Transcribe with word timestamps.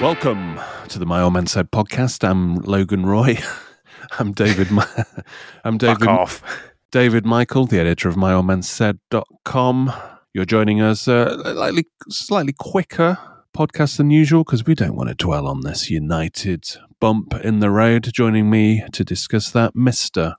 Welcome 0.00 0.60
to 0.88 0.98
the 0.98 1.06
My 1.06 1.22
Old 1.22 1.32
Man 1.32 1.46
Said 1.46 1.70
podcast. 1.70 2.22
I'm 2.28 2.56
Logan 2.56 3.06
Roy. 3.06 3.38
I'm 4.18 4.32
David. 4.32 4.70
Mi- 4.70 4.82
I'm 5.64 5.78
David. 5.78 6.06
off. 6.06 6.42
David 6.92 7.24
Michael, 7.26 7.66
the 7.66 7.80
editor 7.80 8.08
of 8.08 8.14
MyOldManSaid.com. 8.14 9.92
You're 10.34 10.44
joining 10.44 10.80
us 10.82 11.08
uh, 11.08 11.42
slightly, 11.54 11.86
slightly 12.10 12.54
quicker 12.58 13.18
podcast 13.56 13.96
than 13.96 14.10
usual 14.10 14.44
because 14.44 14.64
we 14.66 14.74
don't 14.74 14.94
want 14.94 15.08
to 15.08 15.14
dwell 15.14 15.46
on 15.48 15.62
this 15.62 15.90
United 15.90 16.64
bump 17.00 17.34
in 17.42 17.60
the 17.60 17.70
road. 17.70 18.08
Joining 18.12 18.48
me 18.50 18.84
to 18.92 19.02
discuss 19.02 19.50
that, 19.50 19.74
Mister 19.74 20.36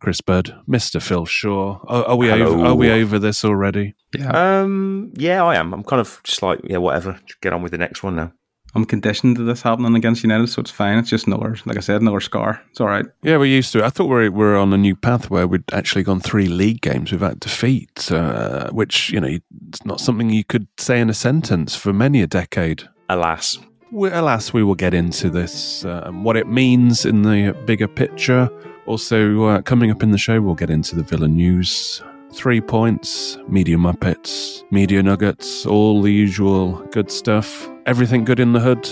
Chris 0.00 0.20
Bird, 0.20 0.54
Mister 0.66 1.00
Phil 1.00 1.26
Shaw. 1.26 1.80
Are, 1.88 2.04
are 2.04 2.16
we 2.16 2.28
Hello. 2.28 2.46
over? 2.46 2.64
Are 2.66 2.74
we 2.74 2.90
over 2.90 3.18
this 3.18 3.44
already? 3.44 3.94
Yeah. 4.16 4.60
Um, 4.62 5.12
yeah, 5.16 5.44
I 5.44 5.56
am. 5.56 5.74
I'm 5.74 5.82
kind 5.84 6.00
of 6.00 6.20
just 6.24 6.42
like, 6.42 6.60
yeah, 6.64 6.78
whatever. 6.78 7.18
Just 7.26 7.40
get 7.40 7.52
on 7.52 7.62
with 7.62 7.72
the 7.72 7.78
next 7.78 8.02
one 8.02 8.16
now. 8.16 8.32
I'm 8.74 8.84
conditioned 8.84 9.36
to 9.36 9.42
this 9.42 9.62
happening 9.62 9.94
against 9.96 10.22
United, 10.22 10.46
so 10.48 10.60
it's 10.60 10.70
fine. 10.70 10.98
It's 10.98 11.10
just 11.10 11.26
another, 11.26 11.56
like 11.66 11.76
I 11.76 11.80
said, 11.80 12.00
another 12.00 12.20
scar. 12.20 12.62
It's 12.70 12.80
all 12.80 12.86
right. 12.86 13.04
Yeah, 13.22 13.36
we're 13.36 13.46
used 13.46 13.72
to 13.72 13.78
it. 13.80 13.84
I 13.84 13.90
thought 13.90 14.06
we 14.06 14.28
we're 14.28 14.56
on 14.56 14.72
a 14.72 14.78
new 14.78 14.94
path 14.94 15.28
where 15.30 15.46
we'd 15.48 15.64
actually 15.72 16.04
gone 16.04 16.20
three 16.20 16.46
league 16.46 16.80
games 16.80 17.10
without 17.10 17.40
defeat, 17.40 18.10
uh, 18.12 18.70
which, 18.70 19.10
you 19.10 19.20
know, 19.20 19.38
it's 19.68 19.84
not 19.84 20.00
something 20.00 20.30
you 20.30 20.44
could 20.44 20.68
say 20.78 21.00
in 21.00 21.10
a 21.10 21.14
sentence 21.14 21.74
for 21.74 21.92
many 21.92 22.22
a 22.22 22.26
decade. 22.26 22.84
Alas, 23.08 23.58
We, 23.90 24.08
alas, 24.10 24.52
we 24.52 24.62
will 24.62 24.76
get 24.76 24.94
into 24.94 25.30
this, 25.30 25.84
uh, 25.84 26.04
and 26.06 26.24
what 26.24 26.36
it 26.36 26.46
means 26.46 27.04
in 27.04 27.22
the 27.22 27.56
bigger 27.66 27.88
picture. 27.88 28.48
Also, 28.86 29.44
uh, 29.44 29.62
coming 29.62 29.90
up 29.90 30.02
in 30.02 30.12
the 30.12 30.18
show, 30.18 30.40
we'll 30.40 30.54
get 30.54 30.70
into 30.70 30.94
the 30.94 31.02
Villa 31.02 31.26
news. 31.28 32.02
Three 32.32 32.60
points, 32.60 33.36
media 33.48 33.76
muppets, 33.76 34.62
media 34.70 35.02
nuggets, 35.02 35.66
all 35.66 36.00
the 36.00 36.12
usual 36.12 36.74
good 36.92 37.10
stuff. 37.10 37.68
Everything 37.86 38.24
good 38.24 38.38
in 38.40 38.52
the 38.52 38.60
hood, 38.60 38.88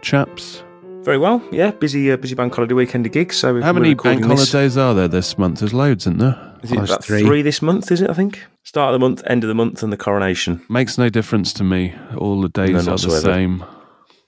chaps? 0.00 0.64
very 1.04 1.18
well. 1.18 1.42
Yeah, 1.50 1.72
busy, 1.72 2.12
uh, 2.12 2.16
busy 2.16 2.36
bank 2.36 2.54
holiday 2.54 2.74
weekend 2.74 3.04
of 3.06 3.10
gigs. 3.12 3.34
So 3.36 3.60
How 3.60 3.72
many 3.72 3.88
recording 3.88 4.20
bank 4.20 4.30
this- 4.38 4.52
holidays 4.52 4.76
are 4.76 4.94
there 4.94 5.08
this 5.08 5.36
month? 5.36 5.58
There's 5.58 5.74
loads, 5.74 6.04
isn't 6.04 6.18
there? 6.18 6.38
Is 6.62 6.70
it 6.70 6.78
Oh, 6.78 6.84
about 6.84 7.04
three. 7.04 7.22
three. 7.24 7.42
this 7.42 7.60
month? 7.60 7.90
Is 7.90 8.00
it? 8.02 8.08
I 8.08 8.14
think 8.14 8.40
start 8.62 8.94
of 8.94 9.00
the 9.00 9.04
month, 9.04 9.20
end 9.26 9.42
of 9.42 9.48
the 9.48 9.54
month, 9.54 9.82
and 9.82 9.92
the 9.92 9.96
coronation. 9.96 10.62
Makes 10.70 10.98
no 10.98 11.08
difference 11.08 11.52
to 11.54 11.64
me. 11.64 11.92
All 12.16 12.40
the 12.40 12.48
days 12.48 12.70
None 12.70 12.88
are 12.88 12.96
the 12.98 13.10
same. 13.20 13.64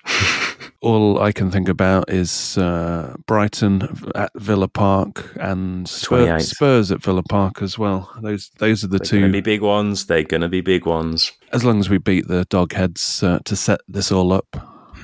All 0.84 1.18
I 1.18 1.32
can 1.32 1.50
think 1.50 1.68
about 1.68 2.10
is 2.10 2.58
uh, 2.58 3.16
Brighton 3.26 3.88
at 4.14 4.30
Villa 4.36 4.68
Park 4.68 5.32
and 5.40 5.88
Spurs, 5.88 6.50
Spurs 6.50 6.92
at 6.92 7.02
Villa 7.02 7.22
Park 7.22 7.62
as 7.62 7.78
well. 7.78 8.12
Those 8.20 8.50
those 8.58 8.84
are 8.84 8.88
the 8.88 8.98
They're 8.98 9.06
two. 9.06 9.20
going 9.20 9.32
to 9.32 9.36
be 9.38 9.40
big 9.40 9.62
ones. 9.62 10.04
They're 10.06 10.22
going 10.24 10.42
to 10.42 10.48
be 10.48 10.60
big 10.60 10.84
ones. 10.84 11.32
as 11.52 11.64
long 11.64 11.80
as 11.80 11.88
we 11.88 11.96
beat 11.96 12.28
the 12.28 12.44
Dogheads 12.46 13.22
uh, 13.26 13.38
to 13.46 13.56
set 13.56 13.80
this 13.88 14.12
all 14.12 14.30
up. 14.32 14.46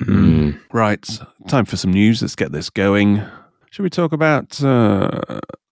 Mm. 0.01 0.59
Right, 0.71 1.07
time 1.47 1.65
for 1.65 1.77
some 1.77 1.91
news. 1.91 2.21
Let's 2.21 2.35
get 2.35 2.51
this 2.51 2.69
going. 2.69 3.23
Should 3.71 3.83
we 3.83 3.89
talk 3.89 4.11
about 4.13 4.63
uh, 4.63 5.09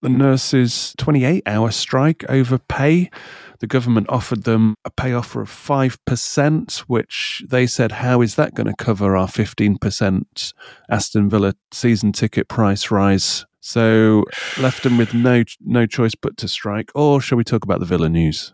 the 0.02 0.10
nurses' 0.10 0.96
28 0.98 1.44
hour 1.46 1.70
strike 1.70 2.24
over 2.30 2.58
pay? 2.58 3.12
The 3.60 3.68
government 3.68 4.08
offered 4.10 4.44
them 4.44 4.76
a 4.86 4.90
pay 4.90 5.14
offer 5.14 5.42
of 5.42 5.50
5%, 5.50 6.80
which 6.82 7.44
they 7.48 7.68
said, 7.68 7.92
How 7.92 8.22
is 8.22 8.36
that 8.36 8.56
going 8.56 8.68
to 8.68 8.76
cover 8.76 9.18
our 9.18 9.28
15% 9.28 10.54
Aston 10.90 11.30
Villa 11.30 11.54
season 11.72 12.12
ticket 12.14 12.48
price 12.48 12.90
rise? 12.90 13.46
So 13.60 14.24
left 14.58 14.84
them 14.84 14.98
with 14.98 15.14
no 15.14 15.44
no 15.60 15.86
choice 15.86 16.16
but 16.16 16.38
to 16.38 16.48
strike. 16.48 16.90
Or 16.96 17.20
shall 17.20 17.38
we 17.38 17.44
talk 17.44 17.66
about 17.66 17.82
the 17.82 17.86
Villa 17.86 18.08
news? 18.08 18.54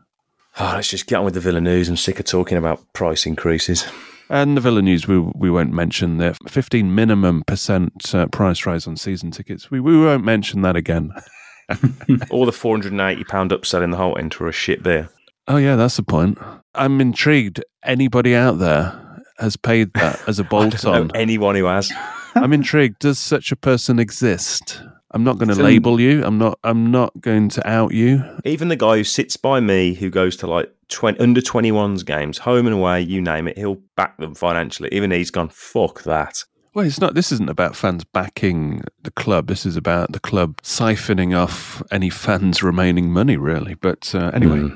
Oh, 0.59 0.73
let's 0.75 0.89
just 0.89 1.05
get 1.05 1.17
on 1.17 1.25
with 1.25 1.35
the 1.35 1.39
Villa 1.39 1.61
news. 1.61 1.89
I'm 1.89 1.97
sick 1.97 2.19
of 2.19 2.25
talking 2.25 2.57
about 2.57 2.81
price 2.93 3.25
increases. 3.25 3.85
And 4.29 4.57
the 4.57 4.61
Villa 4.61 4.81
News, 4.81 5.07
we, 5.07 5.19
we 5.19 5.51
won't 5.51 5.71
mention 5.71 6.17
the 6.17 6.35
15 6.47 6.95
minimum 6.95 7.43
percent 7.45 8.15
uh, 8.15 8.25
price 8.27 8.65
rise 8.65 8.87
on 8.87 8.97
season 8.97 9.29
tickets. 9.29 9.69
We, 9.69 9.79
we 9.79 9.99
won't 9.99 10.23
mention 10.23 10.61
that 10.63 10.75
again. 10.75 11.11
All 12.29 12.45
the 12.45 12.51
480 12.51 13.23
pound 13.25 13.51
upsell 13.51 13.83
in 13.83 13.91
the 13.91 13.97
whole 13.97 14.17
enter 14.17 14.47
a 14.47 14.51
shit 14.51 14.83
beer. 14.83 15.09
Oh, 15.47 15.57
yeah, 15.57 15.75
that's 15.75 15.97
the 15.97 16.03
point. 16.03 16.37
I'm 16.73 16.99
intrigued. 17.01 17.63
Anybody 17.83 18.33
out 18.35 18.59
there 18.59 19.23
has 19.37 19.55
paid 19.55 19.93
that 19.93 20.19
as 20.27 20.39
a 20.39 20.43
bolt 20.49 20.85
on. 20.85 21.11
anyone 21.15 21.55
who 21.55 21.65
has? 21.65 21.91
I'm 22.35 22.53
intrigued. 22.53 22.99
Does 22.99 23.19
such 23.19 23.51
a 23.51 23.55
person 23.55 23.99
exist? 23.99 24.81
I'm 25.11 25.23
not 25.23 25.37
going 25.37 25.47
to 25.49 25.55
label 25.63 26.01
you. 26.01 26.25
I'm 26.25 26.37
not. 26.37 26.59
I'm 26.65 26.91
not 26.91 27.13
going 27.21 27.47
to 27.49 27.65
out 27.65 27.93
you. 27.93 28.21
Even 28.43 28.67
the 28.67 28.75
guy 28.75 28.97
who 28.97 29.03
sits 29.05 29.37
by 29.37 29.61
me, 29.61 29.93
who 29.93 30.09
goes 30.09 30.35
to 30.37 30.47
like 30.47 30.69
20, 30.89 31.19
under 31.19 31.39
21s 31.39 32.05
games, 32.05 32.37
home 32.37 32.67
and 32.67 32.75
away, 32.75 33.01
you 33.01 33.21
name 33.21 33.47
it, 33.47 33.57
he'll 33.57 33.81
back 33.95 34.17
them 34.17 34.35
financially. 34.35 34.89
Even 34.91 35.11
he's 35.11 35.31
gone, 35.31 35.47
fuck 35.49 36.03
that. 36.03 36.43
Well, 36.75 36.85
it's 36.85 36.99
not. 36.99 37.13
This 37.13 37.31
isn't 37.31 37.49
about 37.49 37.73
fans 37.73 38.03
backing 38.03 38.83
the 39.03 39.11
club. 39.11 39.47
This 39.47 39.65
is 39.65 39.77
about 39.77 40.11
the 40.11 40.19
club 40.19 40.61
siphoning 40.61 41.33
off 41.33 41.81
any 41.89 42.09
fans' 42.09 42.61
remaining 42.61 43.13
money, 43.13 43.37
really. 43.37 43.75
But 43.75 44.13
uh, 44.13 44.31
anyway, 44.33 44.73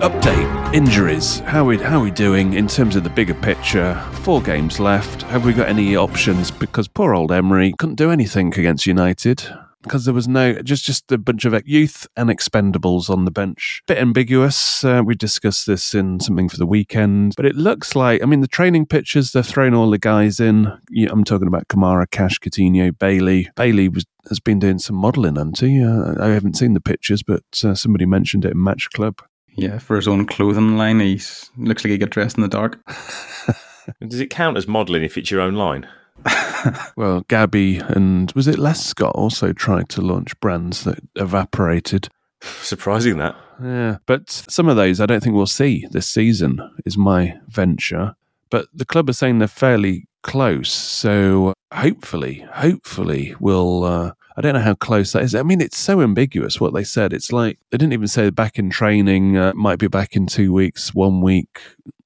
update 0.00 0.74
injuries. 0.74 1.38
How 1.38 1.64
we 1.64 1.78
how 1.78 2.02
we 2.02 2.10
doing 2.10 2.54
in 2.54 2.66
terms 2.66 2.96
of 2.96 3.04
the 3.04 3.10
bigger 3.10 3.34
picture? 3.34 3.94
Four 4.24 4.42
games 4.42 4.80
left. 4.80 5.22
Have 5.22 5.44
we 5.44 5.52
got 5.52 5.68
any 5.68 5.94
options? 5.94 6.50
Because 6.50 6.88
poor 6.88 7.14
old 7.14 7.30
Emery 7.30 7.74
couldn't 7.78 7.94
do 7.94 8.10
anything 8.10 8.48
against 8.48 8.86
United 8.86 9.48
because 9.86 10.04
there 10.04 10.14
was 10.14 10.28
no 10.28 10.60
just 10.62 10.84
just 10.84 11.10
a 11.12 11.18
bunch 11.18 11.44
of 11.44 11.54
youth 11.66 12.06
and 12.16 12.28
expendables 12.30 13.08
on 13.08 13.24
the 13.24 13.30
bench. 13.30 13.82
Bit 13.86 13.98
ambiguous. 13.98 14.84
Uh, 14.84 15.02
we 15.04 15.14
discussed 15.14 15.66
this 15.66 15.94
in 15.94 16.20
something 16.20 16.48
for 16.48 16.56
the 16.56 16.66
weekend, 16.66 17.34
but 17.36 17.46
it 17.46 17.56
looks 17.56 17.94
like 17.94 18.22
I 18.22 18.26
mean 18.26 18.40
the 18.40 18.48
training 18.48 18.86
pictures 18.86 19.32
they've 19.32 19.46
thrown 19.46 19.74
all 19.74 19.90
the 19.90 19.98
guys 19.98 20.40
in. 20.40 20.72
I'm 21.10 21.24
talking 21.24 21.48
about 21.48 21.68
Kamara, 21.68 22.10
Cash, 22.10 22.38
Coutinho, 22.40 22.96
Bailey. 22.98 23.48
Bailey 23.56 23.88
was 23.88 24.04
has 24.28 24.40
been 24.40 24.58
doing 24.58 24.78
some 24.78 24.96
modelling, 24.96 25.36
hasn't 25.36 25.60
he? 25.60 25.82
Uh, 25.82 26.14
I 26.20 26.30
haven't 26.30 26.56
seen 26.56 26.74
the 26.74 26.80
pictures, 26.80 27.22
but 27.22 27.44
uh, 27.64 27.74
somebody 27.74 28.06
mentioned 28.06 28.44
it 28.44 28.52
in 28.52 28.62
Match 28.62 28.90
Club. 28.90 29.22
Yeah, 29.54 29.78
for 29.78 29.96
his 29.96 30.08
own 30.08 30.26
clothing 30.26 30.76
line, 30.76 31.00
he 31.00 31.20
looks 31.56 31.84
like 31.84 31.90
he 31.90 31.98
get 31.98 32.10
dressed 32.10 32.36
in 32.36 32.42
the 32.42 32.48
dark. 32.48 32.78
Does 34.06 34.20
it 34.20 34.30
count 34.30 34.56
as 34.56 34.68
modelling 34.68 35.04
if 35.04 35.16
it's 35.16 35.30
your 35.30 35.40
own 35.40 35.54
line? 35.54 35.88
Well, 36.96 37.24
Gabby 37.28 37.78
and 37.78 38.32
was 38.32 38.48
it 38.48 38.58
Les 38.58 38.84
Scott 38.84 39.12
also 39.14 39.52
tried 39.52 39.88
to 39.90 40.00
launch 40.00 40.38
brands 40.40 40.82
that 40.84 40.98
evaporated. 41.14 42.08
Surprising 42.40 43.18
that. 43.18 43.36
Yeah, 43.62 43.98
but 44.06 44.30
some 44.30 44.68
of 44.68 44.76
those 44.76 45.00
I 45.00 45.06
don't 45.06 45.22
think 45.22 45.36
we'll 45.36 45.46
see 45.46 45.86
this 45.90 46.08
season. 46.08 46.60
Is 46.84 46.98
my 46.98 47.38
venture. 47.48 48.16
But 48.50 48.66
the 48.74 48.84
club 48.84 49.08
are 49.08 49.14
saying 49.14 49.38
they're 49.38 49.48
fairly 49.48 50.08
close, 50.22 50.70
so 50.70 51.54
hopefully, 51.72 52.46
hopefully 52.52 53.34
we'll. 53.40 53.84
Uh, 53.84 54.12
I 54.36 54.42
don't 54.42 54.54
know 54.54 54.60
how 54.60 54.74
close 54.74 55.12
that 55.12 55.22
is. 55.22 55.34
I 55.34 55.42
mean, 55.42 55.62
it's 55.62 55.78
so 55.78 56.02
ambiguous 56.02 56.60
what 56.60 56.74
they 56.74 56.84
said. 56.84 57.14
It's 57.14 57.32
like 57.32 57.58
they 57.70 57.78
didn't 57.78 57.94
even 57.94 58.06
say 58.06 58.28
back 58.30 58.58
in 58.58 58.68
training. 58.68 59.38
Uh, 59.38 59.54
might 59.54 59.78
be 59.78 59.88
back 59.88 60.14
in 60.14 60.26
two 60.26 60.52
weeks, 60.52 60.94
one 60.94 61.22
week. 61.22 61.60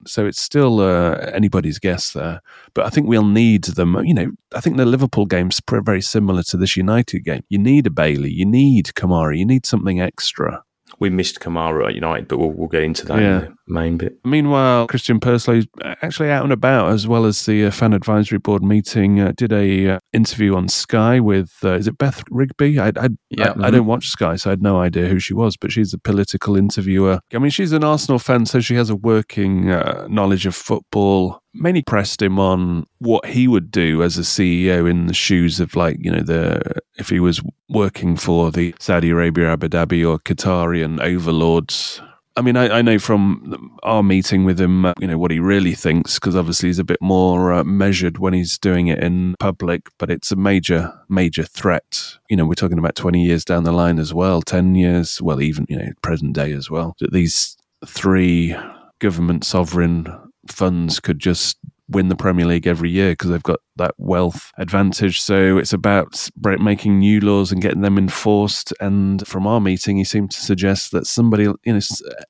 So 0.07 0.27
it's 0.27 0.41
still 0.41 0.81
uh, 0.81 1.15
anybody's 1.35 1.79
guess 1.79 2.13
there. 2.13 2.41
But 2.73 2.87
I 2.87 2.91
think 2.91 3.09
we'll 3.09 3.25
need 3.25 3.65
them. 3.65 3.97
You 4.05 4.15
know, 4.15 4.31
I 4.55 4.61
think 4.61 4.77
the 4.77 4.87
Liverpool 4.87 5.27
game's 5.27 5.61
very 5.69 6.01
similar 6.01 6.43
to 6.45 6.57
this 6.57 6.77
United 6.77 7.25
game. 7.25 7.43
You 7.49 7.59
need 7.59 7.87
a 7.87 7.91
Bailey, 7.91 8.31
you 8.31 8.47
need 8.47 8.87
Kamara, 8.95 9.37
you 9.37 9.45
need 9.45 9.67
something 9.67 10.01
extra. 10.01 10.63
We 11.01 11.11
missed 11.11 11.41
Kamara 11.41 11.89
at 11.89 11.95
United, 11.95 12.29
but 12.29 12.39
we'll, 12.39 12.51
we'll 12.53 12.69
get 12.69 12.83
into 12.83 13.07
that 13.07 13.19
Yeah. 13.21 13.39
in 13.39 13.57
the 13.67 13.73
main 13.75 13.97
bit. 13.97 14.19
Meanwhile, 14.25 14.87
Christian 14.87 15.19
Purslow's 15.19 15.67
actually 16.03 16.31
out 16.31 16.45
and 16.45 16.53
about, 16.53 16.91
as 16.93 17.09
well 17.09 17.25
as 17.25 17.47
the 17.47 17.65
uh, 17.65 17.71
fan 17.71 17.93
advisory 17.95 18.39
board 18.39 18.63
meeting. 18.63 19.19
Uh, 19.19 19.33
did 19.37 19.53
a 19.53 19.89
uh, 19.93 19.99
interview 20.13 20.55
on 20.55 20.69
Sky 20.69 21.19
with 21.19 21.53
uh, 21.65 21.73
is 21.75 21.87
it 21.89 21.97
Beth 21.99 22.23
Rigby? 22.31 22.79
I 22.79 22.89
I, 22.89 23.09
Yeah. 23.31 23.55
I 23.59 23.69
I 23.69 23.71
don't 23.71 23.87
watch 23.87 24.09
Sky, 24.09 24.37
so 24.37 24.51
I 24.51 24.53
had 24.53 24.63
no 24.63 24.79
idea 24.79 25.09
who 25.09 25.19
she 25.19 25.33
was. 25.35 25.57
But 25.57 25.73
she's 25.73 25.95
a 25.95 25.99
political 25.99 26.57
interviewer. 26.57 27.21
I 27.33 27.39
mean, 27.39 27.51
she's 27.51 27.73
an 27.73 27.83
Arsenal 27.85 28.19
fan, 28.19 28.45
so 28.47 28.61
she 28.61 28.75
has 28.75 28.91
a 28.91 28.97
working 28.97 29.71
uh, 29.71 30.07
knowledge 30.09 30.45
of 30.47 30.55
football. 30.55 31.41
Many 31.55 31.83
pressed 31.83 32.21
him 32.23 32.39
on 32.39 32.87
what 32.99 33.27
he 33.27 33.49
would 33.49 33.71
do 33.73 34.03
as 34.03 34.19
a 34.19 34.23
CEO 34.23 34.89
in 34.89 35.07
the 35.07 35.15
shoes 35.15 35.59
of 35.61 35.75
like 35.75 35.97
you 36.01 36.11
know 36.11 36.23
the 36.23 36.61
if 36.97 37.09
he 37.09 37.19
was 37.21 37.41
working 37.71 38.17
for 38.17 38.51
the 38.51 38.75
Saudi 38.79 39.11
Arabia, 39.11 39.53
Abu 39.53 39.69
Dhabi, 39.69 40.09
or 40.09 40.19
Qatarian 40.19 41.01
overlords. 41.01 42.03
I 42.37 42.43
mean, 42.43 42.57
I, 42.57 42.79
I 42.79 42.83
know 42.83 42.99
from 42.99 43.79
our 43.83 44.03
meeting 44.03 44.45
with 44.45 44.61
him, 44.61 44.87
uh, 44.87 44.95
you 44.99 45.07
know, 45.07 45.19
what 45.19 45.31
he 45.31 45.41
really 45.41 45.75
thinks, 45.75 46.15
because 46.15 46.37
obviously 46.37 46.69
he's 46.69 46.79
a 46.79 46.85
bit 46.85 47.01
more 47.03 47.53
uh, 47.53 47.65
measured 47.65 48.19
when 48.19 48.33
he's 48.33 48.57
doing 48.57 48.87
it 48.87 48.99
in 49.01 49.35
public, 49.41 49.89
but 49.99 50.11
it's 50.11 50.31
a 50.31 50.37
major, 50.37 50.93
major 51.09 51.43
threat. 51.43 52.03
You 52.29 52.37
know, 52.37 52.47
we're 52.47 52.55
talking 52.55 52.79
about 52.79 52.95
20 52.95 53.23
years 53.23 53.45
down 53.45 53.65
the 53.65 53.73
line 53.73 53.99
as 53.99 54.15
well, 54.15 54.43
10 54.43 54.75
years, 54.75 55.21
well, 55.21 55.43
even, 55.43 55.67
you 55.69 55.77
know, 55.77 55.91
present 56.03 56.35
day 56.35 56.53
as 56.53 56.71
well. 56.71 56.95
That 57.01 57.13
these 57.13 57.57
three 57.87 58.57
government 59.01 59.45
sovereign 59.45 60.07
funds 60.49 61.01
could 61.01 61.19
just 61.19 61.59
win 61.91 62.09
the 62.09 62.17
Premier 62.17 62.47
League 62.47 62.67
every 62.67 62.91
year 62.91 63.13
because 63.13 63.31
they've 63.31 63.43
got 63.43 63.61
that 63.77 63.95
wealth 63.99 64.53
advantage. 64.59 65.21
So 65.21 65.59
it's 65.59 65.73
about 65.73 66.31
making 66.37 66.99
new 66.99 67.21
laws 67.21 67.51
and 67.51 67.61
getting 67.63 67.81
them 67.81 67.99
enforced. 67.99 68.73
And 68.81 69.27
from 69.27 69.47
our 69.47 69.61
meeting, 69.61 69.97
he 69.97 70.05
seemed 70.05 70.31
to 70.33 70.41
suggest 70.41 70.93
that 70.93 71.07
somebody, 71.07 71.45
you 71.45 71.59
know, 71.65 71.81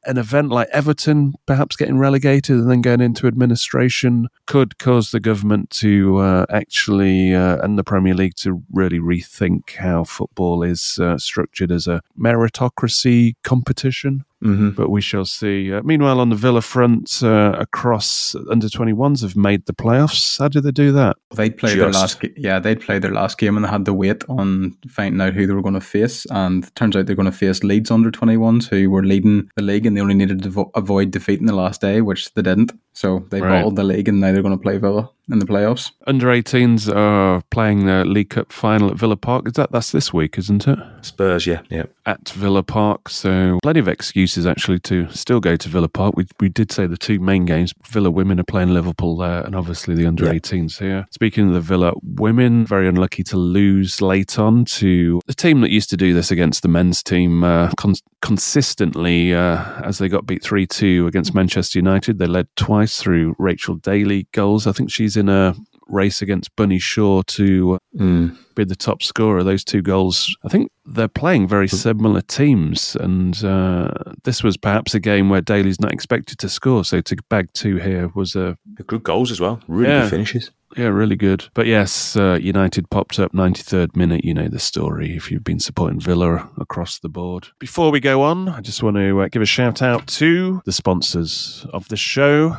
an 0.05 0.19
event 0.19 0.51
like 0.51 0.69
Everton 0.73 1.35
perhaps 1.47 1.77
getting 1.77 1.99
relegated 1.99 2.57
and 2.57 2.71
then 2.71 2.81
going 2.81 3.01
into 3.01 3.27
administration 3.27 4.29
could 4.47 4.79
cause 4.79 5.11
the 5.11 5.21
government 5.21 5.71
to 5.71 6.19
uh, 6.19 6.47
actually, 6.51 7.35
uh, 7.35 7.59
and 7.59 7.79
the 7.79 7.85
Premier 7.85 8.15
League 8.15 8.37
to 8.37 8.63
really 8.73 8.99
rethink 8.99 9.77
how 9.77 10.05
football 10.05 10.63
is 10.63 10.99
uh, 11.01 11.19
structured 11.19 11.73
as 11.73 11.87
a 11.87 12.03
meritocracy 12.19 13.35
competition 13.43 14.25
Mm-hmm. 14.43 14.71
but 14.71 14.89
we 14.89 15.03
shall 15.03 15.27
see. 15.27 15.73
Uh, 15.73 15.83
meanwhile, 15.83 16.19
on 16.19 16.31
the 16.31 16.37
Villa 16.37 16.63
front, 16.63 17.21
uh, 17.23 17.55
across 17.59 18.35
under 18.51 18.69
21s 18.69 19.21
have 19.23 19.37
made 19.37 19.67
the 19.67 19.75
playoffs. 19.75 20.39
How 20.39 20.49
did 20.49 20.63
they 20.63 20.71
do 20.71 20.93
that? 20.93 21.17
They 21.35 21.51
played 21.51 21.79
their 21.79 21.93
last, 21.93 22.25
yeah, 22.37 22.59
they'd 22.59 22.81
played 22.81 23.03
their 23.03 23.13
last 23.13 23.37
game 23.37 23.57
and 23.57 23.65
they 23.65 23.69
had 23.69 23.85
to 23.85 23.93
wait 23.93 24.25
on 24.29 24.77
finding 24.89 25.21
out 25.21 25.35
who 25.35 25.47
they 25.47 25.53
were 25.53 25.63
going 25.63 25.75
to 25.75 25.81
face. 25.81 26.27
And 26.31 26.65
it 26.65 26.75
turns 26.75 26.97
out 26.97 27.07
they're 27.07 27.17
going 27.17 27.31
to 27.31 27.37
face 27.37 27.63
Leeds 27.63 27.91
under 27.91 28.11
21s, 28.11 28.69
who 28.69 28.91
were 28.91 29.05
leading 29.05 29.51
the 29.57 29.63
league, 29.63 29.85
and 29.85 29.97
they 29.97 30.01
only 30.01 30.15
needed 30.15 30.43
to 30.43 30.51
vo- 30.51 30.71
avoid 30.75 31.11
defeat 31.11 31.41
in 31.41 31.47
the 31.47 31.55
last 31.55 31.81
day, 31.81 32.01
which 32.01 32.33
they 32.35 32.43
didn't. 32.43 32.73
So 32.93 33.25
they 33.31 33.41
Right. 33.41 33.59
bottled 33.59 33.77
the 33.77 33.85
league, 33.85 34.09
and 34.09 34.21
now 34.21 34.33
they're 34.33 34.43
going 34.43 34.57
to 34.57 34.63
play 34.63 34.77
Villa 34.79 35.09
in 35.31 35.39
the 35.39 35.47
playoffs. 35.47 35.91
Under 36.09 36.27
18s 36.33 36.89
are 36.89 37.41
playing 37.51 37.87
the 37.87 38.05
League 38.05 38.31
Cup 38.31 38.53
final 38.53 38.91
at 38.91 38.99
Villa 38.99 39.17
Park. 39.17 39.47
Is 39.47 39.53
that 39.55 39.71
that's 39.71 39.93
this 39.93 40.13
week, 40.13 40.37
isn't 40.37 40.67
it? 40.67 40.79
Spurs, 41.03 41.47
yeah, 41.47 41.61
yeah. 41.71 41.85
At 42.05 42.29
Villa 42.31 42.65
Park, 42.65 43.09
so 43.09 43.59
plenty 43.63 43.79
of 43.79 43.87
excuses 43.87 44.45
actually 44.45 44.81
to 44.81 45.09
still 45.11 45.39
go 45.39 45.55
to 45.57 45.69
Villa 45.69 45.89
Park. 45.89 46.17
We 46.17 46.27
we 46.41 46.49
did 46.49 46.73
say 46.73 46.87
the 46.87 46.97
two 46.97 47.21
main 47.21 47.45
games. 47.47 47.73
Villa 47.89 48.11
women 48.11 48.41
are 48.41 48.45
playing 48.45 48.75
Liverpool 48.75 49.17
there, 49.17 49.43
and 49.43 49.55
obviously 49.55 49.95
the 49.95 50.07
under 50.07 50.25
Yeah. 50.25 50.33
18s 50.33 50.79
here. 50.81 51.07
Speaking 51.13 51.47
of 51.49 51.55
the 51.55 51.61
Villa 51.61 51.93
women, 52.03 52.67
very 52.67 52.89
unlucky 52.89 53.23
to 53.25 53.37
lose 53.37 54.03
late 54.03 54.37
on 54.39 54.65
to 54.65 55.21
the 55.27 55.35
team 55.35 55.61
that 55.61 55.71
used 55.71 55.91
to 55.91 55.97
do 55.97 56.13
this 56.13 56.33
against 56.33 56.63
the 56.63 56.69
men's 56.69 57.03
team 57.05 57.45
uh, 57.45 57.71
con- 57.77 57.95
consistently 58.21 59.33
uh, 59.33 59.63
as 59.85 59.99
they 59.99 60.09
got 60.09 60.27
beat 60.27 60.43
3 60.43 60.67
2 60.67 61.07
against 61.07 61.35
Manchester 61.35 61.79
United. 61.79 62.19
They 62.19 62.27
led 62.27 62.49
twice 62.57 62.80
through 62.87 63.35
Rachel 63.39 63.77
Daly 63.77 64.27
goals. 64.33 64.67
I 64.67 64.73
think 64.73 64.91
she's 64.91 65.17
in 65.17 65.29
a 65.29 65.55
race 65.89 66.23
against 66.23 66.55
Bunny 66.55 66.79
Shaw 66.79 67.23
to 67.23 67.79
Mm. 67.99 68.37
be 68.55 68.63
the 68.65 68.77
top 68.77 69.03
scorer. 69.03 69.43
Those 69.43 69.65
two 69.65 69.83
goals, 69.83 70.33
I 70.45 70.49
think 70.49 70.71
they're 70.87 71.09
playing 71.09 71.49
very 71.49 71.67
similar 71.67 72.21
teams, 72.21 72.97
and 73.01 73.43
uh, 73.45 73.91
this 74.23 74.45
was 74.45 74.57
perhaps 74.57 74.95
a 74.95 75.01
game 75.01 75.29
where 75.29 75.41
Daly's 75.41 75.81
not 75.81 75.93
expected 75.93 76.39
to 76.39 76.49
score. 76.49 76.85
So 76.85 77.01
to 77.01 77.17
bag 77.29 77.49
two 77.55 77.77
here 77.79 78.09
was 78.15 78.37
a 78.37 78.57
Good 78.87 79.03
goals 79.03 79.33
as 79.33 79.41
well. 79.41 79.61
Really 79.67 79.91
Yeah. 79.93 80.03
good 80.03 80.11
finishes. 80.11 80.51
yeah, 80.77 80.87
really 80.87 81.17
good. 81.17 81.47
But 81.55 81.67
yes, 81.67 82.15
uh, 82.17 82.39
United 82.41 82.89
popped 82.91 83.19
up 83.19 83.35
93rd 83.35 83.97
minute. 83.97 84.25
You 84.25 84.33
know 84.35 84.47
the 84.49 84.61
story 84.61 85.17
if 85.17 85.29
you've 85.33 85.43
been 85.45 85.59
supporting 85.59 85.99
Villa 85.99 86.49
across 86.57 87.01
the 87.01 87.09
board. 87.09 87.49
Before 87.59 87.91
we 87.91 87.99
go 87.99 88.23
on, 88.23 88.49
I 88.49 88.61
just 88.61 88.83
want 88.85 88.97
to 88.97 89.21
uh, 89.23 89.29
give 89.29 89.43
a 89.43 89.47
shout 89.47 89.83
out 89.83 90.07
to 90.07 90.63
the 90.67 90.73
sponsors 90.73 91.67
of 91.73 91.89
the 91.89 91.97
show, 91.97 92.57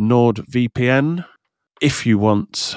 NordVPN. 0.00 1.26
If 1.82 2.06
you 2.06 2.18
want 2.18 2.76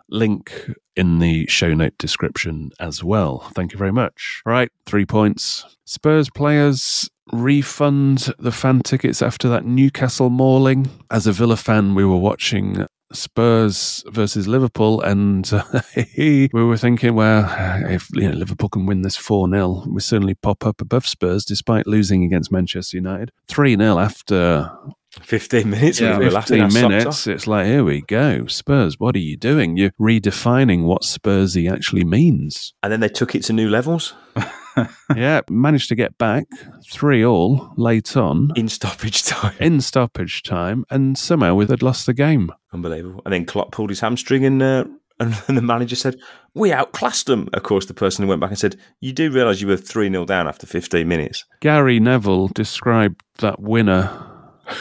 link 0.10 0.70
in 0.96 1.20
the 1.20 1.48
show 1.48 1.74
note 1.74 1.98
description 1.98 2.72
as 2.80 3.04
well. 3.04 3.50
Thank 3.54 3.74
you 3.74 3.78
very 3.78 3.92
much. 3.92 4.42
Right 4.46 4.72
three 4.86 5.06
points. 5.06 5.66
Spurs 5.86 6.30
players 6.30 7.10
refund 7.32 8.34
the 8.40 8.52
fan 8.52 8.82
tickets 8.82 9.22
after 9.22 9.48
that 9.50 9.66
newcastle 9.66 10.30
mauling. 10.30 10.90
As 11.10 11.28
a 11.28 11.32
villa 11.32 11.58
fan 11.58 11.96
we 11.96 12.06
were 12.06 12.18
watching 12.18 12.86
Spurs 13.14 14.04
versus 14.08 14.48
Liverpool, 14.48 15.02
and 15.02 15.52
uh, 15.54 15.64
we 16.18 16.50
were 16.54 16.78
thinking, 16.78 17.16
well, 17.16 17.46
if 17.90 18.08
you 18.14 18.30
know, 18.30 18.36
Liverpool 18.36 18.70
can 18.70 18.86
win 18.86 19.02
this 19.02 19.18
4 19.18 19.50
0, 19.50 19.84
we 19.88 20.02
certainly 20.02 20.36
pop 20.36 20.66
up 20.66 20.82
above 20.82 21.06
Spurs 21.06 21.46
despite 21.46 21.88
losing 21.88 22.24
against 22.24 22.52
Manchester 22.52 22.98
United. 22.98 23.32
3 23.48 23.78
0 23.78 24.00
after 24.00 24.72
15 25.20 25.70
minutes. 25.70 26.00
Yeah, 26.00 26.18
we 26.18 26.30
15 26.30 26.74
minutes. 26.74 27.28
It's 27.28 27.46
like, 27.46 27.66
here 27.66 27.84
we 27.84 28.02
go. 28.02 28.48
Spurs, 28.48 29.00
what 29.00 29.16
are 29.16 29.20
you 29.20 29.36
doing? 29.36 29.76
You're 29.76 29.92
redefining 30.00 30.84
what 30.84 31.02
Spursy 31.02 31.72
actually 31.72 32.06
means. 32.06 32.74
And 32.82 32.92
then 32.92 33.02
they 33.02 33.10
took 33.10 33.36
it 33.36 33.44
to 33.46 33.54
new 33.54 33.70
levels. 33.70 34.14
yeah, 35.16 35.42
managed 35.50 35.90
to 35.90 35.96
get 35.96 36.18
back 36.18 36.46
three 36.90 37.26
all 37.26 37.74
late 37.76 38.16
on 38.16 38.52
In 38.56 38.70
stoppage 38.70 39.24
time. 39.24 39.56
in 39.60 39.82
stoppage 39.82 40.44
time, 40.44 40.86
and 40.90 41.18
somehow 41.18 41.56
we 41.56 41.66
had 41.66 41.84
lost 41.84 42.06
the 42.06 42.14
game. 42.14 42.52
Unbelievable. 42.72 43.22
And 43.26 43.34
then 43.34 43.46
Klopp 43.46 43.72
pulled 43.74 43.90
his 43.90 44.00
hamstring 44.00 44.46
and, 44.46 44.62
uh, 44.62 44.86
and 45.20 45.58
the 45.58 45.62
manager 45.62 45.98
said, 45.98 46.16
We 46.54 46.72
outclassed 46.72 47.26
them. 47.26 47.50
Of 47.54 47.64
course, 47.64 47.86
the 47.86 47.94
person 47.94 48.24
who 48.24 48.30
went 48.30 48.40
back 48.40 48.52
and 48.52 48.60
said, 48.60 48.78
You 49.02 49.12
do 49.12 49.30
realise 49.30 49.60
you 49.60 49.68
were 49.68 49.78
3 49.78 50.10
0 50.10 50.26
down 50.26 50.48
after 50.48 50.66
15 50.66 51.06
minutes. 51.06 51.44
Gary 51.60 52.00
Neville 52.00 52.48
described 52.48 53.22
that 53.40 53.60
winner 53.60 54.31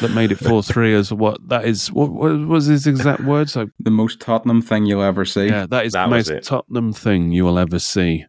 that 0.00 0.12
made 0.12 0.32
it 0.32 0.36
4 0.38 0.62
3 0.62 0.94
as 0.94 1.12
what 1.12 1.46
that 1.48 1.64
is. 1.64 1.92
What, 1.92 2.10
what 2.12 2.32
was 2.46 2.66
his 2.66 2.86
exact 2.86 3.20
words? 3.22 3.56
I, 3.58 3.66
The 3.80 3.90
most 3.90 4.20
Tottenham 4.20 4.62
thing 4.62 4.86
you'll 4.86 5.02
ever 5.02 5.24
see. 5.24 5.46
yeah, 5.46 5.66
that 5.66 5.86
is 5.86 5.92
That 5.92 6.04
the 6.06 6.10
most 6.10 6.30
it. 6.30 6.44
Tottenham 6.44 6.92
thing 6.92 7.32
you 7.32 7.44
will 7.44 7.58
ever 7.58 7.78
see. 7.78 8.24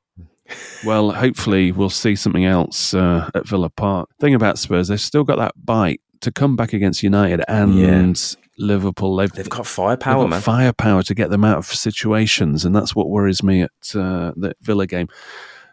Well, 0.85 1.11
hopefully 1.11 1.71
we'll 1.71 1.89
see 1.89 2.15
something 2.15 2.45
else 2.45 2.93
uh, 2.93 3.29
at 3.33 3.47
Villa 3.47 3.69
Park. 3.69 4.09
Thing 4.19 4.33
about 4.33 4.57
Spurs, 4.59 4.89
they've 4.89 4.99
still 4.99 5.23
got 5.23 5.37
that 5.37 5.53
bite 5.63 6.01
to 6.21 6.31
come 6.31 6.55
back 6.57 6.73
against 6.73 7.01
United 7.03 7.41
and 7.47 8.35
Liverpool. 8.57 9.15
They've, 9.15 9.31
They've 9.31 9.49
got 9.49 9.59
they've 9.59 9.67
firepower, 9.67 10.23
got 10.23 10.29
man. 10.29 10.41
firepower 10.41 11.03
to 11.03 11.15
get 11.15 11.29
them 11.29 11.45
out 11.45 11.57
of 11.59 11.65
situations, 11.67 12.65
and 12.65 12.75
that's 12.75 12.93
what 12.95 13.09
worries 13.09 13.41
me 13.41 13.61
at 13.61 13.71
uh, 13.95 14.33
the 14.35 14.53
Villa 14.61 14.85
game. 14.87 15.07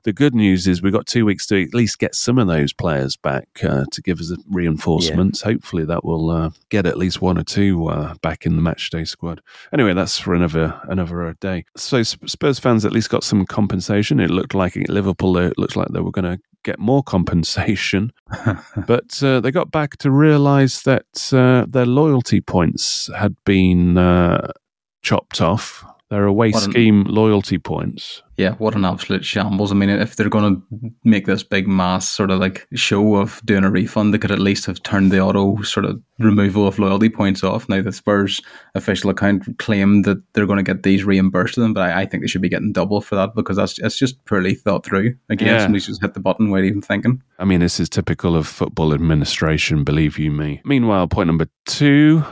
The 0.08 0.14
good 0.14 0.34
news 0.34 0.66
is 0.66 0.80
we've 0.80 0.90
got 0.90 1.06
two 1.06 1.26
weeks 1.26 1.44
to 1.48 1.62
at 1.62 1.74
least 1.74 1.98
get 1.98 2.14
some 2.14 2.38
of 2.38 2.46
those 2.46 2.72
players 2.72 3.14
back 3.14 3.46
uh, 3.62 3.84
to 3.92 4.00
give 4.00 4.20
us 4.20 4.32
reinforcements. 4.48 5.42
Hopefully, 5.42 5.84
that 5.84 6.02
will 6.02 6.30
uh, 6.30 6.50
get 6.70 6.86
at 6.86 6.96
least 6.96 7.20
one 7.20 7.36
or 7.36 7.44
two 7.44 7.88
uh, 7.88 8.14
back 8.22 8.46
in 8.46 8.56
the 8.56 8.62
matchday 8.62 9.06
squad. 9.06 9.42
Anyway, 9.70 9.92
that's 9.92 10.18
for 10.18 10.32
another 10.32 10.80
another 10.84 11.36
day. 11.40 11.66
So 11.76 12.02
Spurs 12.02 12.58
fans 12.58 12.86
at 12.86 12.92
least 12.92 13.10
got 13.10 13.22
some 13.22 13.44
compensation. 13.44 14.18
It 14.18 14.30
looked 14.30 14.54
like 14.54 14.78
at 14.78 14.88
Liverpool, 14.88 15.36
it 15.36 15.58
looked 15.58 15.76
like 15.76 15.88
they 15.88 16.00
were 16.00 16.10
going 16.10 16.38
to 16.38 16.42
get 16.64 16.78
more 16.78 17.02
compensation, 17.02 18.10
but 18.86 19.22
uh, 19.22 19.40
they 19.40 19.50
got 19.50 19.70
back 19.70 19.98
to 19.98 20.10
realise 20.10 20.84
that 20.84 21.04
uh, 21.34 21.66
their 21.68 21.84
loyalty 21.84 22.40
points 22.40 23.10
had 23.14 23.36
been 23.44 23.98
uh, 23.98 24.52
chopped 25.02 25.42
off. 25.42 25.84
Their 26.10 26.24
away 26.24 26.52
What 26.52 26.64
an- 26.64 26.70
scheme 26.70 27.04
loyalty 27.04 27.58
points. 27.58 28.22
Yeah, 28.38 28.54
what 28.54 28.76
an 28.76 28.84
absolute 28.84 29.24
shambles. 29.24 29.72
I 29.72 29.74
mean, 29.74 29.90
if 29.90 30.14
they're 30.14 30.28
going 30.30 30.54
to 30.56 30.92
make 31.02 31.26
this 31.26 31.42
big 31.42 31.66
mass 31.66 32.08
sort 32.08 32.30
of 32.30 32.38
like 32.38 32.66
show 32.72 33.16
of 33.16 33.42
doing 33.44 33.64
a 33.64 33.70
refund, 33.70 34.14
they 34.14 34.18
could 34.18 34.30
at 34.30 34.38
least 34.38 34.64
have 34.66 34.80
turned 34.84 35.10
the 35.10 35.18
auto 35.20 35.60
sort 35.62 35.84
of 35.84 36.00
removal 36.20 36.66
of 36.66 36.78
loyalty 36.78 37.08
points 37.08 37.42
off. 37.42 37.68
Now, 37.68 37.82
the 37.82 37.92
Spurs 37.92 38.40
official 38.76 39.10
account 39.10 39.58
claimed 39.58 40.04
that 40.04 40.22
they're 40.32 40.46
going 40.46 40.58
to 40.58 40.62
get 40.62 40.84
these 40.84 41.02
reimbursed 41.04 41.54
to 41.54 41.60
them, 41.60 41.74
but 41.74 41.82
I, 41.90 42.02
I 42.02 42.06
think 42.06 42.22
they 42.22 42.28
should 42.28 42.40
be 42.42 42.48
getting 42.48 42.72
double 42.72 43.00
for 43.00 43.16
that 43.16 43.34
because 43.34 43.56
that's 43.56 43.78
it's 43.80 43.98
just 43.98 44.24
poorly 44.24 44.54
thought 44.54 44.86
through. 44.86 45.16
Again, 45.28 45.48
Yeah. 45.48 45.58
somebody's 45.64 45.86
just 45.86 46.00
hit 46.00 46.14
the 46.14 46.20
button 46.20 46.48
without 46.50 46.64
even 46.66 46.80
thinking. 46.80 47.20
I 47.40 47.44
mean, 47.44 47.58
this 47.58 47.80
is 47.80 47.88
typical 47.88 48.36
of 48.36 48.46
football 48.46 48.94
administration, 48.94 49.82
believe 49.82 50.16
you 50.16 50.30
me. 50.30 50.60
Meanwhile, 50.64 51.08
point 51.08 51.26
number 51.26 51.48
two, 51.66 52.24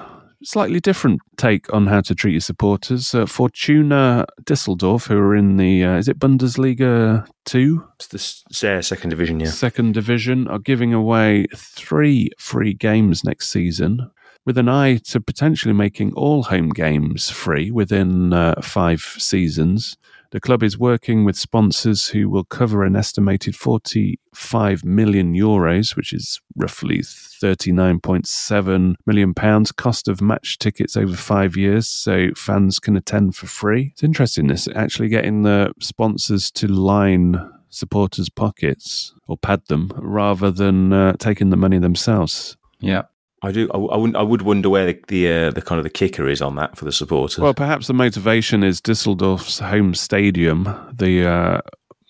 slightly 0.46 0.80
different 0.80 1.20
take 1.36 1.72
on 1.72 1.86
how 1.86 2.00
to 2.00 2.14
treat 2.14 2.32
your 2.32 2.40
supporters. 2.40 3.14
Uh, 3.14 3.26
Fortuna 3.26 4.26
Düsseldorf, 4.44 5.08
who 5.08 5.18
are 5.18 5.34
in 5.34 5.56
the, 5.56 5.84
uh, 5.84 5.96
is 5.96 6.08
it 6.08 6.18
Bundesliga 6.18 7.26
2? 7.44 7.84
It's 7.96 8.06
the 8.06 8.66
yeah, 8.66 8.80
second 8.80 9.10
division, 9.10 9.40
yeah. 9.40 9.48
second 9.48 9.94
division 9.94 10.48
are 10.48 10.58
giving 10.58 10.94
away 10.94 11.46
three 11.54 12.30
free 12.38 12.74
games 12.74 13.24
next 13.24 13.48
season 13.48 14.10
with 14.44 14.56
an 14.56 14.68
eye 14.68 14.96
to 14.98 15.20
potentially 15.20 15.74
making 15.74 16.12
all 16.14 16.44
home 16.44 16.70
games 16.70 17.28
free 17.28 17.70
within 17.70 18.32
uh, 18.32 18.54
five 18.62 19.00
seasons. 19.00 19.96
The 20.30 20.40
club 20.40 20.62
is 20.62 20.78
working 20.78 21.24
with 21.24 21.36
sponsors 21.36 22.08
who 22.08 22.28
will 22.28 22.44
cover 22.44 22.84
an 22.84 22.96
estimated 22.96 23.56
45 23.56 24.84
million 24.84 25.34
euros, 25.34 25.96
which 25.96 26.12
is 26.12 26.40
roughly 26.56 26.98
39.7 26.98 28.94
million 29.06 29.34
pounds 29.34 29.72
cost 29.72 30.08
of 30.08 30.20
match 30.20 30.58
tickets 30.58 30.96
over 30.96 31.16
five 31.16 31.56
years, 31.56 31.88
so 31.88 32.28
fans 32.36 32.78
can 32.78 32.96
attend 32.96 33.36
for 33.36 33.46
free. 33.46 33.90
It's 33.92 34.02
interesting 34.02 34.48
this 34.48 34.68
actually 34.74 35.08
getting 35.08 35.42
the 35.42 35.72
sponsors 35.80 36.50
to 36.52 36.66
line 36.66 37.40
supporters' 37.68 38.30
pockets 38.30 39.14
or 39.26 39.36
pad 39.36 39.62
them 39.68 39.90
rather 39.96 40.50
than 40.50 40.92
uh, 40.92 41.12
taking 41.18 41.50
the 41.50 41.56
money 41.56 41.78
themselves. 41.78 42.56
Yeah. 42.80 43.02
I 43.42 43.52
do. 43.52 43.68
I, 43.72 43.76
I, 43.76 43.96
wouldn't, 43.96 44.16
I 44.16 44.22
would 44.22 44.42
wonder 44.42 44.70
where 44.70 44.86
the, 44.86 45.00
the, 45.08 45.28
uh, 45.32 45.50
the 45.50 45.62
kind 45.62 45.78
of 45.78 45.82
the 45.84 45.90
kicker 45.90 46.26
is 46.28 46.40
on 46.40 46.56
that 46.56 46.76
for 46.76 46.84
the 46.84 46.92
supporters. 46.92 47.38
Well, 47.38 47.54
perhaps 47.54 47.86
the 47.86 47.92
motivation 47.94 48.62
is 48.64 48.80
Düsseldorf's 48.80 49.58
home 49.58 49.94
stadium, 49.94 50.64
the 50.92 51.26
uh, 51.26 51.60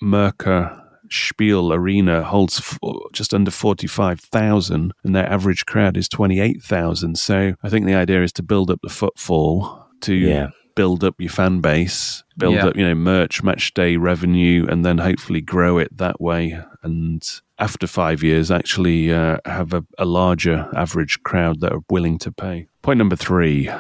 Merker 0.01 0.83
Spiel 1.11 1.73
Arena, 1.73 2.23
holds 2.23 2.59
f- 2.61 2.79
just 3.13 3.35
under 3.35 3.51
45,000 3.51 4.93
and 5.05 5.15
their 5.17 5.29
average 5.31 5.67
crowd 5.67 5.97
is 5.97 6.09
28,000. 6.09 7.17
So 7.19 7.55
I 7.63 7.69
think 7.69 7.87
the 7.87 7.95
idea 7.95 8.23
is 8.23 8.33
to 8.35 8.43
build 8.43 8.71
up 8.71 8.81
the 8.83 8.89
footfall, 8.89 9.87
to 10.03 10.15
Yeah. 10.15 10.49
build 10.75 11.03
up 11.05 11.15
your 11.19 11.31
fan 11.31 11.61
base, 11.61 12.23
build 12.39 12.55
Yeah. 12.55 12.67
up, 12.69 12.77
you 12.77 12.85
know, 12.87 12.95
merch, 12.95 13.43
match 13.43 13.73
day 13.75 13.97
revenue, 13.97 14.67
and 14.69 14.85
then 14.85 14.99
hopefully 14.99 15.41
grow 15.41 15.79
it 15.79 15.97
that 15.97 16.21
way. 16.21 16.59
And 16.83 17.23
after 17.59 17.87
five 17.87 18.23
years, 18.23 18.51
actually 18.51 19.13
uh, 19.13 19.39
have 19.45 19.73
a, 19.73 19.85
a 19.99 20.05
larger 20.05 20.69
average 20.75 21.23
crowd 21.23 21.61
that 21.61 21.73
are 21.73 21.83
willing 21.91 22.19
to 22.19 22.33
pay. 22.33 22.67
Point 22.83 22.99
number 22.99 23.17
three. 23.17 23.71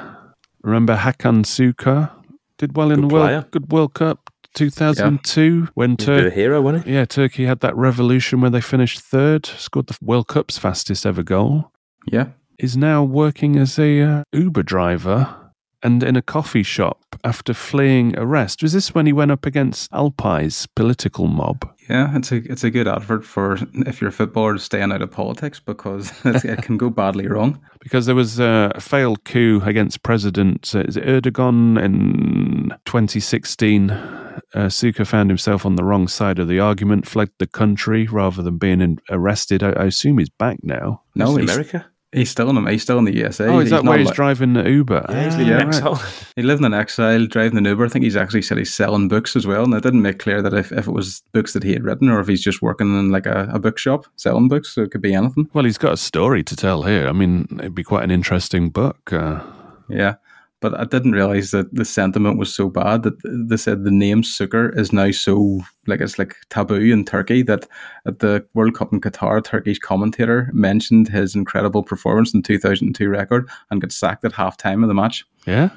Remember 0.63 0.97
Hakan 0.97 1.45
Sukur 1.45 2.11
did 2.59 2.77
well 2.77 2.91
in 2.91 3.03
Good 3.03 3.11
the 3.11 3.15
World, 3.15 3.51
good 3.51 3.71
World 3.71 3.95
Cup 3.95 4.31
2002 4.55 5.69
when 5.75 5.93
a 5.93 5.97
bit 5.97 6.09
of 6.09 6.15
a 6.15 6.23
Turkey. 6.23 6.35
hero, 6.35 6.61
wasn't 6.63 6.87
he? 6.87 6.95
Yeah, 6.95 7.05
Turkey 7.05 7.45
had 7.45 7.61
that 7.61 7.77
revolution 7.77 8.41
where 8.41 8.51
they 8.51 8.61
finished 8.61 9.01
third, 9.01 9.47
scored 9.47 9.89
the 9.89 9.99
World 10.01 10.29
Cup's 10.29 10.59
fastest 10.59 11.05
ever 11.07 11.23
goal. 11.23 11.71
Yeah. 12.11 12.29
Is 12.59 12.77
now 12.77 13.05
working 13.05 13.57
as 13.57 13.79
a 13.79 14.01
uh, 14.01 14.23
Uber 14.33 14.63
driver 14.63 15.53
and 15.83 16.03
in 16.03 16.17
a 16.17 16.23
coffee 16.23 16.63
shop 16.63 17.03
after 17.27 17.53
fleeing 17.53 18.17
arrest. 18.17 18.63
Was 18.63 18.73
this 18.73 18.95
when 18.95 19.05
he 19.05 19.13
went 19.13 19.33
up 19.33 19.45
against 19.45 19.91
Alpai's 19.91 20.67
political 20.77 21.27
mob? 21.27 21.69
Yeah, 21.91 22.17
it's 22.17 22.31
a 22.31 22.37
it's 22.37 22.65
a 22.65 22.71
good 22.71 22.87
advert 22.87 23.25
for 23.25 23.59
if 23.87 24.01
you're 24.01 24.11
a 24.11 24.13
footballer 24.13 24.59
staying 24.59 24.93
out 24.93 25.03
of 25.03 25.11
politics 25.11 25.61
because 25.61 26.13
it's, 26.25 26.45
it 26.45 26.63
can 26.63 26.77
go 26.77 26.89
badly 26.89 27.27
wrong. 27.27 27.61
Because 27.81 28.07
there 28.07 28.15
was 28.15 28.39
uh, 28.39 28.71
a 28.75 28.81
failed 28.81 29.25
coup 29.25 29.61
against 29.65 30.03
President 30.05 30.73
uh, 30.75 30.81
is 30.81 30.97
it 30.97 31.05
Erdogan 31.05 31.83
in 31.83 32.73
2016. 32.87 33.91
Uh, 33.91 34.69
Sukur 34.69 35.07
found 35.07 35.29
himself 35.29 35.67
on 35.67 35.75
the 35.75 35.85
wrong 35.85 36.07
side 36.07 36.39
of 36.39 36.47
the 36.47 36.61
argument, 36.61 37.07
fled 37.07 37.31
the 37.39 37.47
country 37.47 38.07
rather 38.07 38.43
than 38.43 38.59
being 38.59 38.81
in, 38.81 38.99
arrested. 39.11 39.63
I, 39.63 39.71
I 39.71 39.85
assume 39.87 40.19
he's 40.19 40.31
back 40.31 40.59
now. 40.63 41.03
No, 41.15 41.27
He's 41.27 41.35
in 41.35 41.43
he's, 41.43 41.51
America. 41.51 41.87
He's 42.17 42.31
still 42.31 42.51
in 42.51 42.67
he's 42.67 42.83
still 42.83 42.99
in 42.99 43.05
the 43.05 43.15
USA. 43.17 43.47
oh, 43.47 43.61
is 43.61 43.71
that 43.71 43.85
not 43.85 43.93
why 43.93 43.99
he's 43.99 44.09
li- 44.09 44.15
driving 44.15 44.55
the 44.55 44.69
Uber? 44.69 45.07
Yeah, 45.09 45.25
he's 45.25 45.35
Ah, 45.35 45.39
living 45.39 45.53
in 45.53 45.61
yeah, 45.61 45.67
exile. 45.67 46.03
He 46.35 46.43
lived 46.43 46.65
in 46.65 46.75
exile, 46.75 47.27
driving 47.27 47.59
an 47.59 47.65
Uber. 47.67 47.85
I 47.85 47.89
think 47.89 48.05
he's 48.05 48.17
actually 48.17 48.43
said 48.43 48.59
he's 48.59 48.75
selling 48.75 49.07
books 49.09 49.37
as 49.37 49.47
well. 49.47 49.63
And 49.65 49.75
it 49.75 49.83
didn't 49.83 50.03
make 50.03 50.19
clear 50.19 50.43
that 50.43 50.53
if, 50.55 50.73
if 50.73 50.87
it 50.89 50.93
was 50.93 51.23
books 51.33 51.53
that 51.53 51.63
he 51.63 51.73
had 51.73 51.85
written 51.85 52.09
or 52.09 52.19
if 52.21 52.27
he's 52.29 52.43
just 52.43 52.63
working 52.63 52.99
in 52.99 53.11
like 53.11 53.27
a, 53.27 53.49
a 53.53 53.59
bookshop 53.59 54.07
selling 54.17 54.49
books. 54.49 54.75
So 54.75 54.83
it 54.83 54.91
could 54.91 55.03
be 55.03 55.15
anything. 55.15 55.49
Well, 55.53 55.65
he's 55.65 55.79
got 55.79 55.93
a 55.93 55.97
story 55.97 56.43
to 56.45 56.57
tell 56.57 56.83
here. 56.83 57.07
I 57.09 57.13
mean, 57.13 57.47
it'd 57.61 57.75
be 57.75 57.85
quite 57.85 58.05
an 58.05 58.11
interesting 58.11 58.71
book. 58.71 59.13
Uh, 59.13 59.41
Yeah. 59.89 60.15
But 60.61 60.79
I 60.79 60.85
didn't 60.85 61.13
realize 61.13 61.51
that 61.51 61.75
the 61.75 61.85
sentiment 61.85 62.39
was 62.39 62.55
so 62.55 62.71
bad 62.71 63.03
that 63.03 63.15
they 63.25 63.57
said 63.57 63.85
the 63.85 63.91
name 63.91 64.23
Sukur 64.23 64.77
is 64.77 64.93
now 64.93 65.11
so 65.11 65.61
like 65.87 66.01
it's 66.01 66.19
like 66.19 66.35
taboo 66.49 66.93
in 66.93 67.05
Turkey 67.05 67.43
that 67.43 67.67
at 68.07 68.21
the 68.21 68.45
World 68.55 68.75
Cup 68.75 68.93
in 68.93 69.01
Qatar, 69.01 69.39
a 69.39 69.43
Turkish 69.43 69.79
commentator 69.79 70.51
mentioned 70.53 71.09
his 71.09 71.35
incredible 71.35 71.83
performance 71.83 72.33
in 72.33 72.43
2002 72.43 73.09
record 73.09 73.49
and 73.71 73.81
got 73.81 73.93
sacked 73.93 74.25
at 74.25 74.33
half 74.33 74.57
time 74.57 74.83
of 74.83 74.89
the 74.89 74.95
match. 74.95 75.25
yeah. 75.47 75.71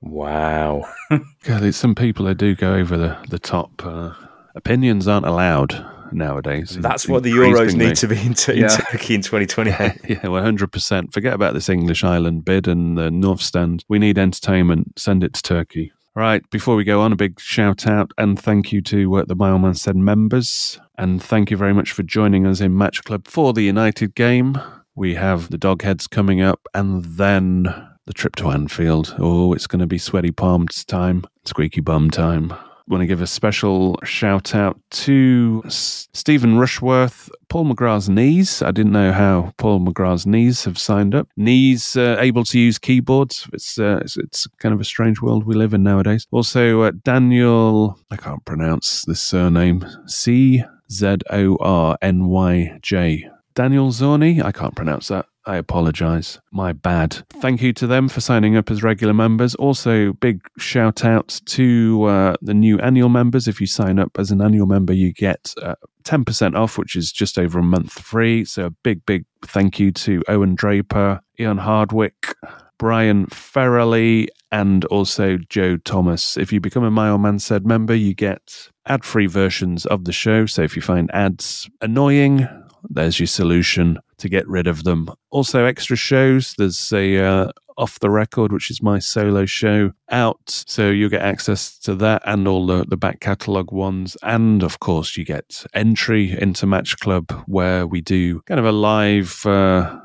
Wow. 0.00 0.86
God, 1.10 1.62
there's 1.62 1.76
some 1.76 1.94
people 1.94 2.26
that 2.26 2.34
do 2.34 2.54
go 2.54 2.74
over 2.74 2.98
the, 2.98 3.16
the 3.30 3.38
top. 3.38 3.86
Uh, 3.86 4.12
opinions 4.54 5.08
aren't 5.08 5.24
allowed 5.24 5.72
nowadays. 6.14 6.76
That's 6.80 7.08
what 7.08 7.22
the 7.22 7.32
Euros 7.32 7.74
need 7.74 7.96
to 7.96 8.08
be 8.08 8.18
in, 8.20 8.34
t- 8.34 8.60
in 8.60 8.68
Turkey 8.68 9.14
in 9.14 9.22
2028. 9.22 9.92
Yeah, 10.08 10.28
well, 10.28 10.42
hundred 10.42 10.70
percent. 10.70 11.12
Forget 11.12 11.32
about 11.32 11.54
this 11.54 11.68
English 11.68 12.04
island 12.04 12.44
bid 12.44 12.68
and 12.68 12.96
the 12.96 13.10
North 13.10 13.40
Stand. 13.40 13.84
We 13.88 13.98
need 13.98 14.18
entertainment. 14.18 14.98
Send 14.98 15.24
it 15.24 15.34
to 15.34 15.42
Turkey. 15.42 15.92
Right. 16.14 16.48
Before 16.50 16.76
we 16.76 16.84
go 16.84 17.00
on, 17.00 17.12
a 17.12 17.16
big 17.16 17.40
shout 17.40 17.88
out 17.88 18.12
and 18.18 18.38
thank 18.40 18.70
you 18.72 18.80
to 18.82 19.16
uh, 19.16 19.24
the 19.26 19.34
My 19.34 19.50
Old 19.50 19.62
Man 19.62 19.74
Said 19.74 19.96
members, 19.96 20.78
and 20.96 21.20
thank 21.22 21.50
you 21.50 21.56
very 21.56 21.74
much 21.74 21.90
for 21.92 22.04
joining 22.04 22.46
us 22.46 22.60
in 22.60 22.78
Match 22.78 23.02
Club 23.02 23.26
for 23.26 23.52
the 23.52 23.62
United 23.62 24.14
game. 24.14 24.56
We 24.94 25.14
have 25.14 25.50
the 25.50 25.58
Dogheads 25.58 26.08
coming 26.08 26.40
up, 26.40 26.68
and 26.72 27.04
then 27.04 27.64
the 28.06 28.12
trip 28.12 28.36
to 28.36 28.50
Anfield. 28.50 29.16
Oh, 29.18 29.52
it's 29.54 29.66
going 29.66 29.80
to 29.80 29.86
be 29.86 29.98
sweaty 29.98 30.30
palms 30.30 30.84
time, 30.84 31.24
squeaky 31.44 31.80
bum 31.80 32.10
time. 32.10 32.52
Want 32.88 33.00
to 33.00 33.06
give 33.06 33.22
a 33.22 33.26
special 33.26 33.98
shout 34.04 34.54
out 34.54 34.78
to 34.90 35.62
Stephen 35.68 36.58
Rushworth, 36.58 37.30
Paul 37.48 37.66
McGrath's 37.66 38.08
knees. 38.08 38.62
I 38.62 38.70
didn't 38.70 38.92
know 38.92 39.12
how 39.12 39.52
Paul 39.56 39.80
McGrath's 39.80 40.26
knees 40.26 40.64
have 40.64 40.78
signed 40.78 41.14
up. 41.14 41.28
Knees 41.36 41.96
uh, 41.96 42.16
able 42.18 42.44
to 42.44 42.58
use 42.58 42.78
keyboards. 42.78 43.48
It's, 43.52 43.78
uh, 43.78 44.00
it's 44.02 44.16
it's 44.16 44.46
kind 44.58 44.74
of 44.74 44.80
a 44.80 44.84
strange 44.84 45.20
world 45.20 45.44
we 45.44 45.54
live 45.54 45.74
in 45.74 45.82
nowadays. 45.82 46.26
Also, 46.30 46.82
uh, 46.82 46.92
Daniel, 47.02 47.98
I 48.10 48.16
can't 48.16 48.44
pronounce 48.44 49.04
this 49.04 49.20
surname. 49.20 49.84
C 50.06 50.62
Z 50.90 51.16
O 51.30 51.56
R 51.60 51.96
N 52.02 52.26
Y 52.26 52.78
J. 52.82 53.28
Daniel 53.54 53.90
Zorni. 53.90 54.42
I 54.42 54.52
can't 54.52 54.74
pronounce 54.74 55.08
that. 55.08 55.26
I 55.46 55.56
apologize. 55.56 56.40
My 56.50 56.72
bad. 56.72 57.22
Thank 57.40 57.60
you 57.60 57.72
to 57.74 57.86
them 57.86 58.08
for 58.08 58.20
signing 58.20 58.56
up 58.56 58.70
as 58.70 58.82
regular 58.82 59.12
members. 59.12 59.54
Also, 59.56 60.14
big 60.14 60.40
shout 60.58 61.04
out 61.04 61.40
to 61.46 62.04
uh, 62.04 62.36
the 62.40 62.54
new 62.54 62.78
annual 62.78 63.10
members. 63.10 63.46
If 63.46 63.60
you 63.60 63.66
sign 63.66 63.98
up 63.98 64.18
as 64.18 64.30
an 64.30 64.40
annual 64.40 64.66
member, 64.66 64.94
you 64.94 65.12
get 65.12 65.52
uh, 65.62 65.74
10% 66.04 66.56
off, 66.56 66.78
which 66.78 66.96
is 66.96 67.12
just 67.12 67.38
over 67.38 67.58
a 67.58 67.62
month 67.62 67.92
free. 67.92 68.44
So, 68.44 68.66
a 68.66 68.70
big, 68.70 69.04
big 69.04 69.24
thank 69.42 69.78
you 69.78 69.92
to 69.92 70.22
Owen 70.28 70.54
Draper, 70.54 71.20
Ian 71.38 71.58
Hardwick, 71.58 72.34
Brian 72.78 73.26
Ferrelly, 73.26 74.28
and 74.50 74.84
also 74.86 75.36
Joe 75.50 75.76
Thomas. 75.78 76.38
If 76.38 76.52
you 76.52 76.60
become 76.60 76.84
a 76.84 76.90
My 76.90 77.10
Old 77.10 77.20
Man 77.20 77.38
Said 77.38 77.66
member, 77.66 77.94
you 77.94 78.14
get 78.14 78.70
ad 78.86 79.04
free 79.04 79.26
versions 79.26 79.84
of 79.86 80.04
the 80.04 80.12
show. 80.12 80.46
So, 80.46 80.62
if 80.62 80.74
you 80.74 80.80
find 80.80 81.10
ads 81.12 81.68
annoying, 81.82 82.48
there's 82.88 83.18
your 83.18 83.26
solution 83.26 83.98
to 84.18 84.28
get 84.28 84.46
rid 84.48 84.66
of 84.66 84.84
them. 84.84 85.08
Also, 85.30 85.64
extra 85.64 85.96
shows. 85.96 86.54
There's 86.56 86.92
a 86.92 87.18
uh, 87.18 87.52
off 87.76 87.98
the 88.00 88.10
record, 88.10 88.52
which 88.52 88.70
is 88.70 88.82
my 88.82 88.98
solo 88.98 89.46
show, 89.46 89.92
out. 90.10 90.64
So 90.66 90.90
you'll 90.90 91.10
get 91.10 91.22
access 91.22 91.78
to 91.80 91.94
that 91.96 92.22
and 92.24 92.46
all 92.46 92.66
the, 92.66 92.84
the 92.86 92.96
back 92.96 93.20
catalogue 93.20 93.72
ones. 93.72 94.16
And 94.22 94.62
of 94.62 94.80
course, 94.80 95.16
you 95.16 95.24
get 95.24 95.64
entry 95.74 96.36
into 96.38 96.66
Match 96.66 96.98
Club, 96.98 97.30
where 97.46 97.86
we 97.86 98.00
do 98.00 98.40
kind 98.42 98.60
of 98.60 98.66
a 98.66 98.72
live, 98.72 99.44
uh, 99.46 99.98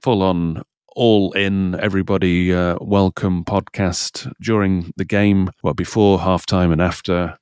full 0.00 0.22
on 0.22 0.62
all 0.94 1.32
in 1.32 1.78
everybody 1.80 2.52
uh, 2.52 2.76
welcome 2.80 3.44
podcast 3.44 4.30
during 4.42 4.92
the 4.96 5.04
game 5.04 5.50
well 5.62 5.72
before 5.72 6.18
halftime 6.18 6.70
and 6.70 6.82
after 6.82 7.38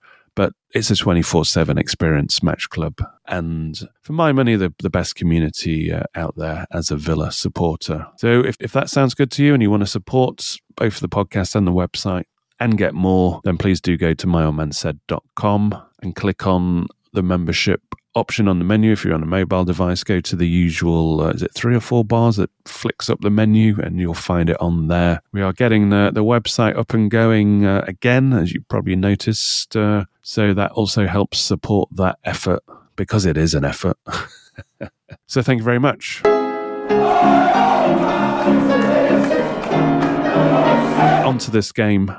it's 0.72 0.90
a 0.90 0.94
24-7 0.94 1.78
experience 1.78 2.42
match 2.42 2.68
club. 2.70 2.98
And 3.26 3.78
for 4.02 4.12
my 4.12 4.32
money 4.32 4.56
the, 4.56 4.72
the 4.78 4.90
best 4.90 5.14
community 5.14 5.92
uh, 5.92 6.04
out 6.14 6.36
there 6.36 6.66
as 6.72 6.90
a 6.90 6.96
villa 6.96 7.32
supporter. 7.32 8.06
So 8.18 8.40
if, 8.40 8.56
if 8.60 8.72
that 8.72 8.88
sounds 8.90 9.14
good 9.14 9.30
to 9.32 9.44
you 9.44 9.54
and 9.54 9.62
you 9.62 9.70
want 9.70 9.82
to 9.82 9.86
support 9.86 10.56
both 10.76 11.00
the 11.00 11.08
podcast 11.08 11.54
and 11.54 11.66
the 11.66 11.72
website 11.72 12.24
and 12.58 12.76
get 12.76 12.94
more 12.94 13.40
then 13.44 13.56
please 13.56 13.80
do 13.80 13.96
go 13.96 14.14
to 14.14 14.26
myoldmansaid.com 14.26 15.82
and 16.02 16.14
click 16.14 16.46
on 16.46 16.86
the 17.12 17.22
membership 17.22 17.82
option 18.14 18.48
on 18.48 18.58
the 18.58 18.64
menu. 18.64 18.92
If 18.92 19.04
you're 19.04 19.14
on 19.14 19.22
a 19.22 19.26
mobile 19.26 19.64
device 19.64 20.02
go 20.04 20.20
to 20.20 20.36
the 20.36 20.48
usual 20.48 21.20
uh, 21.20 21.30
is 21.30 21.42
it 21.42 21.54
three 21.54 21.74
or 21.74 21.80
four 21.80 22.04
bars 22.04 22.36
that 22.36 22.50
flicks 22.64 23.08
up 23.08 23.20
the 23.20 23.30
menu 23.30 23.80
and 23.80 23.98
you'll 24.00 24.14
find 24.14 24.50
it 24.50 24.60
on 24.60 24.88
there. 24.88 25.22
We 25.32 25.42
are 25.42 25.52
getting 25.52 25.90
the, 25.90 26.10
the 26.12 26.24
website 26.24 26.76
up 26.76 26.92
and 26.92 27.10
going 27.10 27.64
uh, 27.64 27.84
again 27.86 28.32
as 28.32 28.52
you 28.52 28.62
probably 28.68 28.96
noticed 28.96 29.76
uh, 29.76 30.04
so 30.22 30.54
that 30.54 30.72
also 30.72 31.06
helps 31.06 31.38
support 31.38 31.88
that 31.96 32.18
effort 32.24 32.62
because 32.96 33.24
it 33.24 33.36
is 33.36 33.54
an 33.54 33.64
effort. 33.64 33.96
So 35.26 35.42
thank 35.42 35.58
you 35.58 35.64
very 35.64 35.78
much. 35.78 36.22
Onto 41.24 41.50
this 41.50 41.72
game 41.72 42.14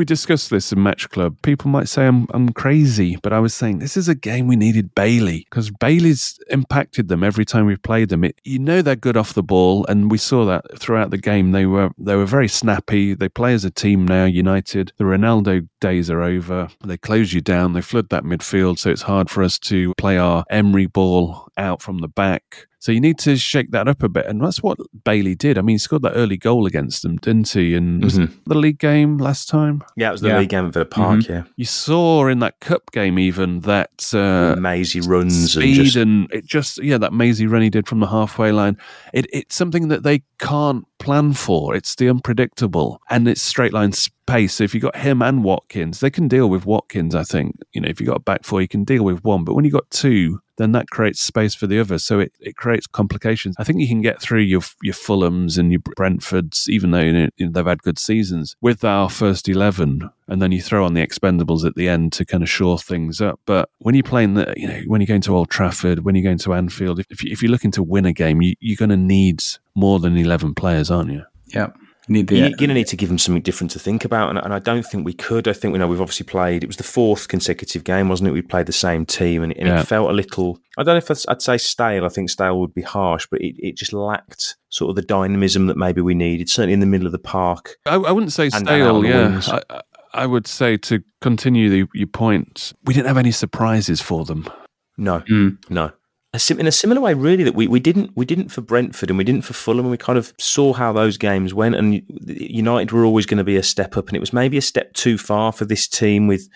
we 0.00 0.06
discussed 0.06 0.48
this 0.48 0.72
in 0.72 0.82
Match 0.82 1.10
Club. 1.10 1.36
People 1.42 1.70
might 1.70 1.86
say 1.86 2.06
I'm, 2.06 2.26
I'm 2.32 2.54
crazy, 2.54 3.18
but 3.22 3.34
I 3.34 3.38
was 3.38 3.52
saying 3.52 3.80
this 3.80 3.98
is 3.98 4.08
a 4.08 4.14
game 4.14 4.46
we 4.46 4.56
needed 4.56 4.94
Bailey 4.94 5.46
because 5.50 5.70
Bailey's 5.70 6.40
impacted 6.48 7.08
them 7.08 7.22
every 7.22 7.44
time 7.44 7.66
we've 7.66 7.82
played 7.82 8.08
them. 8.08 8.24
It, 8.24 8.40
you 8.42 8.58
know 8.58 8.80
they're 8.80 8.96
good 8.96 9.18
off 9.18 9.34
the 9.34 9.42
ball, 9.42 9.84
and 9.88 10.10
we 10.10 10.16
saw 10.16 10.46
that 10.46 10.64
throughout 10.78 11.10
the 11.10 11.18
game. 11.18 11.52
They 11.52 11.66
were 11.66 11.90
they 11.98 12.16
were 12.16 12.24
very 12.24 12.48
snappy. 12.48 13.12
They 13.12 13.28
play 13.28 13.52
as 13.52 13.66
a 13.66 13.70
team 13.70 14.06
now. 14.06 14.24
United, 14.24 14.94
the 14.96 15.04
Ronaldo 15.04 15.68
days 15.80 16.10
are 16.10 16.22
over. 16.22 16.68
They 16.84 16.96
close 16.98 17.32
you 17.32 17.40
down. 17.40 17.72
They 17.72 17.80
flood 17.82 18.08
that 18.10 18.24
midfield, 18.24 18.78
so 18.78 18.90
it's 18.90 19.02
hard 19.02 19.28
for 19.30 19.42
us 19.42 19.58
to 19.60 19.92
play 19.98 20.18
our 20.18 20.44
Emery 20.50 20.86
ball 20.86 21.48
out 21.56 21.82
from 21.82 21.98
the 21.98 22.08
back. 22.08 22.66
So 22.82 22.92
you 22.92 23.00
need 23.00 23.18
to 23.18 23.36
shake 23.36 23.72
that 23.72 23.88
up 23.88 24.02
a 24.02 24.08
bit. 24.08 24.24
And 24.24 24.42
that's 24.42 24.62
what 24.62 24.78
Bailey 25.04 25.34
did. 25.34 25.58
I 25.58 25.60
mean, 25.60 25.74
he 25.74 25.78
scored 25.78 26.00
that 26.00 26.12
early 26.14 26.38
goal 26.38 26.64
against 26.64 27.02
them, 27.02 27.18
didn't 27.18 27.50
he? 27.50 27.74
And 27.74 28.02
was 28.02 28.16
it 28.16 28.30
the 28.46 28.54
league 28.56 28.78
game 28.78 29.18
last 29.18 29.50
time? 29.50 29.84
Yeah, 29.98 30.08
it 30.08 30.12
was 30.12 30.22
the 30.22 30.28
Yeah. 30.28 30.38
league 30.38 30.48
game 30.48 30.64
at 30.64 30.72
Villa 30.72 30.86
Park. 30.86 31.28
Yeah, 31.28 31.42
You 31.56 31.66
saw 31.66 32.26
in 32.28 32.38
that 32.38 32.58
cup 32.60 32.90
game 32.92 33.18
even 33.18 33.60
that 33.60 34.14
uh, 34.14 34.58
mazy 34.58 35.02
runs 35.02 35.34
and 35.56 35.62
speed 35.62 35.74
just 35.74 35.96
and 35.96 36.32
it 36.32 36.46
just 36.46 36.82
yeah 36.82 36.96
that 36.96 37.12
mazy 37.12 37.46
run 37.46 37.60
he 37.60 37.68
did 37.68 37.86
from 37.86 38.00
the 38.00 38.06
halfway 38.06 38.50
line. 38.50 38.78
It 39.12 39.26
it's 39.30 39.54
something 39.56 39.88
that 39.88 40.02
they 40.02 40.22
can't 40.38 40.86
plan 40.98 41.34
for. 41.34 41.74
It's 41.76 41.94
the 41.96 42.08
unpredictable 42.08 43.02
and 43.10 43.28
it's 43.28 43.42
straight 43.42 43.74
line 43.74 43.92
pace. 44.30 44.54
So 44.54 44.64
if 44.64 44.74
you've 44.74 44.82
got 44.82 44.96
him 44.96 45.22
and 45.22 45.42
Watkins, 45.44 46.00
they 46.00 46.10
can 46.10 46.28
deal 46.28 46.48
with 46.48 46.66
Watkins. 46.66 47.14
I 47.14 47.24
think 47.24 47.56
you 47.72 47.80
know 47.80 47.88
if 47.88 48.00
you've 48.00 48.08
got 48.08 48.18
a 48.18 48.20
back 48.20 48.44
four, 48.44 48.60
you 48.60 48.68
can 48.68 48.84
deal 48.84 49.04
with 49.04 49.24
one. 49.24 49.44
But 49.44 49.54
when 49.54 49.64
you've 49.64 49.74
got 49.74 49.90
two, 49.90 50.40
then 50.56 50.72
that 50.72 50.90
creates 50.90 51.20
space 51.20 51.54
for 51.54 51.66
the 51.66 51.80
other. 51.80 51.98
So 51.98 52.20
it, 52.20 52.32
it 52.40 52.56
creates 52.56 52.86
complications. 52.86 53.56
I 53.58 53.64
think 53.64 53.80
you 53.80 53.88
can 53.88 54.02
get 54.02 54.20
through 54.20 54.42
your 54.42 54.62
your 54.82 54.94
Fulhams 54.94 55.58
and 55.58 55.72
your 55.72 55.80
Brentfords, 55.80 56.68
even 56.68 56.90
though 56.90 57.00
you 57.00 57.12
know, 57.12 57.50
they've 57.50 57.66
had 57.66 57.82
good 57.82 57.98
seasons, 57.98 58.56
with 58.60 58.84
our 58.84 59.08
first 59.08 59.48
eleven, 59.48 60.08
and 60.28 60.40
then 60.40 60.52
you 60.52 60.62
throw 60.62 60.84
on 60.84 60.94
the 60.94 61.06
expendables 61.06 61.64
at 61.64 61.74
the 61.74 61.88
end 61.88 62.12
to 62.14 62.24
kind 62.24 62.42
of 62.42 62.48
shore 62.48 62.78
things 62.78 63.20
up. 63.20 63.40
But 63.46 63.70
when 63.78 63.94
you're 63.94 64.04
playing 64.04 64.34
the, 64.34 64.52
you 64.56 64.68
know, 64.68 64.80
when 64.86 65.00
you're 65.00 65.06
going 65.06 65.22
to 65.22 65.36
Old 65.36 65.50
Trafford, 65.50 66.04
when 66.04 66.14
you're 66.14 66.24
going 66.24 66.38
to 66.38 66.54
Anfield, 66.54 67.00
if, 67.00 67.24
if 67.24 67.42
you're 67.42 67.50
looking 67.50 67.72
to 67.72 67.82
win 67.82 68.06
a 68.06 68.12
game, 68.12 68.42
you, 68.42 68.54
you're 68.60 68.76
going 68.76 68.90
to 68.90 68.96
need 68.96 69.42
more 69.74 69.98
than 69.98 70.16
eleven 70.16 70.54
players, 70.54 70.90
aren't 70.90 71.10
you? 71.10 71.24
Yeah. 71.48 71.68
You 72.10 72.14
need 72.14 72.26
the 72.26 72.36
You're 72.38 72.50
going 72.50 72.68
to 72.70 72.74
need 72.74 72.88
to 72.88 72.96
give 72.96 73.08
them 73.08 73.18
something 73.18 73.40
different 73.40 73.70
to 73.70 73.78
think 73.78 74.04
about, 74.04 74.30
and, 74.30 74.38
and 74.40 74.52
I 74.52 74.58
don't 74.58 74.82
think 74.84 75.04
we 75.06 75.12
could. 75.12 75.46
I 75.46 75.52
think 75.52 75.70
we 75.72 75.78
know 75.78 75.86
we've 75.86 76.00
obviously 76.00 76.26
played. 76.26 76.64
It 76.64 76.66
was 76.66 76.76
the 76.76 76.82
fourth 76.82 77.28
consecutive 77.28 77.84
game, 77.84 78.08
wasn't 78.08 78.28
it? 78.30 78.32
We 78.32 78.42
played 78.42 78.66
the 78.66 78.72
same 78.72 79.06
team, 79.06 79.44
and, 79.44 79.56
and 79.56 79.68
Yeah. 79.68 79.80
it 79.80 79.86
felt 79.86 80.10
a 80.10 80.12
little. 80.12 80.58
I 80.76 80.82
don't 80.82 80.94
know 80.94 80.98
if 80.98 81.24
I'd 81.28 81.40
say 81.40 81.56
stale. 81.56 82.04
I 82.04 82.08
think 82.08 82.28
stale 82.28 82.58
would 82.58 82.74
be 82.74 82.82
harsh, 82.82 83.28
but 83.30 83.40
it, 83.40 83.54
it 83.58 83.76
just 83.76 83.92
lacked 83.92 84.56
sort 84.70 84.90
of 84.90 84.96
the 84.96 85.02
dynamism 85.02 85.68
that 85.68 85.76
maybe 85.76 86.00
we 86.00 86.14
needed. 86.16 86.48
Certainly 86.50 86.72
in 86.74 86.80
the 86.80 86.86
middle 86.86 87.06
of 87.06 87.12
the 87.12 87.18
park. 87.20 87.76
I, 87.86 87.94
I 87.94 88.10
wouldn't 88.10 88.32
say 88.32 88.46
And 88.46 88.54
stale. 88.54 89.04
Yeah. 89.04 89.40
I, 89.46 89.62
I- 89.70 89.80
I 90.12 90.26
would 90.26 90.48
say 90.48 90.76
to 90.76 91.04
continue 91.20 91.70
the, 91.70 91.86
your 91.94 92.08
point, 92.08 92.72
we 92.84 92.92
didn't 92.94 93.06
have 93.06 93.16
any 93.18 93.30
surprises 93.30 94.00
for 94.00 94.24
them. 94.24 94.50
No, 94.98 95.20
Mm. 95.30 95.58
no. 95.70 95.92
In 96.32 96.68
a 96.68 96.72
similar 96.72 97.00
way, 97.00 97.12
really, 97.12 97.42
that 97.42 97.56
we, 97.56 97.66
we 97.66 97.80
didn't 97.80 98.12
we 98.16 98.24
didn't 98.24 98.50
for 98.50 98.60
Brentford 98.60 99.10
and 99.10 99.18
we 99.18 99.24
didn't 99.24 99.42
for 99.42 99.52
Fulham, 99.52 99.86
and 99.86 99.90
we 99.90 99.96
kind 99.96 100.16
of 100.16 100.32
saw 100.38 100.72
how 100.72 100.92
those 100.92 101.16
games 101.16 101.52
went. 101.52 101.74
And 101.74 102.02
United 102.24 102.92
were 102.92 103.04
always 103.04 103.26
going 103.26 103.38
to 103.38 103.44
be 103.44 103.56
a 103.56 103.64
step 103.64 103.96
up, 103.96 104.06
and 104.06 104.16
it 104.16 104.20
was 104.20 104.32
maybe 104.32 104.56
a 104.56 104.62
step 104.62 104.92
too 104.92 105.18
far 105.18 105.50
for 105.50 105.64
this 105.64 105.88
team 105.88 106.28
with 106.28 106.48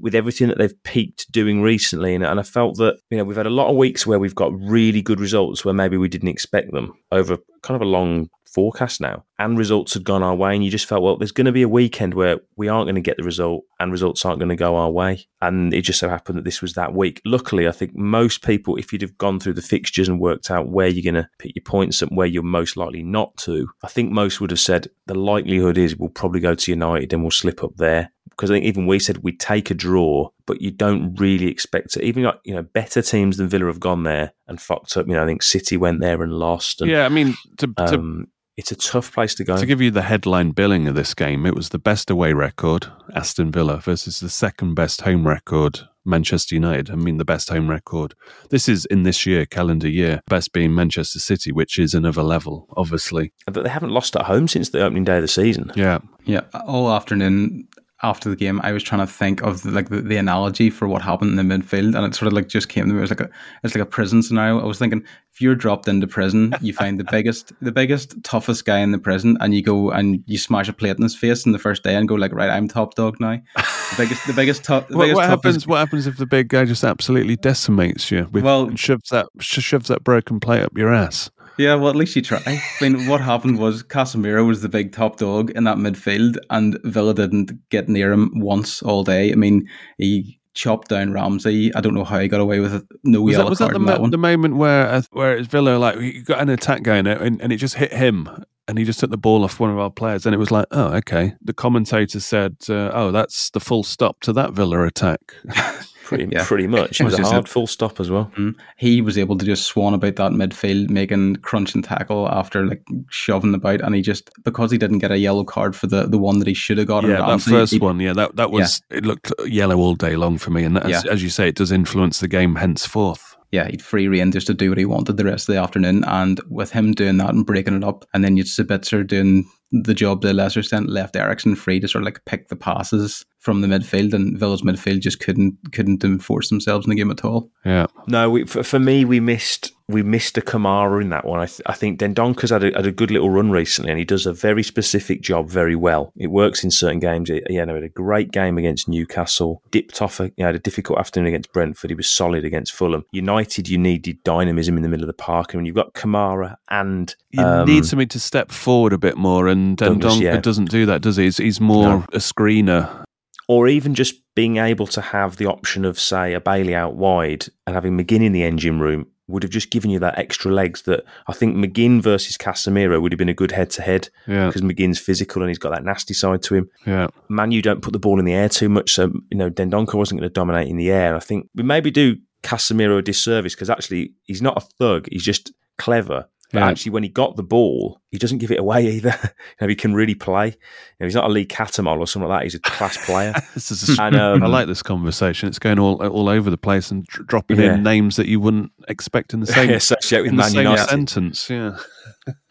with 0.00 0.14
everything 0.14 0.48
that 0.48 0.58
they've 0.58 0.82
peaked 0.82 1.30
doing 1.30 1.62
recently. 1.62 2.14
And, 2.14 2.24
and 2.24 2.40
I 2.40 2.42
felt 2.42 2.76
that 2.78 2.98
you 3.10 3.18
know 3.18 3.24
we've 3.24 3.36
had 3.36 3.46
a 3.46 3.50
lot 3.50 3.70
of 3.70 3.76
weeks 3.76 4.06
where 4.06 4.18
we've 4.18 4.34
got 4.34 4.58
really 4.58 5.02
good 5.02 5.20
results 5.20 5.64
where 5.64 5.74
maybe 5.74 5.96
we 5.96 6.08
didn't 6.08 6.28
expect 6.28 6.72
them 6.72 6.92
over 7.12 7.38
kind 7.62 7.76
of 7.76 7.82
a 7.82 7.90
long 7.90 8.28
forecast 8.56 9.02
now, 9.02 9.22
and 9.38 9.58
results 9.58 9.92
had 9.92 10.02
gone 10.02 10.22
our 10.22 10.34
way, 10.34 10.54
and 10.54 10.64
you 10.64 10.70
just 10.70 10.86
felt 10.86 11.02
well, 11.02 11.18
there's 11.18 11.30
going 11.30 11.44
to 11.44 11.52
be 11.52 11.60
a 11.60 11.68
weekend 11.68 12.14
where 12.14 12.38
we 12.56 12.68
aren't 12.68 12.86
going 12.86 12.94
to 12.94 13.02
get 13.02 13.18
the 13.18 13.22
result, 13.22 13.64
and 13.78 13.92
results 13.92 14.24
aren't 14.24 14.38
going 14.38 14.48
to 14.48 14.56
go 14.56 14.76
our 14.76 14.90
way, 14.90 15.26
and 15.42 15.74
it 15.74 15.82
just 15.82 15.98
so 15.98 16.08
happened 16.08 16.38
that 16.38 16.44
this 16.44 16.62
was 16.62 16.72
that 16.72 16.94
week. 16.94 17.20
Luckily, 17.26 17.68
I 17.68 17.72
think 17.72 17.94
most 17.94 18.42
people, 18.42 18.76
if 18.76 18.92
you'd 18.92 19.02
have 19.02 19.18
gone 19.18 19.38
through 19.38 19.52
the 19.52 19.62
fixtures 19.62 20.08
and 20.08 20.18
worked 20.18 20.50
out 20.50 20.70
where 20.70 20.88
you're 20.88 21.12
going 21.12 21.22
to 21.22 21.28
pick 21.38 21.54
your 21.54 21.64
points 21.64 22.00
and 22.00 22.16
where 22.16 22.26
you're 22.26 22.42
most 22.42 22.78
likely 22.78 23.02
not 23.02 23.36
to, 23.38 23.68
I 23.82 23.88
think 23.88 24.10
most 24.10 24.40
would 24.40 24.50
have 24.50 24.60
said 24.60 24.88
the 25.04 25.14
likelihood 25.14 25.76
is 25.76 25.94
we'll 25.94 26.08
probably 26.08 26.40
go 26.40 26.54
to 26.54 26.72
United 26.72 27.12
and 27.12 27.22
we'll 27.22 27.30
slip 27.30 27.62
up 27.62 27.76
there. 27.76 28.10
Because 28.36 28.50
I 28.50 28.54
think 28.54 28.66
even 28.66 28.86
we 28.86 28.98
said 28.98 29.18
we'd 29.18 29.40
take 29.40 29.70
a 29.70 29.74
draw, 29.74 30.28
but 30.46 30.60
you 30.60 30.70
don't 30.70 31.14
really 31.14 31.46
expect 31.48 31.96
it. 31.96 32.02
Even 32.02 32.24
like 32.24 32.38
you 32.44 32.54
know, 32.54 32.62
better 32.62 33.00
teams 33.00 33.38
than 33.38 33.48
Villa 33.48 33.66
have 33.66 33.80
gone 33.80 34.02
there 34.02 34.32
and 34.46 34.60
fucked 34.60 34.96
up. 34.96 35.06
You 35.06 35.14
know, 35.14 35.22
I 35.22 35.26
think 35.26 35.42
City 35.42 35.76
went 35.76 36.00
there 36.00 36.22
and 36.22 36.32
lost. 36.32 36.82
And, 36.82 36.90
Yeah, 36.90 37.06
I 37.06 37.08
mean, 37.08 37.34
to, 37.58 37.66
to 37.66 37.94
um, 37.94 38.26
it's 38.56 38.72
a 38.72 38.76
tough 38.76 39.12
place 39.12 39.34
to 39.34 39.44
go. 39.44 39.58
To 39.58 39.66
give 39.66 39.82
you 39.82 39.90
the 39.90 40.02
headline 40.02 40.50
billing 40.50 40.88
of 40.88 40.94
this 40.94 41.12
game, 41.12 41.44
it 41.44 41.54
was 41.54 41.68
the 41.68 41.78
best 41.78 42.08
away 42.10 42.32
record, 42.32 42.86
Aston 43.14 43.52
Villa, 43.52 43.78
versus 43.78 44.20
the 44.20 44.30
second 44.30 44.74
best 44.74 45.02
home 45.02 45.26
record, 45.26 45.80
Manchester 46.06 46.54
United. 46.54 46.90
I 46.90 46.94
mean, 46.94 47.18
the 47.18 47.24
best 47.24 47.50
home 47.50 47.68
record. 47.68 48.14
This 48.48 48.66
is 48.66 48.86
in 48.86 49.02
this 49.02 49.26
year, 49.26 49.44
calendar 49.44 49.88
year, 49.88 50.22
best 50.28 50.54
being 50.54 50.74
Manchester 50.74 51.18
City, 51.18 51.52
which 51.52 51.78
is 51.78 51.92
another 51.92 52.22
level, 52.22 52.66
obviously. 52.78 53.32
but 53.46 53.62
they 53.62 53.68
haven't 53.68 53.90
lost 53.90 54.16
at 54.16 54.22
home 54.22 54.48
since 54.48 54.70
the 54.70 54.82
opening 54.82 55.04
day 55.04 55.16
of 55.16 55.22
the 55.22 55.28
season. 55.28 55.70
Yeah. 55.74 55.98
Yeah, 56.24 56.42
all 56.66 56.90
afternoon 56.90 57.68
after 58.02 58.28
the 58.28 58.36
game, 58.36 58.60
I 58.62 58.72
was 58.72 58.82
trying 58.82 59.06
to 59.06 59.10
think 59.10 59.42
of 59.42 59.62
the, 59.62 59.70
like 59.70 59.88
the, 59.88 60.02
the 60.02 60.16
analogy 60.16 60.68
for 60.68 60.86
what 60.86 61.00
happened 61.00 61.38
in 61.38 61.48
the 61.48 61.54
midfield, 61.54 61.96
and 61.96 62.04
it 62.04 62.14
sort 62.14 62.26
of 62.26 62.34
like 62.34 62.48
just 62.48 62.68
came 62.68 62.86
to 62.86 62.92
me. 62.92 62.98
It 62.98 63.00
was 63.00 63.10
like 63.10 63.20
a 63.20 63.30
it's 63.64 63.74
like 63.74 63.82
a 63.82 63.86
prison 63.86 64.22
scenario. 64.22 64.60
I 64.60 64.66
was 64.66 64.78
thinking 64.78 65.02
if 65.32 65.40
you're 65.40 65.54
dropped 65.54 65.88
into 65.88 66.06
prison, 66.06 66.54
you 66.60 66.74
find 66.74 67.00
the 67.00 67.04
biggest 67.04 67.52
the 67.62 67.72
biggest 67.72 68.22
toughest 68.22 68.66
guy 68.66 68.80
in 68.80 68.92
the 68.92 68.98
prison, 68.98 69.38
and 69.40 69.54
you 69.54 69.62
go 69.62 69.90
and 69.90 70.22
you 70.26 70.36
smash 70.36 70.68
a 70.68 70.74
plate 70.74 70.96
in 70.96 71.02
his 71.02 71.16
face 71.16 71.46
in 71.46 71.52
the 71.52 71.58
first 71.58 71.82
day, 71.82 71.94
and 71.94 72.06
go 72.06 72.14
like, 72.14 72.32
right, 72.32 72.50
I'm 72.50 72.68
top 72.68 72.94
dog 72.96 73.18
now. 73.18 73.40
The 73.56 73.94
biggest 73.96 74.26
the 74.26 74.32
biggest 74.34 74.68
what 74.90 75.26
happens? 75.26 75.66
What 75.66 75.78
happens 75.78 76.06
if 76.06 76.18
the 76.18 76.26
big 76.26 76.48
guy 76.48 76.66
just 76.66 76.84
absolutely 76.84 77.36
decimates 77.36 78.10
you? 78.10 78.28
With, 78.30 78.44
well, 78.44 78.74
shoves 78.76 79.08
that 79.08 79.28
shoves 79.40 79.88
that 79.88 80.04
broken 80.04 80.38
plate 80.38 80.62
up 80.62 80.76
your 80.76 80.92
ass. 80.92 81.30
Yeah, 81.58 81.74
well, 81.76 81.88
at 81.88 81.96
least 81.96 82.14
you 82.16 82.22
try. 82.22 82.42
I 82.46 82.60
mean, 82.80 83.06
what 83.06 83.20
happened 83.20 83.58
was 83.58 83.82
Casemiro 83.82 84.46
was 84.46 84.60
the 84.60 84.68
big 84.68 84.92
top 84.92 85.16
dog 85.16 85.50
in 85.50 85.64
that 85.64 85.78
midfield, 85.78 86.36
and 86.50 86.78
Villa 86.84 87.14
didn't 87.14 87.52
get 87.70 87.88
near 87.88 88.12
him 88.12 88.30
once 88.40 88.82
all 88.82 89.04
day. 89.04 89.32
I 89.32 89.36
mean, 89.36 89.66
he 89.96 90.38
chopped 90.56 90.88
down 90.88 91.12
Ramsey. 91.12 91.72
I 91.74 91.80
don't 91.80 91.94
know 91.94 92.04
how 92.04 92.18
he 92.18 92.28
got 92.28 92.40
away 92.40 92.60
with 92.60 92.74
it. 92.74 92.84
No 93.04 93.22
was 93.22 93.32
yellow 93.32 93.44
that, 93.44 93.50
was 93.50 93.58
card 93.58 93.74
that, 93.74 93.78
the, 93.78 93.84
that 93.86 94.00
one. 94.00 94.10
the 94.10 94.18
moment 94.18 94.56
where 94.56 94.88
uh, 94.88 95.02
where 95.12 95.36
it's 95.36 95.48
Villa 95.48 95.76
like 95.76 95.98
he 95.98 96.20
got 96.22 96.40
an 96.40 96.48
attack 96.48 96.82
going 96.82 97.06
and, 97.06 97.40
and 97.40 97.52
it 97.52 97.58
just 97.58 97.76
hit 97.76 97.92
him 97.92 98.28
and 98.68 98.78
he 98.78 98.84
just 98.84 98.98
took 98.98 99.10
the 99.10 99.18
ball 99.18 99.44
off 99.44 99.60
one 99.60 99.70
of 99.70 99.78
our 99.78 99.90
players 99.90 100.26
and 100.26 100.34
it 100.34 100.38
was 100.38 100.50
like 100.50 100.66
oh 100.72 100.94
okay 100.94 101.34
the 101.40 101.52
commentator 101.52 102.18
said 102.18 102.56
uh, 102.68 102.90
oh 102.92 103.12
that's 103.12 103.50
the 103.50 103.60
full 103.60 103.84
stop 103.84 104.20
to 104.20 104.32
that 104.32 104.52
Villa 104.52 104.82
attack 104.84 105.20
pretty 106.06 106.28
yeah. 106.30 106.44
pretty 106.46 106.66
much. 106.78 107.00
It 107.00 107.04
was 107.04 107.18
a 107.18 107.24
hard 107.24 107.48
full 107.48 107.66
stop 107.66 108.00
as 108.00 108.10
well. 108.10 108.30
Mm-hmm. 108.36 108.58
He 108.76 109.02
was 109.02 109.18
able 109.18 109.36
to 109.36 109.44
just 109.44 109.66
swan 109.66 109.92
about 109.92 110.16
that 110.16 110.32
midfield, 110.32 110.88
making 110.88 111.36
crunch 111.36 111.74
and 111.74 111.84
tackle 111.84 112.28
after 112.28 112.64
like 112.64 112.82
shoving 113.10 113.54
about, 113.54 113.82
and 113.82 113.94
he 113.94 114.00
just 114.00 114.30
because 114.44 114.70
he 114.70 114.78
didn't 114.78 115.00
get 115.00 115.10
a 115.10 115.18
yellow 115.18 115.44
card 115.44 115.76
for 115.76 115.86
the, 115.86 116.06
the 116.06 116.18
one 116.18 116.38
that 116.38 116.48
he 116.48 116.54
should 116.54 116.78
have 116.78 116.86
got. 116.86 117.04
Yeah, 117.04 117.26
that 117.26 117.40
first 117.40 117.72
he, 117.72 117.78
one. 117.78 118.00
Yeah, 118.00 118.14
that 118.14 118.36
that 118.36 118.50
was 118.50 118.82
yeah. 118.90 118.98
it 118.98 119.04
looked 119.04 119.32
yellow 119.46 119.76
all 119.76 119.94
day 119.94 120.16
long 120.16 120.38
for 120.38 120.50
me, 120.50 120.64
and 120.64 120.76
that, 120.76 120.88
yeah. 120.88 120.98
as, 120.98 121.06
as 121.06 121.22
you 121.22 121.28
say, 121.28 121.48
it 121.48 121.56
does 121.56 121.72
influence 121.72 122.20
the 122.20 122.28
game 122.28 122.54
henceforth 122.54 123.36
yeah, 123.52 123.68
he'd 123.68 123.82
free 123.82 124.08
rein 124.08 124.32
just 124.32 124.48
to 124.48 124.54
do 124.54 124.70
what 124.70 124.78
he 124.78 124.84
wanted 124.84 125.16
the 125.16 125.24
rest 125.24 125.48
of 125.48 125.54
the 125.54 125.60
afternoon. 125.60 126.04
And 126.04 126.40
with 126.50 126.72
him 126.72 126.92
doing 126.92 127.16
that 127.18 127.30
and 127.30 127.46
breaking 127.46 127.76
it 127.76 127.84
up, 127.84 128.04
and 128.12 128.24
then 128.24 128.36
you'd 128.36 128.46
Sabitzer 128.46 129.06
doing 129.06 129.48
the 129.72 129.94
job 129.94 130.22
to 130.22 130.30
a 130.30 130.32
lesser 130.32 130.60
extent, 130.60 130.88
left 130.88 131.16
Eriksen 131.16 131.56
free 131.56 131.80
to 131.80 131.88
sort 131.88 132.02
of 132.02 132.06
like 132.06 132.24
pick 132.24 132.48
the 132.48 132.56
passes 132.56 133.24
from 133.38 133.60
the 133.60 133.68
midfield, 133.68 134.12
and 134.12 134.38
Villa's 134.38 134.62
midfield 134.62 135.00
just 135.00 135.20
couldn't 135.20 135.56
couldn't 135.72 136.04
enforce 136.04 136.48
themselves 136.48 136.86
in 136.86 136.90
the 136.90 136.96
game 136.96 137.10
at 137.10 137.24
all. 137.24 137.50
Yeah, 137.64 137.86
no, 138.08 138.30
we, 138.30 138.44
for, 138.44 138.62
for 138.62 138.78
me, 138.78 139.04
we 139.04 139.20
missed 139.20 139.72
we 139.88 140.02
missed 140.02 140.36
a 140.36 140.40
Kamara 140.40 141.00
in 141.00 141.10
that 141.10 141.24
one. 141.24 141.38
I, 141.38 141.46
th- 141.46 141.62
I 141.66 141.72
think 141.72 142.00
Dendoncker's 142.00 142.50
had 142.50 142.64
a, 142.64 142.72
had 142.74 142.86
a 142.86 142.92
good 142.92 143.12
little 143.12 143.30
run 143.30 143.52
recently, 143.52 143.92
and 143.92 143.98
he 144.00 144.04
does 144.04 144.26
a 144.26 144.32
very 144.32 144.64
specific 144.64 145.20
job 145.22 145.48
very 145.48 145.76
well. 145.76 146.12
It 146.16 146.26
works 146.28 146.64
in 146.64 146.72
certain 146.72 146.98
games. 146.98 147.28
He, 147.28 147.40
yeah, 147.48 147.64
no, 147.64 147.74
had 147.74 147.84
a 147.84 147.88
great 147.88 148.32
game 148.32 148.58
against 148.58 148.88
Newcastle. 148.88 149.62
Dipped 149.70 150.02
off, 150.02 150.18
a, 150.18 150.24
you 150.24 150.32
know, 150.38 150.46
had 150.46 150.54
a 150.56 150.60
difficult 150.60 150.98
afternoon 150.98 151.28
against 151.28 151.52
Brentford. 151.52 151.90
He 151.90 151.94
was 151.94 152.08
solid 152.08 152.44
against 152.44 152.72
Fulham. 152.72 153.04
United, 153.12 153.68
you 153.68 153.78
needed 153.78 154.22
dynamism 154.24 154.76
in 154.76 154.82
the 154.82 154.88
middle 154.88 155.04
of 155.04 155.08
the 155.08 155.22
park, 155.22 155.52
and 155.52 155.58
when 155.58 155.66
you've 155.66 155.76
got 155.76 155.94
Kamara 155.94 156.56
and 156.68 157.14
you 157.30 157.42
um, 157.42 157.68
need 157.68 157.84
somebody 157.84 158.08
to 158.08 158.20
step 158.20 158.50
forward 158.50 158.92
a 158.92 158.98
bit 158.98 159.16
more, 159.16 159.46
and 159.46 159.55
Dendoncker 159.76 160.20
yeah. 160.20 160.40
doesn't 160.40 160.70
do 160.70 160.86
that, 160.86 161.02
does 161.02 161.16
he? 161.16 161.24
He's, 161.24 161.36
he's 161.38 161.60
more 161.60 161.84
no. 161.84 162.04
a 162.12 162.18
screener 162.18 163.04
or 163.48 163.68
even 163.68 163.94
just 163.94 164.20
being 164.34 164.56
able 164.56 164.86
to 164.88 165.00
have 165.00 165.36
the 165.36 165.46
option 165.46 165.84
of, 165.84 165.98
say, 165.98 166.34
a 166.34 166.40
Bailey 166.40 166.74
out 166.74 166.94
wide 166.94 167.46
and 167.66 167.74
having 167.74 167.96
McGinn 167.96 168.24
in 168.24 168.32
the 168.32 168.42
engine 168.42 168.80
room 168.80 169.06
would 169.28 169.42
have 169.42 169.50
just 169.50 169.70
given 169.70 169.90
you 169.90 169.98
that 169.98 170.18
extra 170.18 170.52
legs 170.52 170.82
that 170.82 171.04
I 171.26 171.32
think 171.32 171.56
McGinn 171.56 172.00
versus 172.00 172.36
Casemiro 172.36 173.00
would 173.00 173.12
have 173.12 173.18
been 173.18 173.28
a 173.28 173.34
good 173.34 173.50
head 173.50 173.70
to 173.70 173.82
head 173.82 174.08
because 174.26 174.62
McGinn's 174.62 175.00
physical 175.00 175.42
and 175.42 175.48
he's 175.48 175.58
got 175.58 175.70
that 175.70 175.84
nasty 175.84 176.14
side 176.14 176.42
to 176.42 176.54
him. 176.54 176.70
Yeah. 176.86 177.08
Man, 177.28 177.50
you 177.50 177.60
don't 177.60 177.82
put 177.82 177.92
the 177.92 177.98
ball 177.98 178.20
in 178.20 178.24
the 178.24 178.34
air 178.34 178.48
too 178.48 178.68
much, 178.68 178.92
so 178.92 179.12
you 179.30 179.36
know 179.36 179.50
Dendoncker 179.50 179.94
wasn't 179.94 180.20
going 180.20 180.30
to 180.30 180.32
dominate 180.32 180.68
in 180.68 180.76
the 180.76 180.90
air. 180.92 181.16
I 181.16 181.20
think 181.20 181.48
we 181.56 181.64
maybe 181.64 181.90
do 181.90 182.16
Casemiro 182.42 182.98
a 182.98 183.02
disservice 183.02 183.54
because 183.54 183.70
actually 183.70 184.12
he's 184.24 184.42
not 184.42 184.56
a 184.56 184.66
thug; 184.78 185.08
he's 185.10 185.24
just 185.24 185.52
clever 185.76 186.28
but 186.52 186.60
yeah. 186.60 186.68
actually, 186.68 186.92
when 186.92 187.02
he 187.02 187.08
got 187.08 187.36
the 187.36 187.42
ball, 187.42 188.00
he 188.10 188.18
doesn't 188.18 188.38
give 188.38 188.52
it 188.52 188.60
away 188.60 188.86
either. 188.86 189.18
you 189.22 189.30
know, 189.60 189.68
he 189.68 189.74
can 189.74 189.94
really 189.94 190.14
play. 190.14 190.46
You 190.46 190.52
know, 191.00 191.06
he's 191.06 191.14
not 191.14 191.24
a 191.24 191.28
Lee 191.28 191.44
Cattermole 191.44 191.98
or 191.98 192.06
something 192.06 192.28
like 192.28 192.40
that. 192.40 192.44
He's 192.44 192.54
a 192.54 192.60
class 192.60 193.04
player. 193.04 193.34
a, 193.56 194.02
and, 194.02 194.16
um, 194.16 194.42
I 194.42 194.46
like 194.46 194.68
this 194.68 194.82
conversation. 194.82 195.48
It's 195.48 195.58
going 195.58 195.78
all 195.78 195.96
all 196.06 196.28
over 196.28 196.48
the 196.48 196.58
place 196.58 196.90
and 196.90 197.04
dropping 197.04 197.58
yeah. 197.58 197.74
in 197.74 197.82
names 197.82 198.16
that 198.16 198.26
you 198.26 198.38
wouldn't 198.38 198.70
expect 198.88 199.34
in 199.34 199.40
the 199.40 199.46
same, 199.52 199.70
associate 199.70 200.22
with 200.22 200.32
Man 200.32 200.54
United 200.54 200.88
sentence. 200.88 201.50
Yeah. 201.50 201.78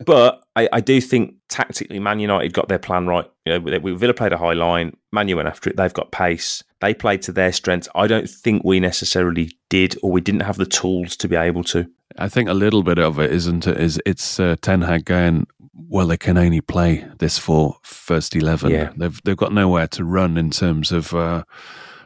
but 0.06 0.44
I, 0.56 0.70
I, 0.72 0.82
do 0.82 1.00
think 1.02 1.36
tactically, 1.50 2.00
Man 2.00 2.20
United 2.20 2.54
got 2.54 2.68
their 2.68 2.80
plan 2.80 3.08
right. 3.08 3.30
You 3.46 3.60
know, 3.60 3.96
Villa 3.96 4.14
played 4.14 4.34
a 4.34 4.38
high 4.38 4.54
line. 4.54 4.96
Man 5.12 5.28
U 5.30 5.38
went 5.38 5.48
after 5.48 5.70
it. 5.70 5.78
They've 5.78 5.94
got 5.94 6.12
pace. 6.12 6.64
They 6.82 6.94
played 6.94 7.22
to 7.24 7.32
their 7.32 7.52
strengths. 7.52 7.88
I 7.96 8.08
don't 8.08 8.30
think 8.30 8.64
we 8.64 8.80
necessarily 8.80 9.52
did, 9.70 9.96
or 10.04 10.12
we 10.12 10.22
didn't 10.22 10.42
have 10.42 10.58
the 10.58 10.66
tools 10.66 11.16
to 11.18 11.28
be 11.28 11.36
able 11.36 11.64
to. 11.66 11.90
I 12.18 12.30
think 12.30 12.50
a 12.50 12.54
little 12.54 12.84
bit 12.84 13.00
of 13.00 13.20
it 13.20 13.32
isn't 13.32 13.68
it? 13.68 13.78
Is 13.78 14.00
it's 14.06 14.40
uh, 14.40 14.56
Ten 14.62 14.82
Hag 14.82 15.06
going? 15.06 15.48
Well, 15.74 16.08
they 16.08 16.18
can 16.18 16.38
only 16.38 16.62
play 16.62 17.06
this 17.20 17.38
for 17.38 17.78
first 17.84 18.36
eleven. 18.36 18.72
Yeah. 18.72 18.92
They've 18.96 19.22
they've 19.24 19.38
got 19.38 19.54
nowhere 19.54 19.88
to 19.90 20.04
run 20.04 20.38
in 20.38 20.50
terms 20.50 20.92
of. 20.92 21.14
Uh, 21.14 21.44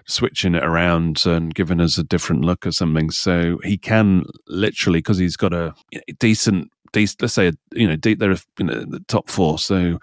switching 0.06 0.56
it 0.56 0.64
around 0.64 1.24
and 1.28 1.54
giving 1.54 1.80
us 1.80 2.00
a 2.00 2.04
different 2.04 2.44
look 2.44 2.66
or 2.66 2.72
something. 2.72 3.12
So 3.12 3.60
he 3.64 3.78
can 3.78 4.26
literally, 4.48 4.98
because 4.98 5.20
he's 5.20 5.38
got 5.38 5.54
a 5.54 5.76
decent, 6.18 6.72
decent 6.92 7.22
let's 7.22 7.36
say, 7.36 7.52
you 7.74 7.88
know, 7.88 7.96
they're 7.96 8.16
you 8.58 8.66
know, 8.66 8.86
the 8.86 9.04
top 9.08 9.30
four. 9.30 9.60
So 9.60 10.00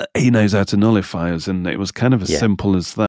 uh, 0.00 0.06
he 0.18 0.30
knows 0.30 0.52
how 0.52 0.64
to 0.64 0.76
nullify 0.76 1.32
us. 1.32 1.46
And 1.46 1.64
it 1.68 1.78
was 1.78 1.92
kind 1.92 2.12
of 2.12 2.22
as 2.22 2.30
yeah. 2.30 2.38
simple 2.38 2.74
as 2.74 2.94
that. 2.94 3.08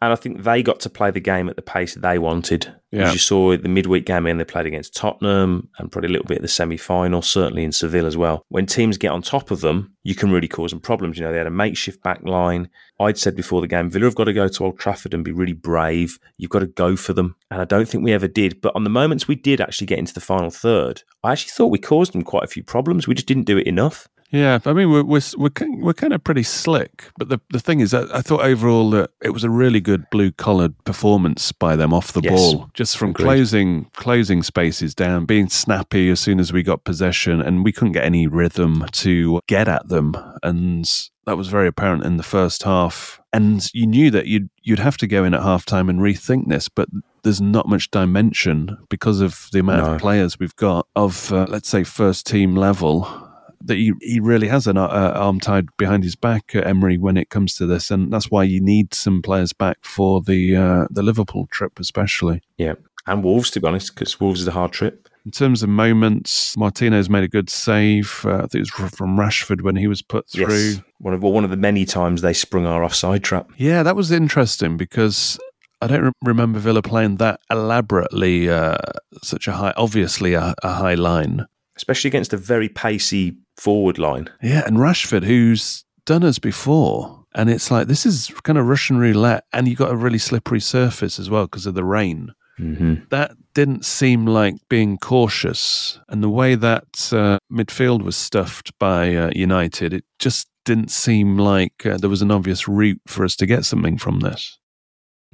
and 0.00 0.12
I 0.12 0.16
think 0.16 0.42
they 0.42 0.62
got 0.62 0.80
to 0.80 0.90
play 0.90 1.10
the 1.10 1.20
game 1.20 1.48
at 1.48 1.56
the 1.56 1.62
pace 1.62 1.94
they 1.94 2.18
wanted. 2.18 2.74
Yeah. 2.90 3.08
As 3.08 3.12
you 3.12 3.18
saw 3.18 3.56
the 3.56 3.68
midweek 3.68 4.06
game, 4.06 4.26
and 4.26 4.38
they 4.38 4.44
played 4.44 4.66
against 4.66 4.94
Tottenham 4.94 5.68
and 5.78 5.90
probably 5.90 6.08
a 6.08 6.12
little 6.12 6.26
bit 6.26 6.38
of 6.38 6.42
the 6.42 6.48
semi 6.48 6.76
final, 6.76 7.22
certainly 7.22 7.64
in 7.64 7.72
Seville 7.72 8.06
as 8.06 8.16
well. 8.16 8.44
When 8.48 8.66
teams 8.66 8.98
get 8.98 9.10
on 9.10 9.22
top 9.22 9.50
of 9.50 9.62
them, 9.62 9.94
you 10.02 10.14
can 10.14 10.30
really 10.30 10.46
cause 10.46 10.70
them 10.70 10.80
problems. 10.80 11.18
You 11.18 11.24
know, 11.24 11.32
they 11.32 11.38
had 11.38 11.46
a 11.46 11.50
makeshift 11.50 12.02
back 12.02 12.22
line. 12.22 12.68
I'd 13.00 13.18
said 13.18 13.34
before 13.34 13.60
the 13.60 13.66
game, 13.66 13.90
Villa 13.90 14.04
have 14.04 14.14
got 14.14 14.24
to 14.24 14.32
go 14.32 14.46
to 14.46 14.64
Old 14.64 14.78
Trafford 14.78 15.14
and 15.14 15.24
be 15.24 15.32
really 15.32 15.52
brave. 15.52 16.18
You've 16.38 16.50
got 16.50 16.60
to 16.60 16.66
go 16.66 16.94
for 16.96 17.12
them. 17.12 17.34
And 17.50 17.60
I 17.60 17.64
don't 17.64 17.88
think 17.88 18.04
we 18.04 18.12
ever 18.12 18.28
did. 18.28 18.60
But 18.60 18.76
on 18.76 18.84
the 18.84 18.90
moments 18.90 19.26
we 19.26 19.34
did 19.34 19.60
actually 19.60 19.88
get 19.88 19.98
into 19.98 20.14
the 20.14 20.20
final 20.20 20.50
third, 20.50 21.02
I 21.24 21.32
actually 21.32 21.50
thought 21.50 21.68
we 21.68 21.78
caused 21.78 22.12
them 22.12 22.22
quite 22.22 22.44
a 22.44 22.48
few 22.48 22.62
problems. 22.62 23.08
We 23.08 23.14
just 23.14 23.26
didn't 23.26 23.44
do 23.44 23.58
it 23.58 23.66
enough. 23.66 24.08
Yeah, 24.34 24.58
I 24.66 24.72
mean 24.72 24.90
we're 24.90 25.04
we're 25.04 25.20
we're, 25.36 25.50
we're 25.76 25.94
kind 25.94 26.12
of 26.12 26.24
pretty 26.24 26.42
slick, 26.42 27.04
but 27.16 27.28
the 27.28 27.40
the 27.50 27.60
thing 27.60 27.78
is, 27.78 27.94
I, 27.94 28.02
I 28.12 28.20
thought 28.20 28.40
overall 28.40 28.90
that 28.90 29.10
it 29.22 29.30
was 29.30 29.44
a 29.44 29.48
really 29.48 29.80
good 29.80 30.10
blue 30.10 30.32
collared 30.32 30.76
performance 30.82 31.52
by 31.52 31.76
them 31.76 31.94
off 31.94 32.12
the 32.12 32.20
yes. 32.20 32.32
ball, 32.32 32.68
just 32.74 32.96
from 32.96 33.10
Agreed. 33.10 33.24
closing 33.24 33.84
closing 33.94 34.42
spaces 34.42 34.92
down, 34.92 35.24
being 35.24 35.48
snappy 35.48 36.10
as 36.10 36.18
soon 36.18 36.40
as 36.40 36.52
we 36.52 36.64
got 36.64 36.82
possession, 36.82 37.40
and 37.40 37.64
we 37.64 37.70
couldn't 37.70 37.92
get 37.92 38.04
any 38.04 38.26
rhythm 38.26 38.84
to 38.90 39.40
get 39.46 39.68
at 39.68 39.86
them, 39.86 40.16
and 40.42 40.84
that 41.26 41.36
was 41.36 41.46
very 41.46 41.68
apparent 41.68 42.04
in 42.04 42.16
the 42.16 42.24
first 42.24 42.64
half. 42.64 43.20
And 43.32 43.72
you 43.72 43.86
knew 43.86 44.10
that 44.10 44.26
you'd 44.26 44.50
you'd 44.64 44.80
have 44.80 44.96
to 44.96 45.06
go 45.06 45.22
in 45.22 45.34
at 45.34 45.42
halftime 45.42 45.88
and 45.88 46.00
rethink 46.00 46.48
this, 46.48 46.68
but 46.68 46.88
there's 47.22 47.40
not 47.40 47.68
much 47.68 47.88
dimension 47.92 48.78
because 48.88 49.20
of 49.20 49.46
the 49.52 49.60
amount 49.60 49.86
no. 49.86 49.92
of 49.92 50.00
players 50.00 50.40
we've 50.40 50.56
got 50.56 50.88
of 50.96 51.32
uh, 51.32 51.46
let's 51.48 51.68
say 51.68 51.84
first 51.84 52.26
team 52.26 52.56
level 52.56 53.23
that 53.64 53.76
he, 53.76 53.92
he 54.00 54.20
really 54.20 54.48
has 54.48 54.66
an 54.66 54.76
uh, 54.76 54.86
arm 54.86 55.40
tied 55.40 55.66
behind 55.76 56.04
his 56.04 56.16
back, 56.16 56.52
uh, 56.54 56.60
Emery, 56.60 56.98
when 56.98 57.16
it 57.16 57.30
comes 57.30 57.54
to 57.56 57.66
this, 57.66 57.90
and 57.90 58.12
that's 58.12 58.30
why 58.30 58.44
you 58.44 58.60
need 58.60 58.94
some 58.94 59.22
players 59.22 59.52
back 59.52 59.78
for 59.82 60.20
the 60.20 60.56
uh, 60.56 60.86
the 60.90 61.02
Liverpool 61.02 61.46
trip, 61.50 61.78
especially. 61.78 62.42
Yeah, 62.58 62.74
And 63.06 63.24
Wolves, 63.24 63.50
to 63.52 63.60
be 63.60 63.66
honest, 63.66 63.94
because 63.94 64.20
Wolves 64.20 64.40
is 64.40 64.48
a 64.48 64.52
hard 64.52 64.72
trip. 64.72 65.08
In 65.24 65.30
terms 65.30 65.62
of 65.62 65.70
moments, 65.70 66.54
Martinez 66.56 67.08
made 67.08 67.24
a 67.24 67.28
good 67.28 67.48
save. 67.48 68.26
Uh, 68.26 68.34
I 68.34 68.40
think 68.40 68.56
it 68.56 68.70
was 68.78 68.90
from 68.90 69.16
Rashford 69.16 69.62
when 69.62 69.76
he 69.76 69.86
was 69.86 70.02
put 70.02 70.28
through. 70.28 70.54
Yes. 70.54 70.82
One 70.98 71.14
of 71.14 71.22
well, 71.22 71.32
one 71.32 71.44
of 71.44 71.50
the 71.50 71.56
many 71.56 71.86
times 71.86 72.20
they 72.20 72.34
sprung 72.34 72.66
our 72.66 72.84
offside 72.84 73.24
trap. 73.24 73.50
Yeah, 73.56 73.82
that 73.82 73.96
was 73.96 74.10
interesting 74.10 74.76
because 74.76 75.38
I 75.80 75.86
don't 75.86 76.04
re- 76.04 76.12
remember 76.22 76.58
Villa 76.58 76.82
playing 76.82 77.16
that 77.16 77.40
elaborately, 77.50 78.50
uh, 78.50 78.76
such 79.22 79.48
a 79.48 79.52
high, 79.52 79.72
obviously 79.76 80.34
a, 80.34 80.54
a 80.62 80.72
high 80.72 80.94
line. 80.94 81.46
Especially 81.76 82.08
against 82.08 82.32
a 82.32 82.36
very 82.36 82.68
pacey 82.68 83.36
forward 83.56 83.98
line. 83.98 84.28
Yeah, 84.42 84.62
and 84.66 84.76
Rashford, 84.76 85.24
who's 85.24 85.84
done 86.04 86.24
us 86.24 86.38
before. 86.38 87.24
And 87.34 87.50
it's 87.50 87.70
like, 87.70 87.88
this 87.88 88.06
is 88.06 88.32
kind 88.44 88.58
of 88.58 88.66
Russian 88.66 88.98
roulette. 88.98 89.44
And 89.52 89.66
you 89.66 89.74
got 89.74 89.90
a 89.90 89.96
really 89.96 90.18
slippery 90.18 90.60
surface 90.60 91.18
as 91.18 91.28
well 91.28 91.46
because 91.46 91.66
of 91.66 91.74
the 91.74 91.84
rain. 91.84 92.32
Mm-hmm. 92.58 93.06
That 93.10 93.32
didn't 93.54 93.84
seem 93.84 94.26
like 94.26 94.54
being 94.68 94.98
cautious. 94.98 95.98
And 96.08 96.22
the 96.22 96.28
way 96.28 96.54
that 96.54 97.12
uh, 97.12 97.38
midfield 97.52 98.02
was 98.02 98.16
stuffed 98.16 98.76
by 98.78 99.14
uh, 99.14 99.30
United, 99.34 99.92
it 99.92 100.04
just 100.18 100.48
didn't 100.64 100.90
seem 100.90 101.38
like 101.38 101.84
uh, 101.84 101.96
there 101.96 102.10
was 102.10 102.22
an 102.22 102.30
obvious 102.30 102.68
route 102.68 103.00
for 103.06 103.24
us 103.24 103.36
to 103.36 103.46
get 103.46 103.64
something 103.64 103.98
from 103.98 104.20
this. 104.20 104.58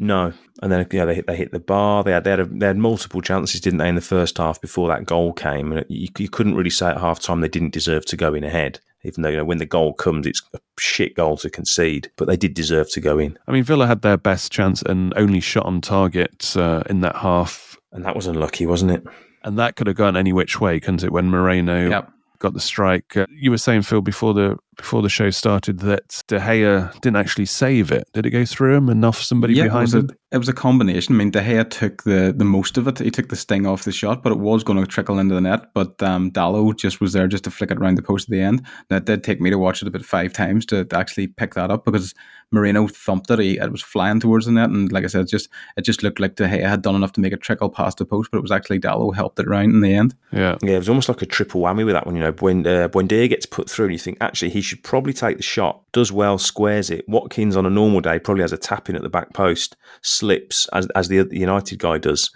No, 0.03 0.33
and 0.63 0.73
then 0.73 0.87
yeah, 0.91 1.05
they 1.05 1.17
hit 1.17 1.27
they 1.27 1.37
hit 1.37 1.53
the 1.53 1.61
bar. 1.61 2.03
They 2.03 2.13
had 2.13 2.25
they 2.25 2.31
had, 2.31 2.41
a, 2.41 2.47
they 2.47 2.67
had 2.67 2.79
multiple 2.79 3.21
chances, 3.21 3.61
didn't 3.61 3.81
they, 3.81 3.89
in 3.89 3.97
the 3.97 4.01
first 4.01 4.39
half 4.39 4.59
before 4.59 4.89
that 4.89 5.05
goal 5.05 5.35
came? 5.35 5.73
And 5.73 5.85
you, 5.91 6.09
you 6.17 6.31
couldn't 6.31 6.55
really 6.55 6.71
say 6.71 6.89
at 6.89 6.97
half 6.97 7.21
time 7.21 7.43
they 7.43 7.49
didn't 7.49 7.75
deserve 7.75 8.07
to 8.07 8.17
go 8.17 8.33
in 8.33 8.43
ahead, 8.43 8.81
even 9.05 9.23
though 9.23 9.29
you 9.29 9.37
know 9.37 9.45
when 9.45 9.59
the 9.59 9.67
goal 9.67 9.93
comes, 9.93 10.27
it's 10.27 10.41
a 10.55 10.59
shit 10.79 11.15
goal 11.15 11.37
to 11.37 11.51
concede, 11.51 12.11
but 12.17 12.29
they 12.29 12.37
did 12.39 12.55
deserve 12.55 12.91
to 12.93 13.01
go 13.01 13.19
in. 13.19 13.39
I 13.47 13.53
mean, 13.53 13.63
Villa 13.63 13.87
had 13.87 14.01
their 14.01 14.17
best 14.17 14.51
chance 14.51 14.81
and 14.81 15.13
only 15.19 15.41
shot 15.41 15.67
on 15.67 15.83
target 15.83 16.57
uh, 16.57 16.83
in 16.89 17.03
that 17.03 17.17
half, 17.17 17.77
and 17.93 18.03
that 18.07 18.17
was 18.17 18.27
unlucky, 18.27 18.65
wasn't 18.65 18.93
it? 18.93 19.05
And 19.45 19.59
that 19.59 19.77
could 19.77 19.87
have 19.87 19.97
gone 19.97 20.17
any 20.17 20.33
which 20.33 20.63
way, 20.63 20.81
couldn't 20.81 21.05
it? 21.05 21.13
When 21.13 21.29
Moreno 21.29 21.91
Yep. 21.91 22.11
Got 22.41 22.55
the 22.55 22.61
strike, 22.61 23.19
uh, 23.19 23.27
you 23.31 23.51
were 23.51 23.59
saying 23.59 23.83
Phil 23.83 24.01
before 24.01 24.33
the 24.33 24.57
before 24.79 25.03
the 25.03 25.11
show 25.11 25.29
started 25.29 25.81
that 25.81 26.23
De 26.27 26.39
Gea 26.39 26.91
didn't 27.03 27.17
actually 27.17 27.45
save 27.45 27.93
it. 27.93 28.09
Did 28.15 28.25
it 28.25 28.31
go 28.31 28.47
through 28.47 28.77
him 28.77 28.89
and 28.89 29.05
off 29.05 29.21
somebody 29.21 29.53
yeah, 29.53 29.65
it 29.65 29.67
behind 29.67 29.83
was, 29.83 29.95
him? 29.95 30.09
a, 30.11 30.37
it 30.37 30.39
was 30.39 30.49
a 30.49 30.55
combination. 30.55 31.15
I 31.15 31.19
mean, 31.19 31.31
De 31.31 31.41
Gea 31.43 31.69
took 31.69 32.05
the, 32.05 32.33
the 32.35 32.47
most 32.47 32.79
of 32.79 32.89
it. 32.89 32.99
He 32.99 33.11
took 33.11 33.29
the 33.29 33.37
sting 33.37 33.67
off 33.67 33.85
the 33.85 33.93
shot, 33.93 34.23
but 34.23 34.33
it 34.33 34.39
was 34.39 34.65
going 34.65 34.81
to 34.81 34.87
trickle 34.87 35.19
into 35.19 35.35
the 35.35 35.43
net. 35.43 35.67
But 35.75 36.03
um, 36.03 36.31
Dalot 36.31 36.79
just 36.79 36.99
was 36.99 37.13
there 37.13 37.29
just 37.29 37.45
to 37.45 37.51
flick 37.51 37.71
it 37.71 37.77
around 37.77 37.99
the 37.99 38.03
post 38.03 38.29
at 38.29 38.31
the 38.31 38.41
end. 38.41 38.67
That 38.89 39.05
did 39.05 39.23
take 39.23 39.39
me 39.39 39.51
to 39.51 39.59
watch 39.59 39.83
it 39.83 39.89
about 39.89 40.07
five 40.07 40.33
times 40.33 40.65
to, 40.67 40.87
to 40.87 40.97
actually 40.97 41.27
pick 41.27 41.53
that 41.55 41.71
up 41.71 41.85
because 41.85 42.15
Moreno 42.53 42.89
thumped 42.89 43.31
it. 43.31 43.39
He, 43.39 43.59
it 43.59 43.71
was 43.71 43.83
flying 43.83 44.21
towards 44.21 44.47
the 44.47 44.53
net, 44.53 44.71
and 44.71 44.91
like 44.91 45.05
I 45.05 45.07
said, 45.07 45.23
it 45.23 45.29
just 45.29 45.49
it 45.77 45.83
just 45.83 46.03
looked 46.03 46.21
like 46.21 46.37
De 46.37 46.47
Gea 46.47 46.69
had 46.69 46.83
done 46.83 46.95
enough 46.95 47.13
to 47.13 47.21
make 47.21 47.33
it 47.33 47.41
trickle 47.41 47.71
past 47.71 47.99
the 47.99 48.05
post, 48.05 48.31
but 48.31 48.39
it 48.39 48.43
was 48.43 48.51
actually 48.51 48.81
Dalot 48.81 49.15
helped 49.15 49.39
it 49.39 49.47
round 49.47 49.73
in 49.73 49.81
the 49.81 49.95
end. 49.95 50.15
Yeah, 50.33 50.57
yeah, 50.63 50.75
it 50.75 50.79
was 50.79 50.89
almost 50.89 51.09
like 51.09 51.23
a 51.23 51.27
triple 51.27 51.61
whammy 51.61 51.85
with 51.85 51.95
that 51.95 52.07
one. 52.07 52.17
You 52.17 52.23
know, 52.23 52.33
when 52.33 52.67
uh, 52.67 52.89
Buendia 52.89 53.29
gets 53.29 53.47
put 53.47 53.71
through, 53.71 53.87
and 53.87 53.93
you 53.93 53.99
think 53.99 54.19
actually 54.21 54.51
he 54.51 54.61
should 54.61 54.83
probably 54.83 55.13
take 55.13 55.37
the 55.37 55.43
shot, 55.43 55.81
does 55.93 56.11
well, 56.11 56.39
squares 56.39 56.91
it. 56.91 57.09
Watkins 57.09 57.57
on 57.57 57.67
a 57.67 57.71
normal 57.71 58.01
day 58.01 58.19
probably 58.19 58.43
has 58.43 58.53
a 58.53 58.59
tap 58.59 58.89
in 58.89 58.97
at 58.97 59.03
the 59.03 59.09
back 59.09 59.33
post, 59.33 59.77
slips 60.03 60.67
as 60.73 60.87
as 60.95 61.09
the 61.09 61.29
United 61.31 61.79
guy 61.79 61.99
does, 61.99 62.31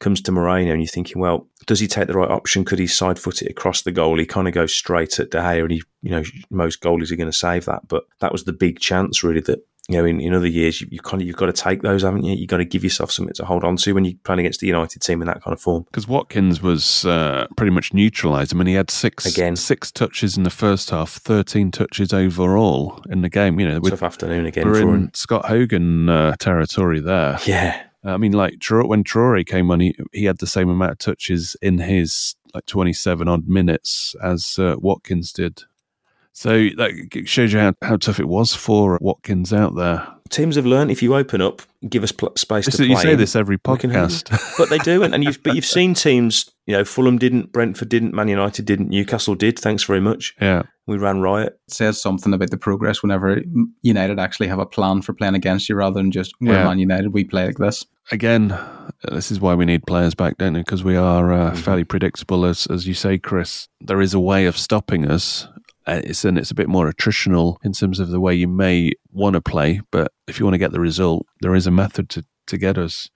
comes 0.00 0.20
to 0.22 0.32
Moreno, 0.32 0.72
and 0.72 0.80
you're 0.80 0.88
thinking, 0.88 1.20
well, 1.20 1.46
does 1.66 1.80
he 1.80 1.86
take 1.86 2.06
the 2.06 2.14
right 2.14 2.30
option? 2.30 2.64
Could 2.64 2.78
he 2.78 2.86
side 2.86 3.18
foot 3.18 3.42
it 3.42 3.50
across 3.50 3.82
the 3.82 3.92
goal? 3.92 4.18
He 4.18 4.26
kind 4.26 4.48
of 4.48 4.54
goes 4.54 4.74
straight 4.74 5.18
at 5.18 5.30
De 5.30 5.38
Gea, 5.38 5.62
and 5.62 5.70
he, 5.72 5.82
you 6.02 6.10
know, 6.10 6.22
most 6.50 6.80
goalies 6.80 7.10
are 7.10 7.16
going 7.16 7.30
to 7.30 7.36
save 7.36 7.64
that, 7.66 7.88
but 7.88 8.04
that 8.20 8.32
was 8.32 8.44
the 8.44 8.52
big 8.52 8.78
chance 8.78 9.22
really 9.22 9.40
that 9.42 9.64
you 9.88 9.96
know, 9.96 10.04
in, 10.04 10.20
in 10.20 10.34
other 10.34 10.46
years, 10.46 10.82
you, 10.82 10.88
you 10.90 11.00
kind 11.00 11.22
of 11.22 11.26
you've 11.26 11.36
got 11.36 11.46
to 11.46 11.52
take 11.52 11.80
those, 11.80 12.02
haven't 12.02 12.22
you? 12.22 12.34
You've 12.34 12.50
got 12.50 12.58
to 12.58 12.64
give 12.66 12.84
yourself 12.84 13.10
something 13.10 13.32
to 13.34 13.44
hold 13.46 13.64
on 13.64 13.76
to 13.78 13.94
when 13.94 14.04
you're 14.04 14.18
playing 14.22 14.40
against 14.40 14.60
the 14.60 14.66
United 14.66 15.00
team 15.00 15.22
in 15.22 15.26
that 15.28 15.42
kind 15.42 15.54
of 15.54 15.60
form. 15.62 15.84
Because 15.84 16.06
Watkins 16.06 16.60
was 16.60 17.06
uh, 17.06 17.46
pretty 17.56 17.70
much 17.70 17.94
neutralised. 17.94 18.54
I 18.54 18.58
mean, 18.58 18.66
he 18.66 18.74
had 18.74 18.90
six 18.90 19.24
Again. 19.24 19.56
six 19.56 19.90
touches 19.90 20.36
in 20.36 20.42
the 20.42 20.50
first 20.50 20.90
half, 20.90 21.12
thirteen 21.12 21.70
touches 21.70 22.12
overall 22.12 23.02
in 23.08 23.22
the 23.22 23.30
game. 23.30 23.58
You 23.58 23.66
know, 23.66 23.80
with, 23.80 23.92
Tough 23.92 24.02
afternoon 24.02 24.44
again 24.44 24.66
we're 24.66 24.74
for 24.74 24.94
in 24.94 24.94
him. 25.04 25.10
Scott 25.14 25.46
Hogan 25.46 26.10
uh, 26.10 26.36
territory 26.38 27.00
there. 27.00 27.38
Yeah, 27.46 27.82
I 28.04 28.16
mean, 28.16 28.32
like 28.32 28.54
when 28.70 29.04
Traore 29.04 29.44
came 29.46 29.70
on, 29.70 29.80
he, 29.80 29.94
he 30.12 30.24
had 30.24 30.38
the 30.38 30.46
same 30.46 30.68
amount 30.68 30.92
of 30.92 30.98
touches 30.98 31.56
in 31.60 31.78
his 31.78 32.36
like 32.54 32.66
twenty-seven 32.66 33.28
odd 33.28 33.48
minutes 33.48 34.14
as 34.22 34.58
uh, 34.58 34.76
Watkins 34.78 35.32
did. 35.32 35.62
So 36.32 36.68
that 36.76 37.22
shows 37.24 37.52
you 37.52 37.58
how, 37.58 37.72
how 37.82 37.96
tough 37.96 38.20
it 38.20 38.28
was 38.28 38.54
for 38.54 38.96
Watkins 39.00 39.52
out 39.52 39.74
there. 39.74 40.06
teams 40.28 40.54
have 40.54 40.66
learned 40.66 40.92
if 40.92 41.02
you 41.02 41.16
open 41.16 41.42
up, 41.42 41.62
give 41.88 42.04
us 42.04 42.12
pl- 42.12 42.36
space 42.36 42.66
This 42.66 42.76
to 42.76 42.82
play. 42.84 42.90
you 42.90 42.96
say 42.96 43.12
in, 43.14 43.18
this 43.18 43.34
every 43.34 43.58
podcast. 43.58 44.30
but 44.58 44.68
they 44.68 44.78
do, 44.78 45.02
and, 45.02 45.12
and 45.12 45.24
you've 45.24 45.42
but 45.42 45.56
you've 45.56 45.64
seen 45.66 45.94
teams. 45.94 46.48
You 46.66 46.76
know, 46.76 46.84
Fulham 46.84 47.18
didn't, 47.18 47.50
Brentford 47.50 47.88
didn't, 47.88 48.14
Man 48.14 48.28
United 48.28 48.66
didn't, 48.66 48.88
Newcastle 48.88 49.34
did. 49.34 49.58
Thanks 49.58 49.82
very 49.82 50.00
much. 50.00 50.36
Yeah, 50.40 50.62
we 50.88 50.98
ran 50.98 51.20
riot. 51.20 51.58
It 51.68 51.74
says 51.74 52.00
something 52.00 52.32
about 52.34 52.50
the 52.50 52.56
progress 52.56 53.02
whenever 53.02 53.40
United 53.82 54.18
actually 54.18 54.48
have 54.48 54.58
a 54.58 54.66
plan 54.66 55.02
for 55.02 55.12
playing 55.12 55.34
against 55.36 55.68
you 55.68 55.76
rather 55.76 55.94
than 56.00 56.10
just 56.10 56.34
we're 56.40 56.54
Yeah. 56.54 56.64
Man 56.64 56.78
United, 56.78 57.12
we 57.12 57.24
play 57.24 57.46
like 57.46 57.58
this. 57.58 57.86
again, 58.10 58.58
this 59.12 59.30
is 59.30 59.38
why 59.40 59.54
we 59.54 59.64
need 59.66 59.86
players 59.86 60.14
back, 60.14 60.38
don't 60.38 60.54
we? 60.54 60.60
Because 60.60 60.82
we 60.82 60.96
are 60.96 61.32
uh, 61.32 61.54
fairly 61.54 61.84
predictable, 61.84 62.44
as 62.44 62.66
as 62.66 62.86
you 62.88 62.94
say, 62.94 63.18
Chris. 63.18 63.68
There 63.80 64.00
is 64.00 64.14
a 64.14 64.20
way 64.20 64.46
of 64.46 64.56
stopping 64.56 65.08
us. 65.10 65.46
Uh, 65.86 66.00
It's 66.04 66.24
and 66.24 66.36
it's 66.38 66.50
a 66.50 66.54
bit 66.54 66.68
more 66.68 66.90
attritional 66.92 67.56
in 67.62 67.72
terms 67.72 68.00
of 68.00 68.08
the 68.08 68.20
way 68.20 68.34
you 68.34 68.48
may 68.48 68.92
want 69.12 69.34
to 69.34 69.40
play, 69.40 69.80
but 69.90 70.10
if 70.26 70.38
you 70.38 70.44
want 70.46 70.54
to 70.54 70.58
get 70.58 70.72
the 70.72 70.80
result, 70.80 71.26
there 71.42 71.54
is 71.54 71.66
a 71.66 71.70
method 71.70 72.08
to 72.10 72.24
to 72.46 72.56
get 72.58 72.76
us. 72.78 73.08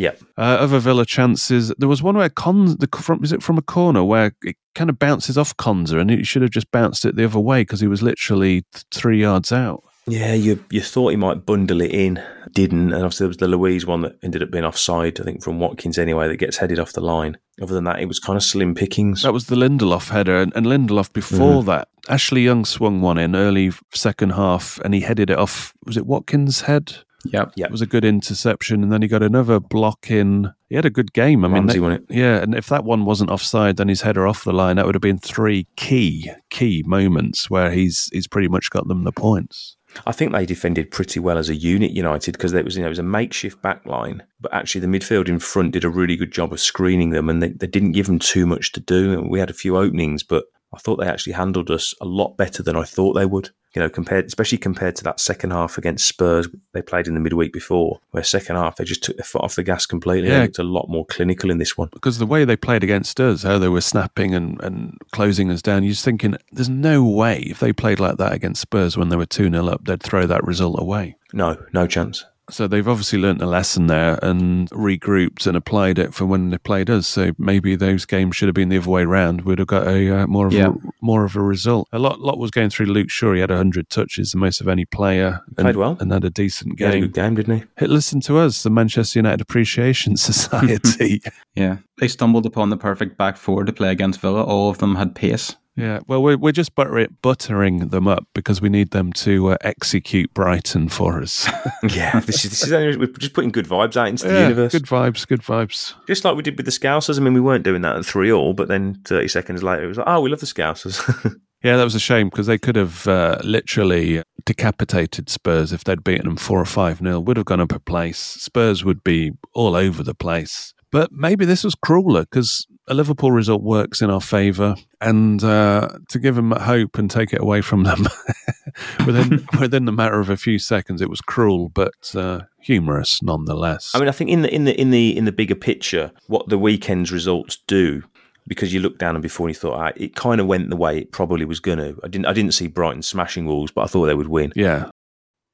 Yeah. 0.00 0.12
Uh, 0.38 0.56
other 0.58 0.78
Villa 0.78 1.04
chances. 1.04 1.74
There 1.76 1.88
was 1.88 2.02
one 2.02 2.16
where 2.16 2.30
Cons 2.30 2.78
the 2.78 2.88
from 2.96 3.22
is 3.22 3.32
it 3.32 3.42
from 3.42 3.58
a 3.58 3.62
corner 3.62 4.02
where 4.02 4.32
it 4.42 4.56
kind 4.74 4.88
of 4.88 4.98
bounces 4.98 5.36
off 5.36 5.54
Konsa, 5.58 6.00
and 6.00 6.08
he 6.08 6.24
should 6.24 6.40
have 6.40 6.50
just 6.50 6.70
bounced 6.70 7.04
it 7.04 7.16
the 7.16 7.26
other 7.26 7.38
way 7.38 7.60
because 7.60 7.80
he 7.80 7.86
was 7.86 8.02
literally 8.02 8.64
three 8.90 9.20
yards 9.20 9.52
out. 9.52 9.84
Yeah, 10.06 10.32
you 10.32 10.64
you 10.70 10.80
thought 10.80 11.10
he 11.10 11.16
might 11.16 11.44
bundle 11.44 11.82
it 11.82 11.90
in, 11.90 12.18
didn't, 12.52 12.94
and 12.94 13.04
obviously 13.04 13.24
there 13.24 13.28
was 13.28 13.36
the 13.36 13.48
Luiz 13.48 13.84
one 13.84 14.00
that 14.00 14.16
ended 14.22 14.42
up 14.42 14.50
being 14.50 14.64
offside. 14.64 15.20
I 15.20 15.24
think 15.24 15.44
from 15.44 15.58
Watkins 15.58 15.98
anyway, 15.98 16.28
that 16.28 16.38
gets 16.38 16.56
headed 16.56 16.78
off 16.78 16.94
the 16.94 17.02
line. 17.02 17.36
Other 17.60 17.74
than 17.74 17.84
that, 17.84 18.00
it 18.00 18.06
was 18.06 18.18
kind 18.18 18.38
of 18.38 18.42
slim 18.42 18.74
pickings. 18.74 19.22
That 19.22 19.34
was 19.34 19.48
the 19.48 19.56
Lindelof 19.56 20.08
header, 20.08 20.40
and, 20.40 20.50
and 20.56 20.64
Lindelof 20.64 21.12
before 21.12 21.62
that, 21.64 21.88
Ashley 22.08 22.40
Young 22.40 22.64
swung 22.64 23.02
one 23.02 23.18
in 23.18 23.36
early 23.36 23.70
second 23.92 24.30
half, 24.30 24.80
and 24.82 24.94
he 24.94 25.00
headed 25.00 25.28
it 25.28 25.38
off. 25.38 25.74
Was 25.84 25.98
it 25.98 26.06
Watkins' 26.06 26.62
head? 26.62 27.04
Yep. 27.24 27.52
Yeah. 27.56 27.66
It 27.66 27.70
was 27.70 27.82
a 27.82 27.86
good 27.86 28.04
interception, 28.04 28.82
and 28.82 28.90
then 28.92 29.02
he 29.02 29.08
got 29.08 29.22
another 29.22 29.60
block 29.60 30.10
in. 30.10 30.52
He 30.68 30.76
had 30.76 30.84
a 30.86 30.90
good 30.90 31.12
game. 31.12 31.44
I 31.44 31.48
mean, 31.48 31.66
they- 31.66 31.72
yeah, 32.08 32.36
and 32.42 32.54
if 32.54 32.68
that 32.68 32.84
one 32.84 33.04
wasn't 33.04 33.30
offside, 33.30 33.76
then 33.76 33.88
his 33.88 34.00
header 34.02 34.26
off 34.26 34.44
the 34.44 34.52
line, 34.52 34.76
that 34.76 34.86
would 34.86 34.94
have 34.94 35.02
been 35.02 35.18
three 35.18 35.66
key 35.76 36.30
key 36.48 36.82
moments 36.86 37.50
where 37.50 37.70
he's 37.70 38.08
he's 38.12 38.26
pretty 38.26 38.48
much 38.48 38.70
got 38.70 38.88
them 38.88 39.04
the 39.04 39.12
points. 39.12 39.76
I 40.06 40.12
think 40.12 40.30
they 40.32 40.46
defended 40.46 40.92
pretty 40.92 41.18
well 41.18 41.36
as 41.36 41.48
a 41.48 41.54
unit, 41.56 41.90
United, 41.90 42.32
because 42.32 42.52
it 42.52 42.64
was 42.64 42.76
you 42.76 42.82
know 42.82 42.86
it 42.86 42.90
was 42.90 42.98
a 43.00 43.02
makeshift 43.02 43.60
back 43.60 43.84
line, 43.84 44.22
but 44.40 44.54
actually 44.54 44.80
the 44.80 44.86
midfield 44.86 45.28
in 45.28 45.40
front 45.40 45.72
did 45.72 45.84
a 45.84 45.88
really 45.90 46.16
good 46.16 46.32
job 46.32 46.52
of 46.52 46.60
screening 46.60 47.10
them, 47.10 47.28
and 47.28 47.42
they, 47.42 47.48
they 47.48 47.66
didn't 47.66 47.92
give 47.92 48.06
them 48.06 48.20
too 48.20 48.46
much 48.46 48.72
to 48.72 48.80
do. 48.80 49.12
And 49.12 49.28
we 49.28 49.40
had 49.40 49.50
a 49.50 49.54
few 49.54 49.76
openings, 49.76 50.22
but 50.22 50.44
I 50.72 50.78
thought 50.78 50.96
they 50.96 51.08
actually 51.08 51.32
handled 51.32 51.70
us 51.70 51.94
a 52.00 52.04
lot 52.04 52.36
better 52.36 52.62
than 52.62 52.76
I 52.76 52.84
thought 52.84 53.14
they 53.14 53.26
would. 53.26 53.50
You 53.74 53.80
know, 53.80 53.88
compared 53.88 54.26
especially 54.26 54.58
compared 54.58 54.96
to 54.96 55.04
that 55.04 55.20
second 55.20 55.52
half 55.52 55.78
against 55.78 56.08
Spurs 56.08 56.48
they 56.72 56.82
played 56.82 57.06
in 57.06 57.14
the 57.14 57.20
midweek 57.20 57.52
before, 57.52 58.00
where 58.10 58.24
second 58.24 58.56
half 58.56 58.74
they 58.76 58.84
just 58.84 59.04
took 59.04 59.16
their 59.16 59.24
foot 59.24 59.42
off 59.42 59.54
the 59.54 59.62
gas 59.62 59.86
completely. 59.86 60.28
Yeah. 60.28 60.38
They 60.38 60.42
looked 60.46 60.58
a 60.58 60.64
lot 60.64 60.88
more 60.88 61.06
clinical 61.06 61.52
in 61.52 61.58
this 61.58 61.78
one. 61.78 61.88
because 61.92 62.18
the 62.18 62.26
way 62.26 62.44
they 62.44 62.56
played 62.56 62.82
against 62.82 63.20
us, 63.20 63.44
how 63.44 63.58
they 63.58 63.68
were 63.68 63.80
snapping 63.80 64.34
and, 64.34 64.60
and 64.60 64.98
closing 65.12 65.52
us 65.52 65.62
down, 65.62 65.84
you're 65.84 65.92
just 65.92 66.04
thinking, 66.04 66.36
there's 66.50 66.68
no 66.68 67.04
way 67.04 67.42
if 67.42 67.60
they 67.60 67.72
played 67.72 68.00
like 68.00 68.16
that 68.16 68.32
against 68.32 68.60
Spurs 68.60 68.96
when 68.96 69.08
they 69.08 69.16
were 69.16 69.26
2 69.26 69.48
0 69.48 69.68
up, 69.68 69.84
they'd 69.84 70.02
throw 70.02 70.26
that 70.26 70.44
result 70.44 70.80
away. 70.80 71.16
No, 71.32 71.56
no 71.72 71.86
chance. 71.86 72.24
So 72.50 72.66
they've 72.68 72.86
obviously 72.86 73.18
learnt 73.18 73.40
a 73.42 73.46
lesson 73.46 73.86
there 73.86 74.18
and 74.22 74.68
regrouped 74.70 75.46
and 75.46 75.56
applied 75.56 75.98
it 75.98 76.12
for 76.14 76.26
when 76.26 76.50
they 76.50 76.58
played 76.58 76.90
us. 76.90 77.06
So 77.06 77.32
maybe 77.38 77.76
those 77.76 78.04
games 78.04 78.36
should 78.36 78.48
have 78.48 78.54
been 78.54 78.68
the 78.68 78.78
other 78.78 78.90
way 78.90 79.04
round. 79.04 79.42
We'd 79.42 79.58
have 79.58 79.68
got 79.68 79.86
a 79.86 80.20
uh, 80.22 80.26
more 80.26 80.46
of 80.46 80.52
Yeah. 80.52 80.68
a 80.68 80.72
more 81.00 81.24
of 81.24 81.36
a 81.36 81.40
result. 81.40 81.88
A 81.92 81.98
lot 81.98 82.20
lot 82.20 82.38
was 82.38 82.50
going 82.50 82.70
through 82.70 82.86
Luke 82.86 83.10
Shaw. 83.10 83.32
He 83.34 83.40
had 83.40 83.50
hundred 83.50 83.88
touches, 83.90 84.32
the 84.32 84.38
most 84.38 84.60
of 84.60 84.68
any 84.68 84.84
player, 84.84 85.40
and, 85.56 85.64
Played 85.64 85.76
well. 85.76 85.96
and 86.00 86.12
had 86.12 86.24
a 86.24 86.30
decent 86.30 86.78
He 86.78 86.84
had 86.84 86.94
a 86.94 86.96
game. 86.96 87.02
good 87.04 87.14
game, 87.14 87.34
didn't 87.36 87.68
he? 87.78 87.86
Listen 87.86 88.20
to 88.22 88.38
us, 88.38 88.62
the 88.62 88.70
Manchester 88.70 89.18
United 89.18 89.40
Appreciation 89.40 90.16
Society. 90.50 91.22
Yeah. 91.56 91.78
They 91.98 92.06
stumbled 92.06 92.46
upon 92.46 92.70
the 92.70 92.76
perfect 92.76 93.18
back 93.18 93.36
four 93.36 93.64
to 93.64 93.72
play 93.72 93.90
against 93.90 94.20
Villa. 94.20 94.42
All 94.44 94.70
of 94.70 94.78
them 94.78 94.94
had 94.94 95.14
pace. 95.16 95.56
Yeah, 95.76 96.00
well, 96.06 96.22
we're, 96.22 96.36
we're 96.36 96.52
just 96.52 96.74
butter 96.74 97.06
buttering 97.22 97.88
them 97.88 98.06
up 98.08 98.24
because 98.34 98.60
we 98.60 98.68
need 98.68 98.90
them 98.90 99.12
to 99.14 99.50
uh, 99.52 99.56
execute 99.62 100.32
Brighton 100.34 100.88
for 100.88 101.22
us. 101.22 101.48
Yeah, 101.94 102.20
this 102.20 102.44
is 102.44 102.50
this 102.50 102.64
is 102.70 102.98
we're 102.98 103.06
just 103.06 103.32
putting 103.32 103.50
good 103.50 103.66
vibes 103.66 103.96
out 103.96 104.08
into 104.08 104.26
the 104.28 104.34
Yeah, 104.34 104.42
universe. 104.42 104.72
Good 104.72 104.84
vibes, 104.84 105.26
good 105.26 105.40
vibes. 105.40 105.94
Just 106.06 106.24
like 106.26 106.36
we 106.36 106.42
did 106.42 106.58
with 106.58 106.66
the 106.66 106.72
Scousers. 106.72 107.18
I 107.18 107.22
mean, 107.22 107.32
we 107.32 107.40
weren't 107.40 107.64
doing 107.64 107.80
that 107.82 107.96
at 107.96 108.04
three 108.04 108.30
all, 108.30 108.52
but 108.52 108.68
then 108.68 109.00
thirty 109.06 109.28
seconds 109.28 109.62
later, 109.62 109.84
it 109.84 109.88
was 109.88 109.96
like, 109.96 110.06
oh, 110.06 110.20
we 110.20 110.28
love 110.28 110.40
the 110.40 110.46
Scousers. 110.46 111.36
Yeah, 111.62 111.76
that 111.76 111.84
was 111.84 111.94
a 111.94 112.00
shame 112.00 112.30
because 112.30 112.46
they 112.46 112.56
could 112.56 112.76
have 112.76 113.06
uh, 113.06 113.36
literally 113.44 114.22
decapitated 114.46 115.28
Spurs 115.28 115.74
if 115.74 115.84
they'd 115.84 116.02
beaten 116.02 116.24
them 116.26 116.36
four 116.38 116.58
or 116.58 116.64
five 116.64 117.02
nil. 117.02 117.22
Would 117.22 117.36
have 117.36 117.44
gone 117.44 117.60
up 117.60 117.72
a 117.72 117.78
place. 117.78 118.16
Spurs 118.18 118.82
would 118.82 119.04
be 119.04 119.32
all 119.52 119.76
over 119.76 120.02
the 120.02 120.14
place. 120.14 120.72
But 120.90 121.12
maybe 121.12 121.44
this 121.44 121.62
was 121.62 121.74
crueler 121.74 122.22
because 122.22 122.66
a 122.88 122.94
Liverpool 122.94 123.30
result 123.30 123.62
works 123.62 124.02
in 124.02 124.10
our 124.10 124.20
favour, 124.20 124.74
and 125.00 125.42
uh, 125.44 125.88
to 126.08 126.18
give 126.18 126.34
them 126.34 126.50
hope 126.50 126.98
and 126.98 127.10
take 127.10 127.32
it 127.32 127.40
away 127.40 127.60
from 127.60 127.84
them 127.84 128.06
within 129.06 129.46
within 129.60 129.84
the 129.84 129.92
matter 129.92 130.18
of 130.18 130.30
a 130.30 130.36
few 130.36 130.58
seconds, 130.58 131.00
it 131.00 131.10
was 131.10 131.20
cruel 131.20 131.68
but 131.68 132.14
uh, 132.14 132.40
humorous 132.60 133.22
nonetheless. 133.22 133.92
I 133.94 133.98
mean, 133.98 134.08
I 134.08 134.12
think 134.12 134.30
in 134.30 134.42
the 134.42 134.54
in 134.54 134.64
the 134.64 134.80
in 134.80 134.90
the 134.90 135.16
in 135.16 135.24
the 135.24 135.32
bigger 135.32 135.54
picture, 135.54 136.12
what 136.26 136.48
the 136.48 136.58
weekend's 136.58 137.12
results 137.12 137.58
do 137.66 138.02
because 138.48 138.74
you 138.74 138.80
looked 138.80 138.98
down 138.98 139.14
and 139.14 139.22
before 139.22 139.46
and 139.46 139.54
you 139.54 139.60
thought 139.60 139.78
ah, 139.78 139.92
it 139.96 140.16
kind 140.16 140.40
of 140.40 140.46
went 140.46 140.70
the 140.70 140.76
way 140.76 140.98
it 140.98 141.12
probably 141.12 141.44
was 141.44 141.60
going 141.60 141.78
to. 141.78 141.98
I 142.02 142.08
didn't 142.08 142.26
I 142.26 142.32
didn't 142.32 142.54
see 142.54 142.66
Brighton 142.66 143.02
smashing 143.02 143.46
Wolves, 143.46 143.72
but 143.72 143.82
I 143.82 143.86
thought 143.86 144.06
they 144.06 144.14
would 144.14 144.28
win. 144.28 144.52
yeah, 144.56 144.90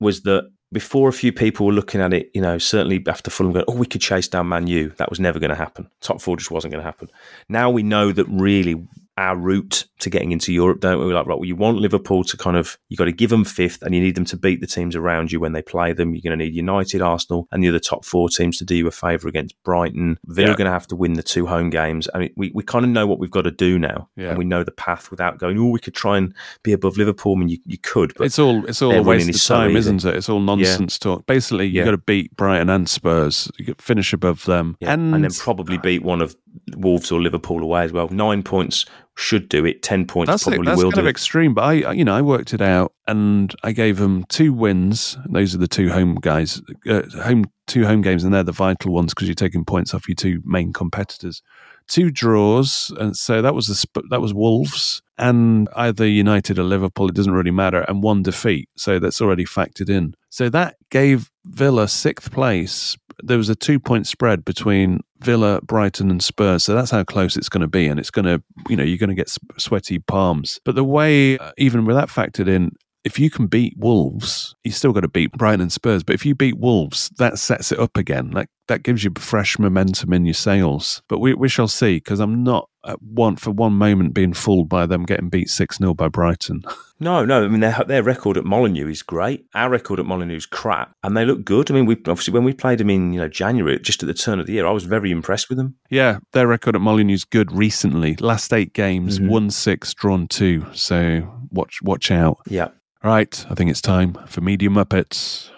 Was 0.00 0.22
that 0.22 0.50
before 0.72 1.09
a 1.09 1.12
few 1.12 1.33
people 1.33 1.66
were 1.66 1.72
looking 1.72 2.00
at 2.00 2.12
it, 2.12 2.31
you 2.35 2.40
know, 2.40 2.59
certainly 2.59 3.02
after 3.07 3.31
Fulham 3.31 3.52
going, 3.52 3.64
oh, 3.68 3.76
we 3.76 3.87
could 3.87 4.00
chase 4.00 4.29
down 4.29 4.48
Man 4.48 4.66
U. 4.66 4.92
That 4.96 5.11
was 5.11 5.20
never 5.20 5.38
going 5.38 5.50
to 5.50 5.57
happen. 5.57 5.88
Top 6.00 6.20
four 6.20 6.37
just 6.37 6.50
wasn't 6.50 6.72
going 6.72 6.83
to 6.83 6.87
happen. 6.87 7.09
Now 7.48 7.70
we 7.70 7.83
know 7.83 8.12
that 8.12 8.26
really 8.29 8.87
our 9.18 9.37
route 9.37 9.87
to 10.00 10.11
getting 10.11 10.31
into 10.33 10.52
Europe, 10.52 10.81
don't 10.81 10.98
we? 10.98 11.07
We're 11.07 11.14
like, 11.14 11.26
right, 11.26 11.38
well, 11.38 11.46
you 11.46 11.57
want 11.57 11.79
Liverpool 11.79 12.22
to 12.24 12.37
kind 12.37 12.57
of, 12.57 12.76
you 12.90 12.98
got 12.98 13.07
to 13.07 13.12
give 13.12 13.31
them 13.31 13.44
fifth 13.44 13.81
and 13.83 13.94
you 13.94 14.00
need 14.00 14.14
them 14.14 14.26
to 14.26 14.37
beat 14.37 14.61
the 14.61 14.66
teams 14.66 14.94
around 14.94 15.33
you 15.33 15.40
when 15.40 15.52
they 15.52 15.62
play 15.62 15.94
them. 15.94 16.14
You're 16.14 16.20
going 16.20 16.38
to 16.38 16.44
need 16.44 16.55
United, 16.55 17.00
Arsenal, 17.00 17.48
and 17.50 17.64
the 17.64 17.68
other 17.68 17.79
top 17.79 18.05
four 18.05 18.29
teams 18.29 18.59
to 18.59 18.64
do 18.66 18.74
you 18.76 18.87
a 18.87 18.90
favour 18.90 19.26
against 19.26 19.55
Brighton. 19.64 20.18
Villa 20.26 20.50
Yeah. 20.50 20.57
going 20.57 20.66
to 20.66 20.72
have 20.72 20.87
to 20.88 20.96
win 20.96 21.14
the 21.14 21.22
two 21.22 21.46
home 21.46 21.70
games. 21.70 22.09
I 22.14 22.18
mean, 22.18 22.33
we, 22.37 22.52
we 22.55 22.62
kind 22.62 22.85
of 22.85 22.90
know 22.90 23.07
what 23.07 23.18
we've 23.18 23.31
got 23.31 23.42
to 23.42 23.50
do 23.50 23.79
now. 23.79 24.09
Yeah. 24.16 24.29
And 24.31 24.38
we 24.38 24.44
know 24.44 24.62
the 24.64 24.70
path 24.72 25.11
without 25.11 25.38
going, 25.38 25.59
oh, 25.59 25.68
we 25.70 25.81
could 25.81 25.94
try 25.94 26.18
and 26.18 26.35
be 26.62 26.72
above 26.72 26.98
Liverpool. 26.98 27.35
I 27.35 27.38
mean, 27.38 27.48
you, 27.48 27.59
you 27.64 27.79
could, 27.79 28.12
but 28.18 28.24
it's 28.24 28.38
all 28.38 28.66
it's 28.66 28.83
all 28.83 28.92
a 28.92 29.02
waste 29.02 29.31
of 29.31 29.35
is 29.35 29.42
so 29.42 29.55
time, 29.57 29.76
isn't 29.76 30.05
it? 30.05 30.14
It's 30.14 30.29
all 30.29 30.40
nonsense 30.40 30.98
talk. 30.98 31.24
Basically, 31.24 31.66
you 31.66 31.79
Yeah. 31.79 31.85
got 31.87 31.90
to 31.92 31.98
beat 31.98 32.37
Brighton 32.37 32.68
and 32.68 32.87
Spurs. 32.87 33.50
You 33.59 33.74
finish 33.79 34.12
above 34.12 34.44
them, 34.44 34.76
Yeah, 34.81 34.92
and, 34.92 35.24
then 35.24 35.31
probably 35.38 35.79
beat 35.79 36.02
one 36.02 36.20
of 36.20 36.37
Wolves 36.76 37.11
or 37.11 37.20
Liverpool 37.20 37.62
away 37.62 37.85
as 37.85 37.92
well. 37.92 38.09
Nine 38.09 38.42
points 38.42 38.85
should 39.16 39.48
do 39.48 39.64
it. 39.64 39.83
Ten 39.83 40.07
points 40.07 40.31
that's 40.31 40.44
probably 40.44 40.61
it. 40.61 40.64
That's 40.66 40.76
will 40.76 40.90
kind 40.90 40.94
do 40.96 41.00
of 41.00 41.07
it. 41.07 41.11
extreme, 41.11 41.55
but 41.55 41.62
I, 41.62 41.92
you 41.92 42.05
know, 42.05 42.14
I 42.14 42.22
worked 42.22 42.55
it 42.55 42.61
out, 42.61 42.92
and 43.07 43.55
I 43.62 43.72
gave 43.72 43.96
them 43.98 44.24
two 44.29 44.52
wins. 44.52 45.16
Those 45.29 45.55
are 45.55 45.59
the 45.59 45.66
two 45.68 45.90
home 45.90 46.16
guys, 46.16 46.61
uh, 46.88 47.02
home 47.22 47.46
two 47.66 47.87
home 47.87 48.02
games, 48.02 48.24
and 48.24 48.33
they're 48.33 48.42
the 48.42 48.52
vital 48.52 48.92
ones 48.92 49.14
because 49.14 49.26
you're 49.26 49.35
taking 49.35 49.64
points 49.64 49.94
off 49.94 50.09
your 50.09 50.16
two 50.16 50.42
main 50.44 50.72
competitors. 50.72 51.42
Two 51.88 52.11
draws, 52.11 52.92
and 52.98 53.16
so 53.16 53.42
that 53.42 53.55
was 53.55 53.68
the 53.68 53.74
Sp- 53.74 54.11
that 54.11 54.20
was 54.20 54.35
Wolves 54.35 55.02
and 55.18 55.68
either 55.76 56.07
United 56.07 56.59
or 56.59 56.64
Liverpool. 56.64 57.09
It 57.09 57.14
doesn't 57.14 57.33
really 57.33 57.50
matter, 57.50 57.83
and 57.83 58.02
one 58.02 58.22
defeat, 58.22 58.68
so 58.76 58.98
that's 58.98 59.20
already 59.20 59.44
factored 59.44 59.88
in. 59.88 60.14
So 60.29 60.48
that 60.50 60.76
gave 60.90 61.31
Villa 61.44 61.88
sixth 61.88 62.31
place. 62.33 62.96
There 63.22 63.38
was 63.38 63.48
a 63.48 63.55
two 63.55 63.81
point 63.81 64.07
spread 64.07 64.44
between 64.44 65.00
Villa, 65.20 65.61
Brighton, 65.62 66.11
and 66.11 66.22
Spurs. 66.22 66.64
So 66.64 66.74
that's 66.74 66.90
how 66.90 67.05
close 67.05 67.37
it's 67.37 67.48
going 67.48 67.62
to 67.62 67.68
be. 67.68 67.87
And 67.87 67.98
it's 67.98 68.11
going 68.11 68.26
to, 68.26 68.42
you 68.68 68.76
know, 68.76 68.85
you're 68.85 68.98
going 68.98 69.09
to 69.09 69.14
get 69.14 69.33
sweaty 69.59 69.98
palms. 69.98 70.61
But 70.64 70.74
the 70.74 70.85
way, 70.85 71.38
uh, 71.38 71.52
even 71.57 71.85
with 71.85 71.96
that 71.96 72.09
factored 72.09 72.48
in, 72.48 72.72
if 73.06 73.18
you 73.18 73.30
can 73.30 73.46
beat 73.46 73.74
Wolves, 73.78 74.54
you 74.64 74.72
still 74.72 74.92
got 74.92 75.00
to 75.00 75.08
beat 75.08 75.30
Brighton 75.32 75.60
and 75.60 75.72
Spurs. 75.72 76.02
But 76.02 76.14
if 76.14 76.26
you 76.26 76.34
beat 76.34 76.58
Wolves, 76.58 77.08
that 77.18 77.38
sets 77.38 77.70
it 77.72 77.78
up 77.78 77.96
again. 77.96 78.32
Like 78.32 78.48
that 78.68 78.82
gives 78.82 79.04
you 79.04 79.12
fresh 79.16 79.58
momentum 79.60 80.12
in 80.12 80.24
your 80.26 80.34
sails. 80.34 81.02
But 81.08 81.20
we, 81.20 81.32
we 81.34 81.48
shall 81.48 81.68
see 81.68 81.96
because 81.96 82.18
I'm 82.18 82.42
not 82.42 82.68
at 82.84 83.00
one 83.00 83.36
for 83.36 83.52
one 83.52 83.74
moment 83.74 84.12
being 84.14 84.32
fooled 84.32 84.68
by 84.68 84.86
them 84.86 85.04
getting 85.04 85.28
beat 85.28 85.48
six 85.48 85.78
0 85.78 85.94
by 85.94 86.08
Brighton. 86.08 86.62
No, 86.98 87.26
no. 87.26 87.44
I 87.44 87.48
mean, 87.48 87.60
their 87.60 87.84
their 87.86 88.02
record 88.02 88.38
at 88.38 88.46
Molineux 88.46 88.88
is 88.88 89.02
great. 89.02 89.44
Our 89.54 89.68
record 89.68 90.00
at 90.00 90.06
Molineux 90.06 90.36
is 90.36 90.46
crap, 90.46 90.92
and 91.02 91.14
they 91.14 91.26
look 91.26 91.44
good. 91.44 91.70
I 91.70 91.74
mean, 91.74 91.84
we 91.84 91.92
obviously 91.96 92.32
when 92.32 92.42
we 92.42 92.54
played 92.54 92.78
them 92.78 92.88
in 92.88 93.12
you 93.12 93.20
know 93.20 93.28
January, 93.28 93.78
just 93.80 94.02
at 94.02 94.06
the 94.06 94.14
turn 94.14 94.40
of 94.40 94.46
the 94.46 94.54
year, 94.54 94.66
I 94.66 94.70
was 94.70 94.84
very 94.84 95.10
impressed 95.10 95.50
with 95.50 95.58
them. 95.58 95.74
Yeah, 95.90 96.20
their 96.32 96.46
record 96.46 96.74
at 96.74 96.80
Molineux's 96.80 97.24
good 97.24 97.52
recently. 97.52 98.16
Last 98.16 98.50
eight 98.54 98.72
games, 98.72 99.18
Mhm. 99.18 99.28
won 99.28 99.50
six, 99.50 99.92
drawn 99.92 100.26
two. 100.26 100.64
So 100.72 101.30
watch 101.50 101.80
watch 101.82 102.10
out. 102.10 102.38
Yeah. 102.48 102.68
Right, 103.06 103.46
I 103.48 103.54
think 103.54 103.70
it's 103.70 103.80
time 103.80 104.14
for 104.26 104.40
Media 104.40 104.68
Muppets. 104.68 105.48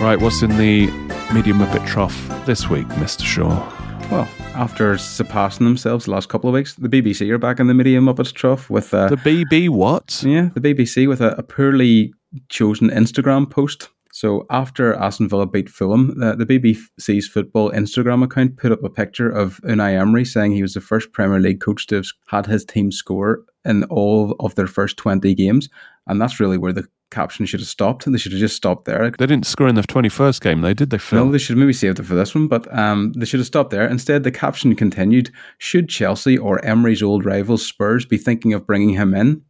Right, 0.00 0.20
what's 0.20 0.42
in 0.42 0.50
the 0.50 0.86
Media 1.34 1.54
Muppet 1.54 1.84
trough 1.88 2.16
this 2.46 2.70
week, 2.70 2.86
Mr. 3.00 3.24
Shaw? 3.24 3.48
Well, 4.12 4.28
after 4.54 4.96
surpassing 4.96 5.66
themselves 5.66 6.04
the 6.04 6.12
last 6.12 6.28
couple 6.28 6.48
of 6.48 6.54
weeks, 6.54 6.76
the 6.76 6.88
BBC 6.88 7.28
are 7.30 7.38
back 7.38 7.58
in 7.58 7.66
the 7.66 7.74
Media 7.74 7.98
Muppets 7.98 8.32
trough 8.32 8.70
with 8.70 8.94
uh, 8.94 9.08
The 9.08 9.16
BB 9.16 9.70
what? 9.70 10.22
yeah, 10.24 10.50
the 10.54 10.60
BBC 10.60 11.08
with 11.08 11.20
a, 11.20 11.32
a 11.32 11.42
poorly 11.42 12.14
chosen 12.48 12.90
Instagram 12.90 13.50
post. 13.50 13.88
So 14.20 14.44
after 14.50 14.92
Aston 14.96 15.30
Villa 15.30 15.46
beat 15.46 15.70
Fulham, 15.70 16.12
the, 16.20 16.36
the 16.36 16.44
BBC's 16.44 17.26
football 17.26 17.70
Instagram 17.70 18.22
account 18.22 18.58
put 18.58 18.70
up 18.70 18.84
a 18.84 18.90
picture 18.90 19.30
of 19.30 19.62
Unai 19.64 19.98
Emery 19.98 20.26
saying 20.26 20.52
he 20.52 20.60
was 20.60 20.74
the 20.74 20.80
first 20.82 21.14
Premier 21.14 21.40
League 21.40 21.62
coach 21.62 21.86
to 21.86 21.94
have 21.94 22.06
had 22.26 22.44
his 22.44 22.62
team 22.62 22.92
score 22.92 23.42
in 23.64 23.84
all 23.84 24.36
of 24.40 24.54
their 24.56 24.66
first 24.66 24.98
20 24.98 25.34
games. 25.34 25.70
And 26.06 26.20
that's 26.20 26.38
really 26.38 26.58
where 26.58 26.74
the 26.74 26.86
caption 27.10 27.46
should 27.46 27.60
have 27.60 27.68
stopped. 27.70 28.04
They 28.04 28.18
should 28.18 28.32
have 28.32 28.40
just 28.42 28.56
stopped 28.56 28.84
there. 28.84 29.10
They 29.10 29.26
didn't 29.26 29.46
score 29.46 29.68
in 29.68 29.74
the 29.74 29.82
21st 29.84 30.42
game, 30.42 30.60
though, 30.60 30.74
did 30.74 30.90
they, 30.90 30.98
Phil? 30.98 31.24
No, 31.24 31.32
they 31.32 31.38
should 31.38 31.56
have 31.56 31.60
maybe 31.60 31.72
saved 31.72 31.98
it 31.98 32.02
for 32.04 32.14
this 32.14 32.34
one, 32.34 32.46
but 32.46 32.70
um, 32.78 33.14
they 33.14 33.24
should 33.24 33.40
have 33.40 33.46
stopped 33.46 33.70
there. 33.70 33.88
Instead, 33.88 34.24
the 34.24 34.30
caption 34.30 34.76
continued 34.76 35.30
Should 35.56 35.88
Chelsea 35.88 36.36
or 36.36 36.62
Emery's 36.62 37.02
old 37.02 37.24
rivals 37.24 37.66
Spurs 37.66 38.04
be 38.04 38.18
thinking 38.18 38.52
of 38.52 38.66
bringing 38.66 38.90
him 38.90 39.14
in? 39.14 39.40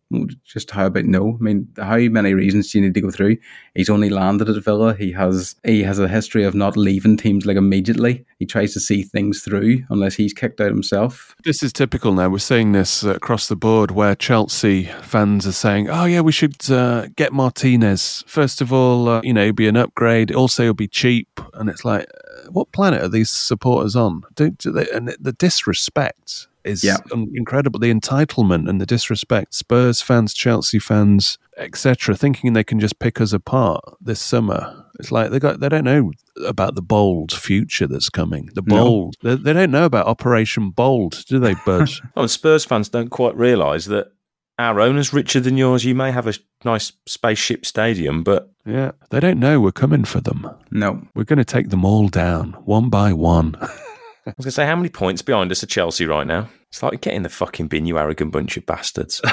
Just 0.45 0.71
how 0.71 0.87
about 0.87 1.05
no? 1.05 1.37
I 1.41 1.43
mean, 1.43 1.69
how 1.77 1.99
many 1.99 2.35
reasons 2.35 2.71
do 2.71 2.79
you 2.79 2.85
need 2.85 2.95
to 2.95 3.01
go 3.01 3.11
through? 3.11 3.37
He's 3.75 3.91
only 3.91 4.11
landed 4.11 4.49
at 4.49 4.63
Villa. 4.65 4.95
He 4.95 5.13
has 5.13 5.55
he 5.65 5.83
has 5.85 5.99
a 5.99 6.09
history 6.09 6.45
of 6.45 6.55
not 6.55 6.77
leaving 6.77 7.17
teams 7.17 7.47
like 7.47 7.57
immediately. 7.57 8.25
He 8.39 8.47
tries 8.47 8.73
to 8.75 8.81
see 8.81 9.03
things 9.03 9.43
through 9.43 9.85
unless 9.89 10.15
he's 10.15 10.33
kicked 10.33 10.61
out 10.61 10.71
himself. 10.71 11.37
This 11.45 11.63
is 11.63 11.73
typical 11.73 12.13
now. 12.13 12.29
We're 12.29 12.39
seeing 12.39 12.73
this 12.73 13.05
across 13.05 13.49
the 13.49 13.57
board 13.57 13.93
where 13.93 14.15
Chelsea 14.15 14.85
fans 15.03 15.47
are 15.47 15.53
saying, 15.53 15.89
oh, 15.89 16.07
yeah, 16.07 16.21
we 16.21 16.33
should 16.33 16.71
uh, 16.71 17.07
get 17.17 17.33
Martinez. 17.33 18.25
First 18.27 18.61
of 18.61 18.73
all, 18.73 19.09
uh, 19.09 19.21
you 19.23 19.33
know, 19.33 19.43
it'll 19.43 19.55
be 19.55 19.69
an 19.69 19.77
upgrade. 19.77 20.33
Also, 20.33 20.65
it'll 20.65 20.75
be 20.75 20.89
cheap. 20.89 21.41
And 21.55 21.71
it's 21.71 21.85
like, 21.85 22.09
uh, 22.09 22.51
what 22.51 22.73
planet 22.73 23.03
are 23.03 23.09
these 23.09 23.31
supporters 23.31 23.95
on? 23.95 24.23
Do, 24.35 24.51
do 24.51 24.73
they, 24.73 24.89
and 24.91 25.15
the 25.21 25.33
disrespect 25.33 26.49
is 26.65 26.83
Yeah. 26.85 26.97
incredible. 27.35 27.81
The 27.81 27.93
entitlement 27.93 28.69
and 28.69 28.81
the 28.81 28.87
disrespect. 28.87 29.55
Spurs 29.55 30.01
fans, 30.03 30.35
Chelsea 30.35 30.79
fans, 30.79 31.39
etc., 31.59 32.15
thinking 32.17 32.53
they 32.53 32.65
can 32.65 32.81
just 32.81 32.99
pick 32.99 33.21
us 33.21 33.33
apart 33.33 33.83
this 34.01 34.21
summer. 34.21 34.85
It's 34.99 35.11
like 35.13 35.31
they 35.31 35.39
got 35.39 35.61
they 35.61 35.69
don't 35.69 35.85
know 35.85 36.11
about 36.47 36.75
the 36.75 36.83
bold 36.83 37.33
future 37.33 37.87
that's 37.87 38.09
coming. 38.09 38.49
The 38.55 38.63
No. 38.67 38.77
bold. 38.77 39.15
They, 39.23 39.35
they 39.37 39.53
don't 39.53 39.71
know 39.71 39.85
about 39.85 40.07
Operation 40.07 40.71
Bold, 40.71 41.25
do 41.29 41.39
they, 41.39 41.55
Bud? 41.67 41.89
Oh, 42.17 42.27
Spurs 42.27 42.65
fans 42.65 42.89
don't 42.89 43.09
quite 43.11 43.37
realise 43.37 43.87
that 43.87 44.13
our 44.59 44.79
owner's 44.81 45.13
richer 45.15 45.41
than 45.41 45.57
yours. 45.57 45.85
You 45.87 45.95
may 45.95 46.13
have 46.13 46.27
a 46.27 46.35
nice 46.65 46.93
spaceship 47.07 47.65
stadium, 47.65 48.23
but 48.23 48.53
yeah. 48.67 48.91
They 49.11 49.21
don't 49.21 49.41
know 49.41 49.59
we're 49.59 49.73
coming 49.73 50.05
for 50.05 50.21
them. 50.21 50.47
No. 50.71 51.09
We're 51.15 51.25
going 51.25 51.39
to 51.39 51.45
take 51.47 51.71
them 51.71 51.85
all 51.85 52.09
down 52.09 52.53
one 52.67 52.91
by 52.91 53.15
one. 53.15 53.57
I 54.27 54.35
was 54.37 54.45
going 54.45 54.51
to 54.51 54.51
say, 54.53 54.67
how 54.67 54.77
many 54.77 54.89
points 54.89 55.23
behind 55.23 55.51
us 55.51 55.63
are 55.63 55.67
Chelsea 55.67 56.05
right 56.05 56.27
now? 56.27 56.49
It's 56.69 56.83
like 56.85 57.01
get 57.01 57.15
in 57.15 57.25
the 57.25 57.29
fucking 57.29 57.67
bin, 57.67 57.87
you 57.87 57.99
arrogant 57.99 58.33
bunch 58.33 58.57
of 58.57 58.65
bastards. 58.65 59.21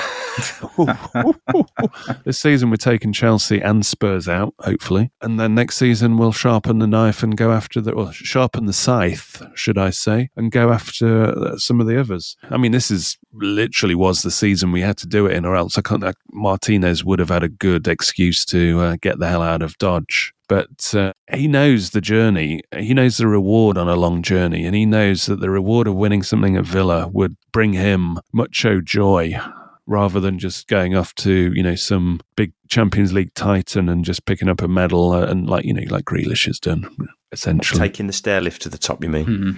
this 2.26 2.40
season, 2.40 2.72
we're 2.72 2.78
taking 2.78 3.14
Chelsea 3.14 3.62
and 3.62 3.86
Spurs 3.86 4.28
out, 4.28 4.56
hopefully. 4.60 5.12
And 5.22 5.40
then 5.40 5.54
next 5.54 5.78
season, 5.78 6.18
we'll 6.18 6.32
sharpen 6.32 6.80
the 6.80 6.88
knife 6.88 7.22
and 7.22 7.38
go 7.38 7.52
after 7.52 7.80
the, 7.80 7.92
or 7.92 8.12
sharpen 8.12 8.66
the 8.66 8.74
scythe, 8.74 9.44
should 9.54 9.78
I 9.78 9.92
say, 9.92 10.30
and 10.36 10.52
go 10.52 10.72
after 10.72 11.26
uh, 11.26 11.58
some 11.58 11.80
of 11.80 11.86
the 11.86 12.00
others. 12.00 12.36
I 12.50 12.58
mean, 12.58 12.72
this 12.72 12.90
is 12.90 13.20
literally 13.34 13.96
was 13.96 14.24
the 14.24 14.32
season 14.32 14.72
we 14.72 14.82
had 14.82 14.98
to 14.98 15.08
do 15.08 15.28
it 15.28 15.36
in, 15.36 15.46
or 15.46 15.56
else 15.56 15.78
I 15.78 15.82
can't, 15.82 16.04
Martinez 16.32 17.06
would 17.06 17.20
have 17.20 17.30
had 17.30 17.44
a 17.44 17.50
good 17.50 17.88
excuse 17.88 18.46
to 18.46 18.80
uh, 18.80 18.96
get 19.00 19.20
the 19.20 19.28
hell 19.28 19.44
out 19.44 19.62
of 19.62 19.78
Dodge. 19.78 20.34
But 20.48 20.94
uh, 20.96 21.12
he 21.34 21.48
knows 21.48 21.90
the 21.90 22.02
journey. 22.02 22.62
He 22.78 22.94
knows 22.94 23.18
the 23.18 23.28
reward 23.28 23.78
on 23.78 23.90
a 23.90 23.96
long 23.96 24.22
journey, 24.22 24.66
and 24.66 24.76
he 24.76 24.86
knows 24.86 25.26
that 25.26 25.42
the 25.42 25.50
reward 25.50 25.88
of 25.88 25.96
winning 25.96 26.24
something 26.24 26.56
at 26.56 26.66
Villa 26.66 27.08
would 27.10 27.36
bring 27.52 27.74
him 27.74 28.18
mucho 28.34 28.80
joy 28.80 29.38
rather 29.86 30.20
than 30.20 30.38
just 30.38 30.68
going 30.68 30.96
off 30.96 31.16
to 31.16 31.54
you 31.54 31.64
know 31.64 31.76
some 31.76 32.20
big 32.36 32.54
Champions 32.70 33.14
League 33.14 33.34
titan 33.34 33.90
and 33.90 34.06
just 34.06 34.26
picking 34.26 34.50
up 34.50 34.62
a 34.62 34.68
medal 34.68 35.14
uh, 35.14 35.26
and 35.26 35.50
like 35.50 35.66
you 35.66 35.74
know 35.74 35.84
like 35.90 36.06
Grealish 36.06 36.46
has 36.46 36.60
done 36.60 36.90
essentially. 37.32 37.80
Taking 37.80 38.08
the 38.08 38.14
stair 38.14 38.42
lift 38.42 38.62
to 38.64 38.70
the 38.70 38.78
top, 38.78 39.04
you 39.04 39.10
mean? 39.10 39.26
Hmm. 39.26 39.52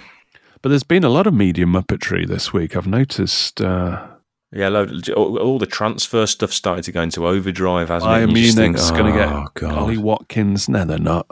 But 0.62 0.70
there's 0.70 0.84
been 0.84 1.04
a 1.04 1.10
lot 1.10 1.28
of 1.28 1.34
media 1.34 1.66
muppetry 1.66 2.28
this 2.28 2.52
week. 2.52 2.76
I've 2.76 2.88
noticed. 2.88 3.62
Uh, 3.62 4.06
Yeah, 4.52 4.70
load, 4.70 5.10
all, 5.12 5.38
all 5.38 5.60
the 5.60 5.66
transfer 5.68 6.26
stuff 6.26 6.52
started 6.52 6.84
to 6.86 6.92
go 6.92 7.02
into 7.02 7.28
overdrive, 7.28 7.90
hasn't 7.90 8.12
it? 8.12 8.16
Bayern 8.16 8.36
You 8.38 8.46
just 8.46 8.58
think, 8.58 8.76
Munich's 8.76 8.92
going 8.92 9.14
to 9.14 9.24
"Oh, 9.24 9.44
get 9.44 9.54
God." 9.62 9.78
Ollie 9.78 9.98
Watkins. 9.98 10.68
No, 10.68 10.86
they're 10.86 10.98
not. 10.98 11.28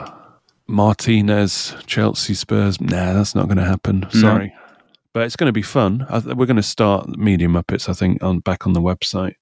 Martinez, 0.68 1.76
Chelsea, 1.88 2.34
Spurs. 2.36 2.80
Nah, 2.80 3.14
that's 3.14 3.34
not 3.34 3.46
going 3.46 3.58
to 3.58 3.66
happen. 3.66 4.02
No. 4.02 4.10
Sorry. 4.22 4.54
But 5.14 5.24
it's 5.24 5.36
going 5.36 5.48
to 5.48 5.54
be 5.54 5.64
fun. 5.64 6.06
We're 6.26 6.46
going 6.46 6.58
to 6.58 6.64
start 6.64 7.10
Media 7.18 7.48
Muppets, 7.48 7.90
I 7.90 7.94
think, 7.94 8.22
on 8.22 8.40
back 8.40 8.68
on 8.68 8.74
the 8.74 8.82
website. 8.82 9.34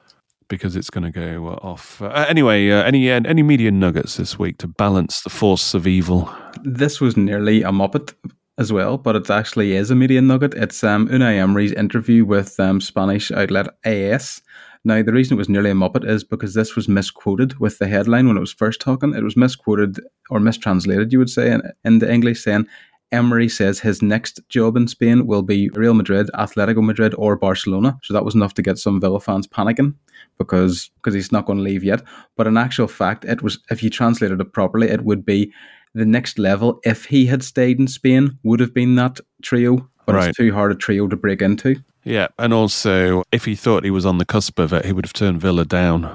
because 0.47 0.76
it's 0.76 0.89
going 0.89 1.03
to 1.03 1.11
go 1.11 1.47
uh, 1.47 1.59
off. 1.67 2.01
Uh, 2.01 2.26
anyway, 2.30 2.69
uh, 2.69 2.84
any 2.84 3.11
uh, 3.11 3.21
any 3.26 3.43
media 3.43 3.71
nuggets 3.71 4.17
this 4.17 4.38
week 4.39 4.57
to 4.59 4.67
balance 4.67 5.21
the 5.21 5.30
force 5.30 5.73
of 5.73 5.88
evil? 5.88 6.32
This 6.63 7.01
was 7.01 7.17
nearly 7.17 7.63
a 7.63 7.71
muppet 7.71 8.13
as 8.57 8.71
well, 8.71 8.97
but 8.97 9.15
it 9.15 9.29
actually 9.29 9.73
is 9.73 9.91
a 9.91 9.95
media 9.95 10.21
nugget. 10.21 10.53
It's 10.53 10.83
um, 10.83 11.07
Unai 11.09 11.37
Emery's 11.37 11.73
interview 11.73 12.25
with 12.25 12.59
um, 12.59 12.79
Spanish 12.79 13.31
outlet 13.31 13.67
AS. 13.83 14.41
Now, 14.85 15.01
the 15.01 15.11
reason 15.11 15.35
it 15.35 15.39
was 15.39 15.49
nearly 15.49 15.71
a 15.71 15.73
muppet 15.73 16.07
is 16.07 16.23
because 16.23 16.53
this 16.53 16.75
was 16.75 16.87
misquoted 16.87 17.59
with 17.59 17.79
the 17.79 17.87
headline 17.87 18.27
when 18.27 18.37
it 18.37 18.41
was 18.41 18.53
first 18.53 18.79
talking. 18.79 19.15
It 19.15 19.23
was 19.23 19.35
misquoted 19.35 19.99
or 20.29 20.39
mistranslated, 20.39 21.11
you 21.11 21.19
would 21.19 21.29
say, 21.29 21.59
in, 21.83 21.99
the 21.99 22.11
English, 22.11 22.43
saying 22.43 22.67
Emery 23.11 23.49
says 23.49 23.79
his 23.79 24.01
next 24.01 24.41
job 24.47 24.77
in 24.77 24.87
Spain 24.87 25.25
will 25.25 25.41
be 25.41 25.69
Real 25.69 25.95
Madrid, 25.95 26.29
Atletico 26.35 26.83
Madrid, 26.83 27.15
or 27.17 27.35
Barcelona. 27.35 27.97
So 28.03 28.13
that 28.13 28.25
was 28.25 28.35
enough 28.35 28.53
to 28.55 28.61
get 28.61 28.77
some 28.77 29.01
Villa 29.01 29.19
fans 29.19 29.47
panicking 29.47 29.95
because 30.37 30.91
because 30.97 31.13
he's 31.13 31.31
not 31.31 31.45
going 31.45 31.57
to 31.57 31.63
leave 31.63 31.83
yet. 31.83 32.03
But 32.35 32.47
in 32.47 32.57
actual 32.57 32.87
fact, 32.87 33.25
it 33.25 33.41
was 33.41 33.59
if 33.71 33.81
you 33.81 33.89
translated 33.89 34.39
it 34.39 34.53
properly, 34.53 34.89
it 34.89 35.03
would 35.03 35.25
be 35.25 35.51
the 35.95 36.05
next 36.05 36.37
level. 36.37 36.79
If 36.83 37.05
he 37.05 37.25
had 37.25 37.41
stayed 37.43 37.79
in 37.79 37.87
Spain, 37.87 38.37
would 38.43 38.59
have 38.59 38.73
been 38.73 38.95
that 38.95 39.19
trio. 39.41 39.89
But 40.05 40.15
Right. 40.15 40.29
it's 40.29 40.37
too 40.37 40.53
hard 40.53 40.71
a 40.71 40.75
trio 40.75 41.07
to 41.07 41.15
break 41.15 41.41
into. 41.41 41.77
Yeah, 42.03 42.27
and 42.37 42.53
also 42.53 43.23
if 43.31 43.45
he 43.45 43.55
thought 43.55 43.83
he 43.83 43.89
was 43.89 44.05
on 44.05 44.19
the 44.19 44.25
cusp 44.25 44.59
of 44.59 44.71
it, 44.73 44.85
he 44.85 44.93
would 44.93 45.05
have 45.05 45.13
turned 45.13 45.41
Villa 45.41 45.65
down 45.65 46.07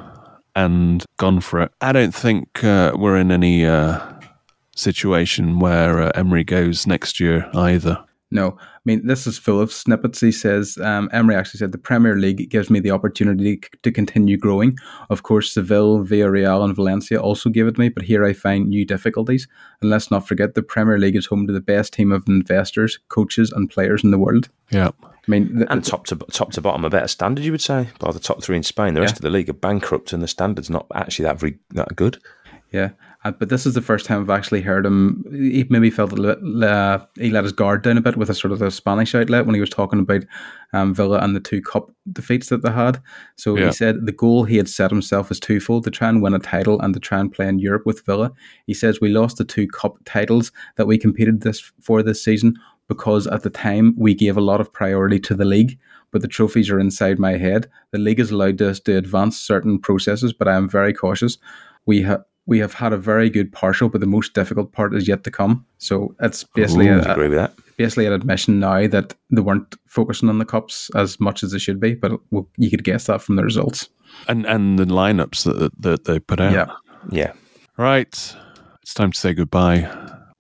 and 0.55 1.05
gone 1.17 1.41
for 1.41 1.61
it. 1.63 1.73
I 1.81 1.91
don't 1.93 2.15
think 2.15 2.63
uh, 2.63 2.93
we're 2.95 3.17
in 3.17 3.33
any 3.33 3.67
uh, 3.67 3.99
situation 4.77 5.59
where 5.59 6.01
uh, 6.01 6.13
Emery 6.15 6.45
goes 6.45 6.87
next 6.87 7.19
year 7.19 7.51
either. 7.55 8.05
No, 8.33 8.57
I 8.61 8.81
mean 8.85 9.07
this 9.07 9.27
is 9.27 9.39
full 9.39 9.61
of 9.61 9.73
snippets. 9.73 10.21
He 10.21 10.31
says 10.31 10.79
um, 10.79 11.09
Emery 11.13 11.35
actually 11.35 11.59
said 11.59 11.73
the 11.73 11.79
Premier 11.79 12.17
League 12.17 12.49
gives 12.49 12.71
me 12.71 12.79
the 12.79 12.93
opportunity 12.93 13.57
c- 13.57 13.69
to 13.83 13.91
continue 13.91 14.37
growing. 14.37 14.79
Of 15.09 15.25
course, 15.25 15.53
Seville, 15.53 16.05
Villarreal, 16.05 16.65
and 16.65 16.75
Valencia 16.77 17.21
also 17.21 17.51
give 17.51 17.67
it 17.67 17.77
me, 17.79 17.89
but 17.89 18.05
here 18.05 18.25
I 18.25 18.33
find 18.33 18.69
new 18.69 18.85
difficulties. 18.87 19.49
And 19.83 19.91
let's 19.91 20.11
not 20.13 20.29
forget 20.29 20.55
the 20.55 20.63
Premier 20.63 20.99
League 20.99 21.17
is 21.17 21.27
home 21.27 21.47
to 21.49 21.53
the 21.53 21.61
best 21.61 21.93
team 21.93 22.13
of 22.13 22.23
investors, 22.29 22.99
coaches, 23.09 23.51
and 23.51 23.69
players 23.69 24.05
in 24.05 24.13
the 24.13 24.19
world. 24.19 24.49
Yeah. 24.71 24.91
I 25.03 25.31
mean, 25.31 25.55
th- 25.57 25.67
And 25.69 25.85
top 25.85 26.07
to 26.07 26.17
top 26.33 26.53
to 26.53 26.61
bottom, 26.61 26.85
a 26.85 26.91
better 26.91 27.09
standard, 27.09 27.45
you 27.45 27.51
would 27.53 27.61
say. 27.61 27.89
By 27.99 28.13
the 28.13 28.19
top 28.21 28.43
three 28.43 28.57
in 28.57 28.63
Spain, 28.63 28.95
the 28.95 29.01
rest 29.01 29.15
Yeah. 29.15 29.19
of 29.19 29.23
the 29.23 29.31
league 29.31 29.51
are 29.51 29.55
bankrupt, 29.55 30.13
and 30.13 30.23
the 30.23 30.29
standard's 30.29 30.71
not 30.71 30.87
actually 30.95 31.25
that 31.25 31.39
very 31.41 31.59
that 31.71 31.95
good. 31.97 32.19
Yeah, 32.73 32.91
uh, 33.25 33.33
but 33.33 33.49
this 33.49 33.67
is 33.67 33.75
the 33.75 33.83
first 33.83 34.07
time 34.07 34.21
I've 34.21 34.31
actually 34.31 34.61
heard 34.61 34.87
him. 34.87 35.25
He 35.33 35.67
maybe 35.71 35.91
felt 35.91 36.13
a 36.13 36.15
li- 36.15 36.67
uh, 36.69 37.01
he 37.17 37.31
let 37.31 37.43
his 37.43 37.53
guard 37.53 37.83
down 37.83 37.99
a 37.99 38.01
bit 38.01 38.17
with 38.17 38.31
a 38.31 38.35
sort 38.35 38.53
of 38.53 38.63
a 38.63 38.71
Spanish 38.71 39.13
outlet 39.13 39.45
when 39.45 39.57
he 39.57 39.61
was 39.61 39.71
talking 39.71 39.99
about 39.99 40.23
um, 40.73 40.95
Villa 40.95 41.19
and 41.19 41.35
the 41.35 41.41
two 41.41 41.61
cup 41.61 41.91
defeats 42.13 42.49
that 42.49 42.63
they 42.63 42.71
had. 42.71 43.03
So 43.35 43.57
Yeah. 43.57 43.67
he 43.67 43.73
said 43.73 44.07
the 44.07 44.13
goal 44.13 44.45
he 44.45 44.57
had 44.57 44.69
set 44.69 44.93
himself 44.93 45.31
was 45.31 45.41
twofold: 45.41 45.83
to 45.85 45.91
try 45.91 46.09
and 46.09 46.23
win 46.23 46.33
a 46.33 46.39
title 46.39 46.81
and 46.81 46.95
to 46.95 47.01
try 47.01 47.19
and 47.19 47.33
play 47.33 47.49
in 47.49 47.59
Europe 47.59 47.87
with 47.87 48.07
Villa. 48.07 48.31
He 48.67 48.75
says 48.75 49.01
we 49.01 49.09
lost 49.09 49.39
the 49.39 49.45
two 49.45 49.67
cup 49.67 49.97
titles 50.05 50.53
that 50.77 50.87
we 50.87 50.97
competed 50.97 51.41
this 51.41 51.73
for 51.81 52.05
this 52.05 52.23
season 52.23 52.57
because 52.87 53.27
at 53.27 53.43
the 53.43 53.51
time 53.51 53.95
we 53.97 54.15
gave 54.15 54.37
a 54.37 54.41
lot 54.41 54.61
of 54.61 54.73
priority 54.73 55.19
to 55.21 55.35
the 55.35 55.45
league. 55.45 55.77
But 56.13 56.23
the 56.23 56.29
trophies 56.29 56.71
are 56.71 56.79
inside 56.81 57.19
my 57.19 57.37
head. 57.37 57.69
The 57.91 57.99
league 57.99 58.19
has 58.19 58.31
allowed 58.31 58.63
us 58.63 58.79
to 58.81 58.97
advance 58.97 59.37
certain 59.41 59.79
processes, 59.81 60.33
but 60.33 60.49
I 60.49 60.55
am 60.55 60.69
very 60.69 60.93
cautious. 60.93 61.39
We 61.87 62.03
have 62.03 62.25
we 62.51 62.59
have 62.59 62.75
had 62.75 62.93
a 62.93 62.99
very 62.99 63.31
good 63.31 63.53
partial, 63.53 63.89
but 63.89 64.01
the 64.01 64.07
most 64.09 64.35
difficult 64.35 64.73
part 64.73 64.93
is 64.93 65.07
yet 65.07 65.23
to 65.23 65.31
come. 65.31 65.65
So 65.79 66.15
it's 66.21 66.43
basically 66.43 66.89
Ooh, 66.89 66.95
a, 66.95 66.97
would 66.97 67.07
agree 67.07 67.29
with 67.29 67.39
that? 67.39 67.55
basically 67.79 68.05
an 68.05 68.13
admission 68.13 68.59
now 68.59 68.89
that 68.89 69.15
they 69.31 69.41
weren't 69.41 69.75
focusing 69.87 70.29
on 70.29 70.39
the 70.39 70.45
cups 70.45 70.91
as 70.97 71.19
much 71.19 71.43
as 71.43 71.53
they 71.53 71.59
should 71.59 71.81
be. 71.81 71.95
But 71.95 72.13
well, 72.31 72.47
you 72.59 72.69
could 72.69 72.85
guess 72.85 73.05
that 73.05 73.23
from 73.23 73.37
the 73.37 73.45
results. 73.45 73.89
And 74.29 74.45
and 74.47 74.79
the 74.79 74.85
lineups 74.85 75.45
that 75.45 75.71
that 75.79 76.05
they 76.05 76.19
put 76.19 76.41
out. 76.41 76.53
Yeah. 76.53 76.67
Yeah. 77.11 77.33
Right. 77.79 78.37
It's 78.83 78.95
time 78.95 79.13
to 79.13 79.19
say 79.19 79.33
goodbye. 79.33 79.89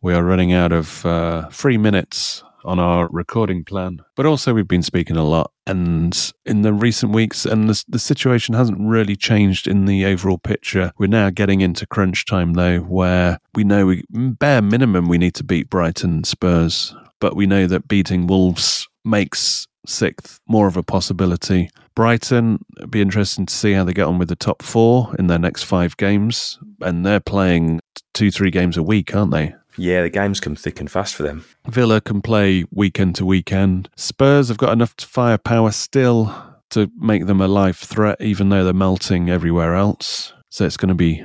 We 0.02 0.12
are 0.12 0.24
running 0.24 0.52
out 0.52 0.72
of 0.72 1.06
uh, 1.06 1.48
three 1.50 1.78
minutes 1.78 2.42
on 2.64 2.78
our 2.78 3.08
recording 3.10 3.64
plan. 3.64 4.00
But 4.16 4.26
also, 4.26 4.54
we've 4.54 4.68
been 4.68 4.82
speaking 4.82 5.16
a 5.16 5.24
lot. 5.24 5.52
And 5.66 6.32
in 6.44 6.62
the 6.62 6.72
recent 6.72 7.12
weeks, 7.12 7.46
and 7.46 7.68
the, 7.68 7.84
the 7.88 7.98
situation 7.98 8.54
hasn't 8.54 8.80
really 8.80 9.16
changed 9.16 9.68
in 9.68 9.84
the 9.84 10.04
overall 10.04 10.38
picture. 10.38 10.92
We're 10.98 11.06
now 11.06 11.30
getting 11.30 11.60
into 11.60 11.86
crunch 11.86 12.26
time, 12.26 12.54
though, 12.54 12.80
where 12.80 13.38
we 13.54 13.64
know 13.64 13.86
we, 13.86 14.04
bare 14.10 14.62
minimum 14.62 15.08
we 15.08 15.18
need 15.18 15.34
to 15.34 15.44
beat 15.44 15.70
Brighton 15.70 16.24
Spurs. 16.24 16.94
But 17.20 17.36
we 17.36 17.46
know 17.46 17.66
that 17.66 17.86
beating 17.86 18.26
Wolves 18.26 18.88
makes 19.04 19.66
sixth 19.86 20.40
more 20.48 20.66
of 20.66 20.76
a 20.76 20.82
possibility. 20.82 21.70
Brighton, 21.94 22.64
be 22.88 23.00
interesting 23.00 23.46
to 23.46 23.54
see 23.54 23.72
how 23.72 23.84
they 23.84 23.92
get 23.92 24.06
on 24.06 24.18
with 24.18 24.28
the 24.28 24.36
top 24.36 24.62
four 24.62 25.14
in 25.18 25.26
their 25.26 25.38
next 25.38 25.64
five 25.64 25.96
games. 25.96 26.58
And 26.80 27.04
they're 27.04 27.20
playing 27.20 27.80
two, 28.14 28.30
three 28.30 28.50
games 28.50 28.76
a 28.76 28.82
week, 28.82 29.14
aren't 29.14 29.32
they? 29.32 29.54
Yeah, 29.76 30.02
the 30.02 30.10
games 30.10 30.40
come 30.40 30.56
thick 30.56 30.80
and 30.80 30.90
fast 30.90 31.14
for 31.14 31.22
them. 31.22 31.44
Villa 31.68 32.00
can 32.00 32.20
play 32.20 32.64
weekend 32.70 33.14
to 33.16 33.24
weekend. 33.24 33.88
Spurs 33.96 34.48
have 34.48 34.58
got 34.58 34.72
enough 34.72 34.94
firepower 34.98 35.70
still 35.72 36.34
to 36.70 36.90
make 36.98 37.26
them 37.26 37.40
a 37.40 37.48
live 37.48 37.76
threat, 37.76 38.20
even 38.20 38.48
though 38.48 38.64
they're 38.64 38.72
melting 38.72 39.30
everywhere 39.30 39.74
else. 39.74 40.32
So 40.48 40.64
it's 40.64 40.76
going 40.76 40.88
to 40.88 40.94
be 40.94 41.24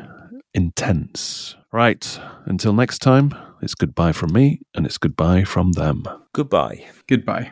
intense. 0.53 1.55
Right. 1.71 2.19
Until 2.45 2.73
next 2.73 2.99
time, 2.99 3.33
it's 3.61 3.75
goodbye 3.75 4.11
from 4.11 4.33
me 4.33 4.61
and 4.73 4.85
it's 4.85 4.97
goodbye 4.97 5.43
from 5.43 5.73
them. 5.73 6.05
Goodbye. 6.33 6.85
Goodbye. 7.07 7.51